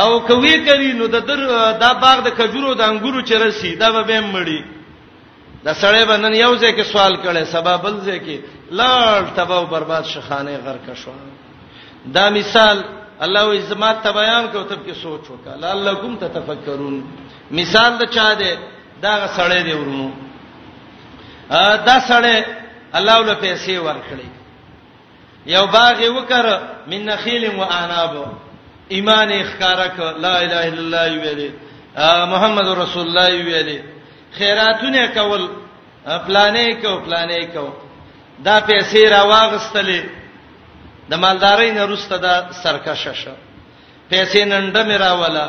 او 0.00 0.10
کوي 0.30 0.56
کوي 0.66 0.90
نو 0.98 1.04
د 1.14 1.26
در 1.28 1.44
دا 1.84 1.90
باغ 2.04 2.18
د 2.24 2.28
کجورو 2.38 2.74
د 2.74 2.80
انګورو 2.90 3.20
چرسی 3.30 3.70
دا 3.82 3.88
به 4.02 4.20
مړی 4.32 4.60
د 5.64 5.72
سړی 5.74 6.02
باندې 6.08 6.36
یو 6.44 6.56
ځای 6.58 6.72
کې 6.76 6.82
سوال 6.92 7.14
کړي 7.22 7.44
سبب 7.52 7.80
بل 7.82 7.94
ځای 8.04 8.18
کې 8.20 8.42
لړ 8.70 9.22
تباہ 9.38 9.58
او 9.58 9.66
برباد 9.72 10.04
شخانه 10.04 10.56
غرق 10.56 10.94
شو 11.02 11.10
دا 12.16 12.30
مثال 12.30 12.84
الله 13.26 13.50
عزما 13.58 13.92
ته 14.04 14.12
بیان 14.20 14.46
کو 14.52 14.62
تب 14.62 14.86
کې 14.86 14.92
سوچ 15.02 15.20
وکړه 15.20 15.56
لعلکم 15.62 16.16
تتفکرون 16.20 16.96
مثال 17.50 17.98
دا 17.98 18.06
چا 18.06 18.32
دی 18.38 18.54
دا 19.02 19.14
سړی 19.38 19.62
دی 19.64 19.72
ورونو 19.72 20.08
ا 21.50 21.76
دا 21.90 21.98
سړی 22.00 22.44
الله 23.00 23.18
له 23.26 23.34
پیسې 23.40 23.70
ورکړي 23.70 24.26
یو 25.46 25.66
باغ 25.66 26.00
وکړ 26.00 26.60
من 26.90 27.04
نخیل 27.12 27.50
و 27.58 27.62
اناب 27.82 28.16
ایمان 28.94 29.30
اخکارک 29.32 30.00
لا 30.00 30.36
اله 30.36 30.72
الا 30.72 31.04
الله 31.04 31.22
ویلې 31.22 31.50
محمد 32.34 32.68
رسول 32.86 33.06
الله 33.06 33.44
ویلې 33.44 33.97
خیراتونه 34.36 35.06
کول 35.14 35.46
پلانې 36.26 36.68
کو 36.82 37.00
پلانې 37.06 37.42
کو 37.54 37.66
دا 38.44 38.56
پیسې 38.68 39.02
را 39.12 39.22
واغستلې 39.24 40.00
د 41.10 41.12
مالدارۍ 41.22 41.70
نه 41.78 41.84
روسته 41.90 42.16
دا 42.26 42.34
سرکشه 42.62 43.14
شو 43.22 43.30
پیسې 44.10 44.38
ننډه 44.50 44.82
میرا 44.90 45.12
ولا 45.22 45.46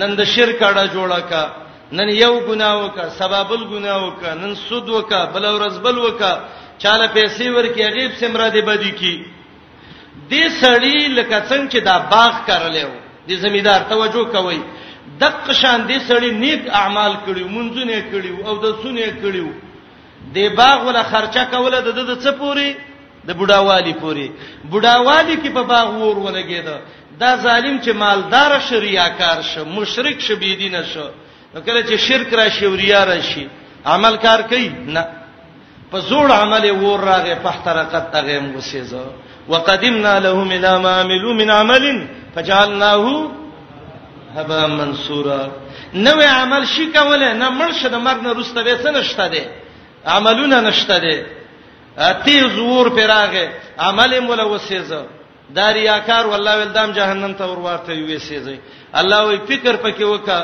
نن 0.00 0.10
د 0.20 0.20
شرک 0.34 0.58
اړه 0.70 0.84
جوړه 0.94 1.20
کا 1.30 1.42
نن 1.96 2.08
یو 2.24 2.34
ګناه 2.48 2.74
وکا 2.84 3.04
سبابل 3.18 3.62
ګناه 3.72 3.98
وکا 4.06 4.30
نن 4.42 4.52
سود 4.68 4.88
وکا 4.88 5.20
بل 5.34 5.44
ورځ 5.56 5.76
بل 5.84 5.96
وکا 5.98 6.32
چاله 6.82 7.06
پیسې 7.16 7.46
ورکی 7.56 7.84
غیب 7.94 8.10
سمرا 8.20 8.48
دی 8.54 8.60
بدی 8.68 8.92
کی 9.00 9.14
دې 10.30 10.44
سړی 10.60 10.96
لکه 11.18 11.36
څنګه 11.50 11.68
چې 11.72 11.78
دا 11.88 11.96
باغ 12.12 12.32
کړلې 12.48 12.84
و 12.90 12.94
دې 13.28 13.34
زمیدار 13.44 13.80
توجه 13.92 14.24
کوي 14.34 14.60
دغه 15.20 15.52
شان 15.60 15.80
دي 15.88 15.98
سړی 16.08 16.30
نیک 16.44 16.62
اعمال 16.80 17.12
کړي 17.26 17.44
مونږونه 17.44 17.96
کړي 18.12 18.30
او 18.46 18.54
د 18.64 18.66
سونه 18.82 19.06
کړي 19.24 19.40
دی 20.34 20.48
باغ 20.60 20.78
ولا 20.86 21.02
خرچه 21.12 21.44
کوله 21.52 21.78
د 21.80 21.88
د 22.10 22.12
څه 22.24 22.30
پوري 22.40 22.70
د 23.26 23.30
بډاوالي 23.38 23.94
پوري 24.02 24.28
بډاوالي 24.70 25.36
کې 25.42 25.50
په 25.56 25.62
باغ 25.72 25.86
ور 26.00 26.16
ولګید 26.24 26.66
دا 27.20 27.30
ظالم 27.44 27.76
چې 27.84 27.90
مالدار 28.02 28.50
شریاکار 28.68 29.38
شه 29.50 29.62
مشرک 29.76 30.16
شه 30.26 30.34
بی 30.40 30.56
دینه 30.62 30.82
شه 30.92 31.06
نو 31.54 31.58
کله 31.60 31.82
چې 31.88 31.94
شرک 32.06 32.28
راشي 32.40 32.66
وریا 32.66 33.00
راشي 33.06 33.46
عمل 33.94 34.14
کار 34.26 34.40
کوي 34.50 34.68
نه 34.94 35.04
په 35.90 35.98
زوړ 36.10 36.30
عمل 36.30 36.64
ور 36.70 37.00
راغې 37.00 37.34
په 37.42 37.48
احتراقت 37.48 38.14
هغه 38.16 38.38
موسیزه 38.52 39.04
وقدمنا 39.48 40.18
لهم 40.20 40.50
الى 40.50 40.78
ما 40.82 40.92
عملوا 41.00 41.34
من 41.34 41.50
عمل 41.50 42.06
فجعلناه 42.34 43.28
هبا 44.34 44.66
منصورا 44.66 45.42
نوې 45.94 46.24
عمل 46.40 46.64
شي 46.74 46.86
کوله 46.96 47.32
نه 47.32 47.48
مرشه 47.50 47.88
د 47.88 47.94
مرګ 48.06 48.20
نه 48.22 48.32
روسته 48.38 48.60
به 48.62 48.74
څه 48.82 48.90
نشته 48.98 49.26
دي 49.28 49.42
عملونه 50.14 50.60
نشته 50.60 50.96
دي 51.04 51.16
تیز 52.24 52.58
ور 52.58 52.88
پراغه 52.98 53.46
عمل 53.78 54.20
مولا 54.20 54.44
وسېزه 54.44 55.02
دا 55.56 55.72
ریاکار 55.74 56.26
والله 56.26 56.56
ولدام 56.58 56.92
جهنم 56.98 57.32
ته 57.34 57.44
ورواته 57.46 57.90
وي 57.92 58.18
سېزه 58.18 58.56
الله 59.00 59.24
وي 59.26 59.38
فکر 59.50 59.74
پکې 59.84 60.02
وکا 60.02 60.40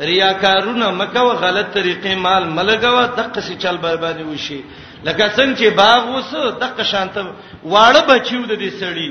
ریاکارونه 0.00 0.90
مکه 0.90 1.20
و 1.22 1.32
غلط 1.44 1.66
طریقې 1.78 2.14
مال 2.16 2.44
ملګوا 2.44 3.04
دغه 3.18 3.32
څه 3.34 3.58
چل 3.62 3.76
بربادي 3.76 4.22
وشي 4.22 4.64
لکه 5.04 5.28
څنګه 5.36 5.58
چې 5.58 5.74
باغ 5.76 6.06
وسه 6.16 6.50
دغه 6.50 6.82
شانته 6.92 7.20
واړه 7.64 8.02
بچیو 8.10 8.42
د 8.46 8.52
دې 8.56 8.70
سړی 8.80 9.10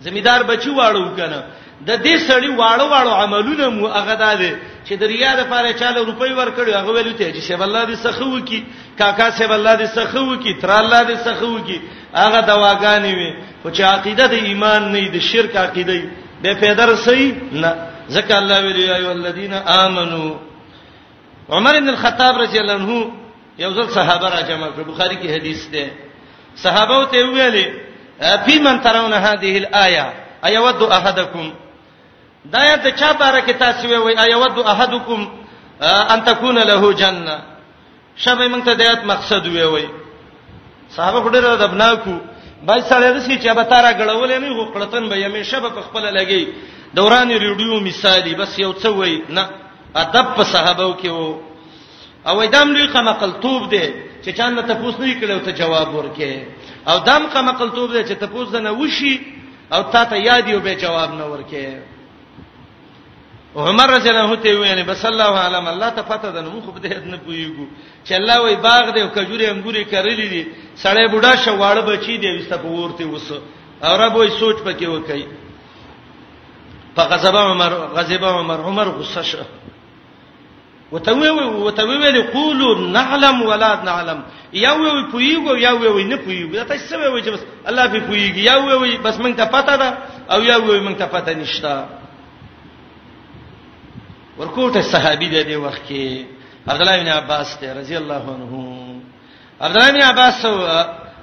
زمیدار 0.00 0.40
بچی 0.42 0.70
واړو 0.70 1.16
کنه 1.16 1.40
د 1.86 1.90
دې 2.04 2.14
سړی 2.28 2.50
واړو 2.58 2.86
واړو 2.90 3.12
عملونه 3.22 3.68
مو 3.70 3.86
هغه 3.86 4.14
داله 4.14 4.50
چې 4.88 4.92
د 5.00 5.02
ریا 5.12 5.32
د 5.38 5.42
پاره 5.50 5.72
چاله 5.80 6.00
روپۍ 6.10 6.30
ورکړي 6.38 6.70
هغه 6.74 6.90
ویلو 6.94 7.12
ته 7.18 7.30
چې 7.34 7.40
سیب 7.48 7.62
الله 7.62 7.84
دې 7.90 7.96
سخو 8.06 8.38
کی 8.48 8.64
کاکا 8.98 9.30
سیب 9.38 9.52
الله 9.52 9.74
دې 9.80 9.86
سخو 9.98 10.36
کی 10.42 10.52
تر 10.62 10.70
الله 10.70 11.02
دې 11.10 11.16
سخو 11.26 11.54
کی 11.68 11.78
هغه 12.22 12.40
دواګانې 12.50 13.12
وي 13.18 13.30
خو 13.62 13.68
چې 13.76 13.80
عقیده 13.92 14.26
د 14.26 14.32
ایمان 14.48 14.92
نه 14.92 15.08
د 15.14 15.18
شرک 15.30 15.52
عقیده 15.56 15.94
به 16.42 16.50
پیدر 16.62 16.94
صحیح 17.06 17.32
نه 17.62 17.72
ځکه 18.10 18.32
الله 18.40 18.56
ویلی 18.62 18.82
یا 18.86 18.94
ایو 18.96 19.10
الذین 19.10 19.54
آمنو 19.54 20.24
عمر 21.50 21.80
بن 21.80 21.88
الخطاب 21.94 22.34
رضی 22.38 22.58
الله 22.58 22.74
عنه 22.74 22.92
یو 23.58 23.70
ځل 23.74 23.86
صحابه 23.94 24.26
را 24.34 24.40
جمع 24.42 24.66
کړ 24.74 24.80
بخاری 24.90 25.16
کې 25.22 25.28
حدیث 25.34 25.66
ده 25.68 25.86
صحابه 26.64 27.04
ته 27.12 27.24
ویلي 27.24 27.66
فی 28.44 28.58
من 28.58 28.80
ترون 28.80 29.12
هذه 29.14 29.52
الايه 29.62 30.06
ايود 30.44 30.82
احدکم 30.82 31.48
دا 32.54 32.60
یا 32.68 32.76
د 32.84 32.88
چا 33.00 33.10
باره 33.20 33.40
کې 33.46 33.54
تاسو 33.64 33.82
وی 33.88 33.96
وي 34.04 34.14
ايود 34.24 34.58
احدکم 34.72 35.20
ان 36.14 36.20
تکون 36.28 36.58
له 36.70 36.82
جننه 37.00 37.36
شبې 38.24 38.46
موږ 38.52 38.62
ته 38.66 38.72
د 38.74 38.80
آیات 38.86 39.02
مقصد 39.12 39.46
وی 39.46 39.62
وي 39.72 39.86
صحابه 40.96 41.30
ډېر 41.30 41.44
ادبناکو 41.52 42.14
بای 42.66 42.80
سړی 42.90 43.08
دسی 43.16 43.36
چې 43.42 43.54
به 43.58 43.62
تارا 43.72 43.90
غړولې 43.98 44.38
نه 44.44 44.48
غوړتن 44.56 45.08
به 45.10 45.16
یمه 45.16 45.42
شب 45.50 45.64
په 45.76 45.80
خپل 45.86 46.02
لګي 46.18 46.42
دوران 46.96 47.30
ریډیو 47.30 47.80
مثالی 47.88 48.34
بس 48.34 48.58
یو 48.58 48.72
څه 48.72 48.88
وی 48.98 49.22
نه 49.28 49.48
ادب 50.04 50.26
په 50.36 50.44
صحابه 50.54 50.88
کې 51.02 51.08
وو 51.08 51.36
او 52.28 52.44
دام 52.54 52.68
لوی 52.70 52.86
قمقلتوب 52.94 53.68
دی 53.70 53.84
چې 54.24 54.28
چا 54.36 54.48
نه 54.50 54.62
تاسو 54.62 55.02
نه 55.04 55.12
کړو 55.20 55.44
ته 55.44 55.50
جواب 55.50 55.88
ورکې 55.94 56.30
او 56.88 56.98
دام 56.98 57.26
قمقلتوب 57.34 57.92
دی 57.92 58.04
چې 58.04 58.14
تاسو 58.24 58.58
نه 58.60 58.70
وشي 58.70 59.20
او 59.72 59.82
تا 59.92 60.04
ته 60.04 60.16
یاد 60.16 60.48
یو 60.48 60.60
به 60.60 60.74
جواب 60.74 61.10
نه 61.14 61.24
ورکې 61.32 61.88
عمر 63.56 63.88
رضی 63.96 64.08
الله 64.10 64.36
ته 64.36 64.56
ویل 64.60 64.82
بس 64.84 65.04
الله 65.04 65.32
علم 65.40 65.68
الله 65.68 65.90
ته 65.90 66.02
پته 66.02 66.30
ده 66.32 66.40
نو 66.40 66.60
خو 66.60 66.72
به 66.72 66.80
دې 66.80 66.96
نه 67.06 67.16
پویګو 67.16 67.66
چې 68.04 68.12
الله 68.12 68.40
وای 68.40 68.56
باغ 68.56 68.92
دې 68.94 68.98
او 69.00 69.08
کجوري 69.08 69.46
انګوري 69.46 69.84
کړلې 69.84 70.28
دي 70.30 70.44
سړې 70.76 71.10
بوډا 71.12 71.32
شواړه 71.36 71.80
بچي 71.88 72.18
دې 72.18 72.40
وسته 72.40 72.56
په 72.56 72.68
ورته 72.68 73.04
وسه 73.06 73.38
عرب 73.82 74.16
وای 74.16 74.30
سوچ 74.30 74.56
پکې 74.56 74.86
وکای 74.86 75.26
فغضب 76.96 77.36
عمر 77.36 77.72
غضب 77.96 78.24
عمر 78.24 78.60
عمر 78.60 78.84
غصه 78.88 79.22
شو 79.22 79.38
وتوي 80.92 81.28
وتوي 81.64 81.96
ویل 81.98 82.22
قولوا 82.22 82.78
نعلم 82.80 83.42
ولا 83.42 83.80
نعلم 83.84 84.20
یا 84.52 84.72
وی 84.74 84.90
پویګو 85.12 85.52
یا 85.58 85.72
وی 85.74 86.04
نه 86.04 86.16
پویګو 86.16 86.68
تاسو 86.68 87.12
وی 87.14 87.22
چې 87.22 87.28
بس 87.30 87.40
الله 87.68 87.86
به 87.86 88.00
پویګي 88.08 88.42
یا 88.44 88.56
وی 88.58 88.96
بس 88.96 89.16
مونږ 89.18 89.34
ته 89.36 89.44
پته 89.44 89.76
ده 89.76 89.96
او 90.32 90.40
یا 90.42 90.56
وی 90.56 90.80
مونږ 90.84 90.96
ته 90.98 91.06
پته 91.06 91.34
نشته 91.34 91.97
ورکوټه 94.38 94.82
صحابي 94.82 95.28
دی 95.28 95.42
د 95.50 95.52
وخت 95.66 95.82
کې 95.88 96.04
عبد 96.70 96.80
الله 96.82 96.96
بن 97.02 97.08
عباس 97.08 97.56
ته 97.60 97.72
رضی 97.74 97.96
الله 97.96 98.22
عنه 98.34 98.52
عبد 99.60 99.76
الله 99.76 99.90
بن 99.90 100.02
عباس 100.02 100.44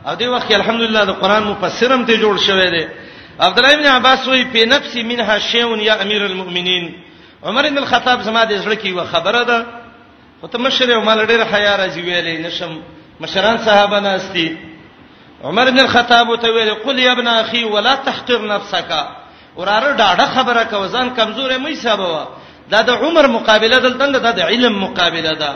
او 0.07 0.15
د 0.21 0.23
وخت 0.33 0.51
الحمدلله 0.53 1.03
د 1.05 1.09
قران 1.21 1.43
مفسرم 1.43 2.05
ته 2.05 2.13
جوړ 2.19 2.35
شوی 2.47 2.67
دی 2.75 2.83
عبد 3.39 3.57
الله 3.59 3.73
بن 3.79 3.87
عباس 3.95 4.27
وی 4.27 4.43
په 4.53 4.65
نفسي 4.73 5.03
منها 5.11 5.39
شیون 5.39 5.79
یا 5.81 5.93
امیر 6.01 6.23
المؤمنین 6.25 6.85
عمر 7.43 7.63
بن 7.69 7.77
الخطاب 7.77 8.21
زما 8.21 8.45
د 8.45 8.53
زړه 8.63 8.75
کې 8.83 8.89
و 8.97 9.03
خبره 9.11 9.43
ده 9.49 9.65
خو 10.41 10.47
ته 10.47 10.57
مشر 10.59 10.91
او 10.91 11.01
مال 11.07 11.25
ډیر 11.27 11.41
حیا 11.51 11.73
راځي 11.77 12.01
ویلې 12.05 12.45
نشم 12.45 12.71
مشران 13.19 13.57
صحابه 13.57 13.99
نه 13.99 14.15
استي 14.15 14.57
عمر 15.43 15.65
بن 15.71 15.79
الخطاب 15.79 16.35
ته 16.39 16.47
ویل 16.55 16.73
قل 16.85 16.99
یا 16.99 17.11
ابن 17.11 17.27
اخي 17.27 17.63
ولا 17.63 17.95
تحقر 17.95 18.47
نفسك 18.47 18.91
وراره 19.57 19.95
ډاډه 19.99 20.25
خبره 20.37 20.63
کوي 20.63 20.87
ځان 20.89 21.07
کمزورې 21.17 21.57
مې 21.63 21.71
حسابه 21.77 22.27
دا 22.71 22.79
د 22.89 22.91
عمر 23.03 23.25
مقابله 23.37 23.77
دلته 23.85 24.07
دا 24.25 24.31
د 24.39 24.41
علم 24.49 24.73
مقابله 24.85 25.33
ده 25.41 25.51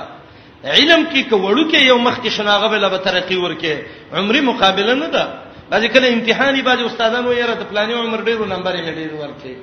علم 0.75 1.01
کې 1.11 1.21
کوړو 1.31 1.63
کې 1.71 1.79
یو 1.89 1.97
مخ 2.05 2.15
کې 2.23 2.29
شناغه 2.37 2.67
بل 2.71 2.85
به 2.93 2.97
ترقی 3.07 3.37
ورکه 3.41 3.73
عمرې 4.17 4.41
مقابله 4.51 4.93
نه 5.01 5.07
ده 5.15 5.25
بعضې 5.71 5.85
کله 5.93 6.07
امتحاني 6.09 6.61
بعضې 6.67 6.83
استادانو 6.85 7.33
یې 7.39 7.45
راته 7.49 7.63
پلاني 7.71 7.93
عمر 8.01 8.19
ډیرو 8.27 8.45
نمبر 8.53 8.73
یې 8.75 8.91
ډیر 8.99 9.11
ورکه 9.21 9.53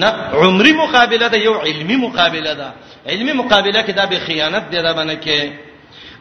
نه 0.00 0.06
عمرې 0.40 0.72
مقابله 0.82 1.26
ده 1.32 1.38
یو 1.46 1.54
علمی 1.66 1.96
مقابله 2.06 2.52
ده 2.60 2.68
علمی 3.10 3.32
مقابله 3.42 3.80
کې 3.86 3.90
دا 3.98 4.04
به 4.10 4.18
خیانت 4.26 4.64
دی 4.72 4.78
دا 4.86 4.92
باندې 4.98 5.16
کې 5.24 5.40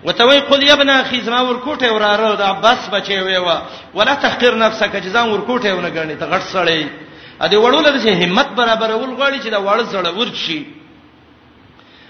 وتوی 0.06 0.40
قل 0.50 0.64
یا 0.64 0.74
ابن 0.74 0.90
اخي 0.90 1.20
زما 1.28 1.42
ورکوټه 1.50 1.84
وراره 1.92 2.36
د 2.40 2.44
عباس 2.54 2.80
بچي 2.94 3.20
ویوا 3.20 3.58
ولا 3.94 4.14
تحقیر 4.26 4.54
نفسك 4.56 4.94
جزاء 5.06 5.26
ورکوټه 5.32 5.66
ونه 5.72 5.90
غني 5.96 6.16
ته 6.16 6.26
غټ 6.26 6.44
سړی 6.56 6.84
ا 7.46 7.48
دې 7.52 7.56
وړول 7.64 7.86
د 7.88 8.08
همت 8.22 8.48
برابرول 8.60 9.12
غواړي 9.20 9.40
چې 9.44 9.48
دا 9.56 9.60
وړ 9.66 9.80
زړه 9.92 10.12
ورشي 10.18 10.62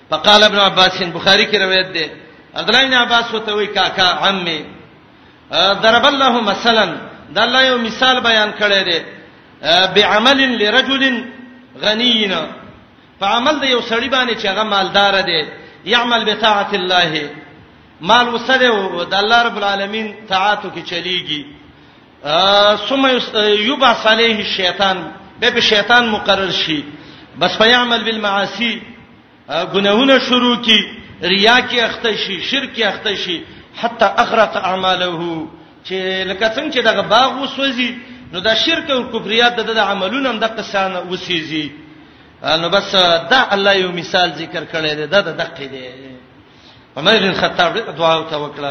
فقال 0.09 0.41
ابن 0.43 0.59
عباس 0.69 0.93
بخاری 1.17 1.45
کې 1.51 1.55
روایت 1.65 1.87
ده 1.97 2.05
عبد 2.55 2.69
الله 2.69 2.85
بن 2.87 2.93
عباس 2.93 3.25
وته 3.33 3.51
وی 3.53 3.67
کاکا 3.67 4.07
عمي 4.23 4.59
ضرب 5.83 6.05
الله 6.11 6.33
مثلا 6.41 6.85
دا 7.35 7.41
الله 7.43 7.61
یو 7.65 7.77
مثال 7.77 8.15
بیان 8.29 8.49
کړی 8.59 8.81
دی 8.93 8.99
بعمل 9.95 10.39
لرجل 10.61 11.03
غنینا 11.83 12.41
فعمل 13.19 13.55
د 13.59 13.63
یو 13.73 13.81
سړی 13.81 14.09
باندې 14.15 14.33
چې 14.41 14.45
هغه 14.45 14.63
مالدار 14.63 15.21
دی 15.29 15.41
يعمل 15.85 16.21
بطاعه 16.25 16.71
الله 16.73 17.29
مال 18.01 18.27
وسره 18.33 18.65
او 18.67 19.03
د 19.03 19.13
الله 19.13 19.39
رب 19.47 19.57
العالمین 19.59 20.07
طاعتو 20.29 20.69
کې 20.75 20.81
چلیږي 20.89 21.41
ثم 22.89 23.03
یبعث 23.69 24.05
علیه 24.07 24.37
الشیطان 24.47 24.97
به 25.39 25.49
په 25.51 25.59
شیطان 25.61 26.09
مقرر 26.09 26.51
شي 26.51 26.83
بس 27.39 27.57
فیعمل 27.57 28.03
بالمعاصی 28.03 28.81
ګناهونه 29.73 30.19
شروع 30.29 30.55
کی 30.55 30.79
ریا 31.21 31.59
کی 31.69 31.81
اخته 31.81 32.15
شي 32.25 32.41
شرک 32.51 32.73
کی 32.75 32.83
اخته 32.83 33.15
شي 33.15 33.41
حتی 33.81 34.05
اغرق 34.23 34.57
اعماله 34.57 35.47
چې 35.85 35.95
لکه 36.29 36.45
څنګه 36.55 36.73
چې 36.73 36.79
دغه 36.89 37.01
باغ 37.01 37.31
وسوځي 37.43 37.91
نو 38.33 38.39
دا 38.39 38.55
شرک 38.55 38.91
او 38.91 39.03
کفریات 39.11 39.59
د 39.59 39.77
عملونو 39.79 40.29
هم 40.29 40.39
د 40.39 40.43
قصانه 40.57 40.99
وسیږي 41.11 41.69
نو 42.43 42.69
بس 42.69 42.91
دا 43.31 43.47
الله 43.55 43.73
یو 43.75 43.91
مثال 43.91 44.31
ذکر 44.35 44.63
کړی 44.73 44.93
دی 44.95 45.05
دا 45.07 45.21
د 45.21 45.37
دقه 45.37 45.65
دی 45.65 45.87
عمر 46.97 47.17
بن 47.19 47.33
خطاب 47.33 47.77
دعا 47.97 48.13
او 48.13 48.23
توکل 48.23 48.65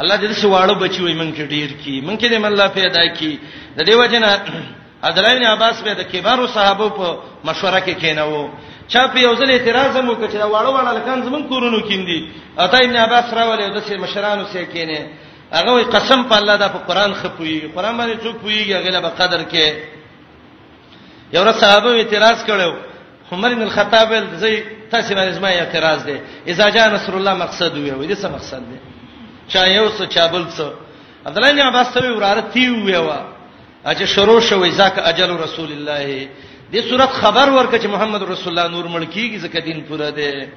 الله 0.00 0.16
دې 0.16 0.34
سواړو 0.34 0.74
بچي 0.82 1.02
وي 1.02 1.14
مونږ 1.18 1.36
ډیر 1.36 1.68
کی 1.84 2.00
مونږ 2.00 2.20
دې 2.20 2.46
الله 2.46 2.66
پیدا 2.66 3.04
کی 3.14 3.38
د 3.76 3.82
دیو 3.84 4.06
جنا 4.06 4.36
عبدالله 5.08 5.34
بن 5.38 5.44
عباس 5.54 5.76
به 5.86 5.92
د 6.00 6.02
کبارو 6.12 6.44
صحابه 6.56 6.88
په 6.98 7.08
مشوره 7.48 7.80
کې 7.86 7.94
کېنو 8.02 8.48
چا 8.92 9.00
په 9.12 9.18
یو 9.26 9.32
ځل 9.40 9.48
اعتراض 9.52 9.90
هم 9.96 10.06
وکړ 10.10 10.26
چې 10.32 10.38
دا 10.42 10.46
واړه 10.52 10.70
واړه 10.70 10.92
لکان 10.98 11.18
زمون 11.26 11.42
کورونو 11.50 11.78
کیندي 11.88 12.18
اته 12.64 12.76
ابن 12.86 12.96
عباس 13.04 13.26
راولې 13.38 13.64
د 13.76 13.78
سي 13.86 13.94
مشرانو 14.04 14.44
سره 14.52 14.66
کېنه 14.74 15.00
هغه 15.58 15.72
وي 15.74 15.84
قسم 15.94 16.20
په 16.30 16.34
الله 16.40 16.56
دا 16.62 16.68
په 16.74 16.78
قران 16.88 17.12
خپوي 17.20 17.58
قران 17.76 17.94
باندې 17.98 18.22
څوک 18.24 18.36
پويږي 18.44 18.72
هغه 18.78 18.90
له 18.96 19.00
قدر 19.20 19.40
کې 19.52 19.66
یو 21.34 21.44
را 21.46 21.52
صحابه 21.62 21.90
اعتراض 21.96 22.38
کړو 22.48 22.72
عمر 23.32 23.50
بن 23.54 23.62
الخطاب 23.68 24.10
زي 24.42 24.54
تاسو 24.92 25.10
باندې 25.16 25.30
زما 25.38 25.48
اعتراض 25.48 25.98
دی 26.08 26.18
اذا 26.50 26.66
جاء 26.74 26.86
نصر 26.96 27.12
الله 27.16 27.34
مقصد 27.44 27.72
وي 27.78 28.06
دې 28.10 28.16
څه 28.22 28.28
مقصد 28.36 28.60
دی 28.70 28.78
چا 29.52 29.60
یو 29.78 29.86
څه 29.96 30.02
چا 30.14 30.24
بل 30.32 30.44
څه 30.58 30.62
عبد 31.26 31.36
الله 31.38 31.52
بن 31.52 31.60
عباس 31.70 31.88
ته 31.94 31.98
وراره 32.16 32.40
تیو 32.52 32.74
ویوا 32.86 33.33
اجه 33.86 34.04
شروع 34.04 34.40
شوی 34.40 34.70
ځکه 34.70 35.08
اجل 35.08 35.36
رسول 35.36 35.72
الله 35.72 36.28
دې 36.72 36.82
صورت 36.90 37.10
خبر 37.10 37.50
ورکړه 37.50 37.78
چې 37.80 37.86
محمد 37.94 38.22
رسول 38.22 38.52
الله 38.58 38.68
نور 38.76 38.84
ملکیږي 38.90 39.38
ځکه 39.44 39.60
دین 39.64 39.80
پوره 39.88 40.10
دی 40.10 40.48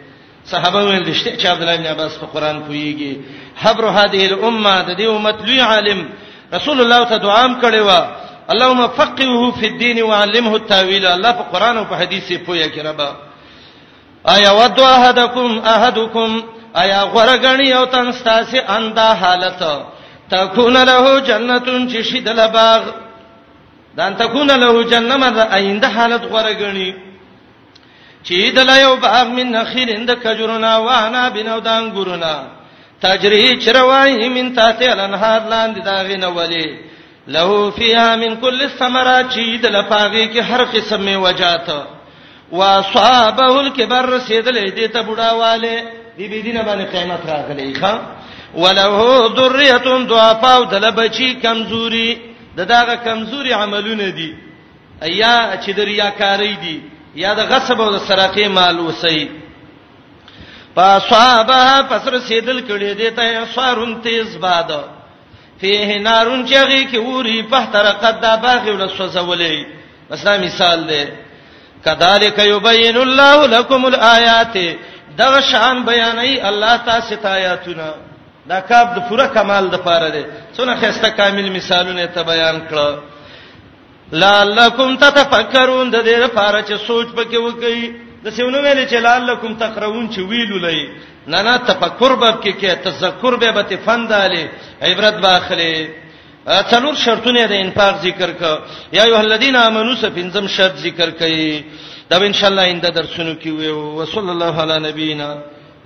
صحابه 0.51 0.77
ویل 0.85 1.03
دشته 1.03 1.35
چې 1.37 1.45
عبد 1.47 1.61
الله 1.61 1.77
بن 1.77 1.85
عباس 1.85 2.17
په 2.19 2.25
قران 2.25 2.63
پویږي 2.63 3.21
حبر 3.61 3.85
هذه 3.87 4.33
الامه 4.33 4.73
د 4.87 4.97
دې 4.99 5.07
امت 5.15 5.41
لوی 5.47 5.59
عالم 5.61 6.09
رسول 6.53 6.81
الله 6.81 7.03
ته 7.09 7.17
دعام 7.17 7.59
کړي 7.61 7.79
وا 7.79 8.11
اللهم 8.51 8.87
فقهه 9.01 9.51
في 9.51 9.67
الدين 9.67 10.03
وعلمه 10.03 10.55
التاويل 10.55 11.05
الله 11.05 11.31
په 11.31 11.43
قران 11.53 11.77
او 11.77 11.85
په 11.85 11.95
حديث 12.01 12.31
پویا 12.45 12.67
کې 12.67 12.85
ربا 12.85 13.09
ایا 14.35 14.51
ود 14.51 14.79
احدکم 14.79 15.59
احدکم 15.73 16.39
ایا 16.83 17.01
غرغنی 17.03 17.73
او 17.73 17.85
تن 17.85 18.11
ستاسي 18.11 18.59
انده 18.59 19.13
حالت 19.13 19.61
تكون 20.31 20.77
له 20.83 21.19
جنته 21.19 21.89
چې 21.91 22.03
شیدل 22.11 22.47
باغ 22.47 22.81
دان 23.97 24.13
تکون 24.21 24.47
له 24.63 24.73
جنم 24.91 25.21
د 25.37 25.39
آینده 25.57 25.87
حالت 25.95 26.23
غره 26.33 26.53
غنی 26.61 26.89
چې 28.25 28.37
د 28.57 28.59
لا 28.69 28.75
یو 28.85 28.93
باغ 29.03 29.27
من 29.37 29.47
نخیل 29.57 29.89
د 30.09 30.11
کجرنا 30.23 30.73
وانا 30.87 31.23
بنو 31.35 31.59
دان 31.67 31.83
ګورنا 31.95 32.35
تجری 33.01 33.45
چروای 33.63 34.29
من 34.35 34.45
تاته 34.59 34.91
الانهار 34.93 35.41
لاندې 35.51 35.79
دا 35.89 35.97
غنه 36.09 36.27
ولی 36.37 36.67
له 37.35 37.71
فیها 37.77 38.09
من 38.23 38.31
کل 38.43 38.61
الثمرات 38.69 39.25
چې 39.33 39.43
د 39.63 39.65
لپاغي 39.75 40.25
کې 40.33 40.37
هر 40.49 40.61
قسم 40.73 41.01
می 41.07 41.15
وجاته 41.25 41.79
واصحابه 42.57 43.59
الكبر 43.59 44.19
سیدل 44.27 44.57
دې 44.77 44.87
ته 44.93 44.99
بډاواله 45.07 45.75
دې 46.17 46.21
بي 46.31 46.39
دینه 46.45 46.61
باندې 46.67 46.89
قیامت 46.91 47.21
راغلی 47.33 47.73
ښا 47.81 47.93
ولو 48.53 49.27
ذریه 49.37 49.87
ضعفاء 50.11 50.61
دل 50.73 50.85
بچی 50.91 51.29
کمزوري 51.43 52.11
د 52.57 52.61
داغه 52.71 52.95
کمزوري 53.07 53.53
عملونه 53.63 54.09
دي 54.19 54.31
ایا 55.09 55.33
چې 55.63 55.69
د 55.77 55.79
ریاکاری 55.91 56.53
دي 56.63 56.75
یا 57.23 57.31
د 57.39 57.41
غصب 57.51 57.77
او 57.85 57.89
د 57.95 57.99
سرقې 58.09 58.47
مال 58.57 58.77
وسی 58.87 59.19
پاسوابه 60.77 61.59
پسر 61.91 62.13
سیدل 62.29 62.59
کړي 62.69 62.91
دي 62.99 63.09
ته 63.17 63.45
سارون 63.55 63.91
تیز 64.05 64.37
باد 64.45 64.69
فيه 65.61 65.89
نارون 66.07 66.39
چغي 66.49 66.83
کې 66.89 66.97
وری 67.07 67.39
په 67.51 67.61
ترقد 67.73 68.15
د 68.23 68.25
باغ 68.43 68.63
ول 68.75 68.89
سوزولې 68.97 69.57
مثلا 70.11 70.35
مثال 70.45 70.79
دی 70.89 71.03
کذالک 71.85 72.37
یبین 72.53 72.97
الله 73.03 73.45
لكم 73.55 73.81
الآیات 73.85 74.55
دا 75.17 75.41
شان 75.51 75.75
بیانای 75.89 76.41
الله 76.41 76.77
تاسو 76.77 77.15
ته 77.21 77.27
آیاتونه 77.37 77.87
دا 78.51 78.59
کاف 78.69 78.87
د 78.97 78.99
پوره 79.07 79.25
کمال 79.35 79.65
د 79.71 79.77
پاره 79.87 80.09
دی 80.15 80.23
څونه 80.55 80.73
خسته 80.81 81.07
کامل 81.19 81.47
مثالونه 81.57 82.05
ته 82.17 82.21
بیان 82.31 82.57
کړه 82.69 82.89
لعلکم 84.23 84.95
تتفکرون 85.03 85.87
د 85.95 86.07
دې 86.07 86.17
لپاره 86.25 86.59
چې 86.67 86.75
سوچ 86.87 87.07
پکې 87.17 87.37
وکړي 87.45 87.79
د 88.25 88.35
سیونو 88.37 88.57
ویل 88.61 88.81
چې 88.87 88.97
لعلکم 89.07 89.55
تقرؤون 89.63 90.05
چې 90.13 90.19
ویلو 90.29 90.57
لای 90.67 90.81
نه 91.31 91.41
نه 91.47 91.57
تفکر 91.71 92.15
به 92.21 92.29
کې 92.43 92.53
کې 92.59 92.71
تذکر 92.87 93.35
به 93.43 93.51
به 93.57 93.63
تفنداله 93.63 94.49
عبرت 94.89 95.13
باخله 95.13 95.89
څلور 96.71 96.95
شرطونه 97.03 97.45
د 97.53 97.61
انفاق 97.65 97.95
ذکر 98.05 98.31
ک 98.39 98.59
یا 98.99 99.03
ایه 99.09 99.19
الذین 99.19 99.55
آمنو 99.65 99.95
سفینزم 100.05 100.47
شرط 100.55 100.75
ذکر 100.87 101.09
کړي 101.09 101.63
دا 102.09 102.17
ان 102.25 102.33
شاء 102.39 102.49
الله 102.49 102.61
انده 102.71 102.89
درسونو 103.01 103.33
کې 103.41 103.49
وي 103.59 103.71
وصلی 104.01 104.31
الله 104.35 104.61
علی 104.63 104.79
نبینا 104.89 105.31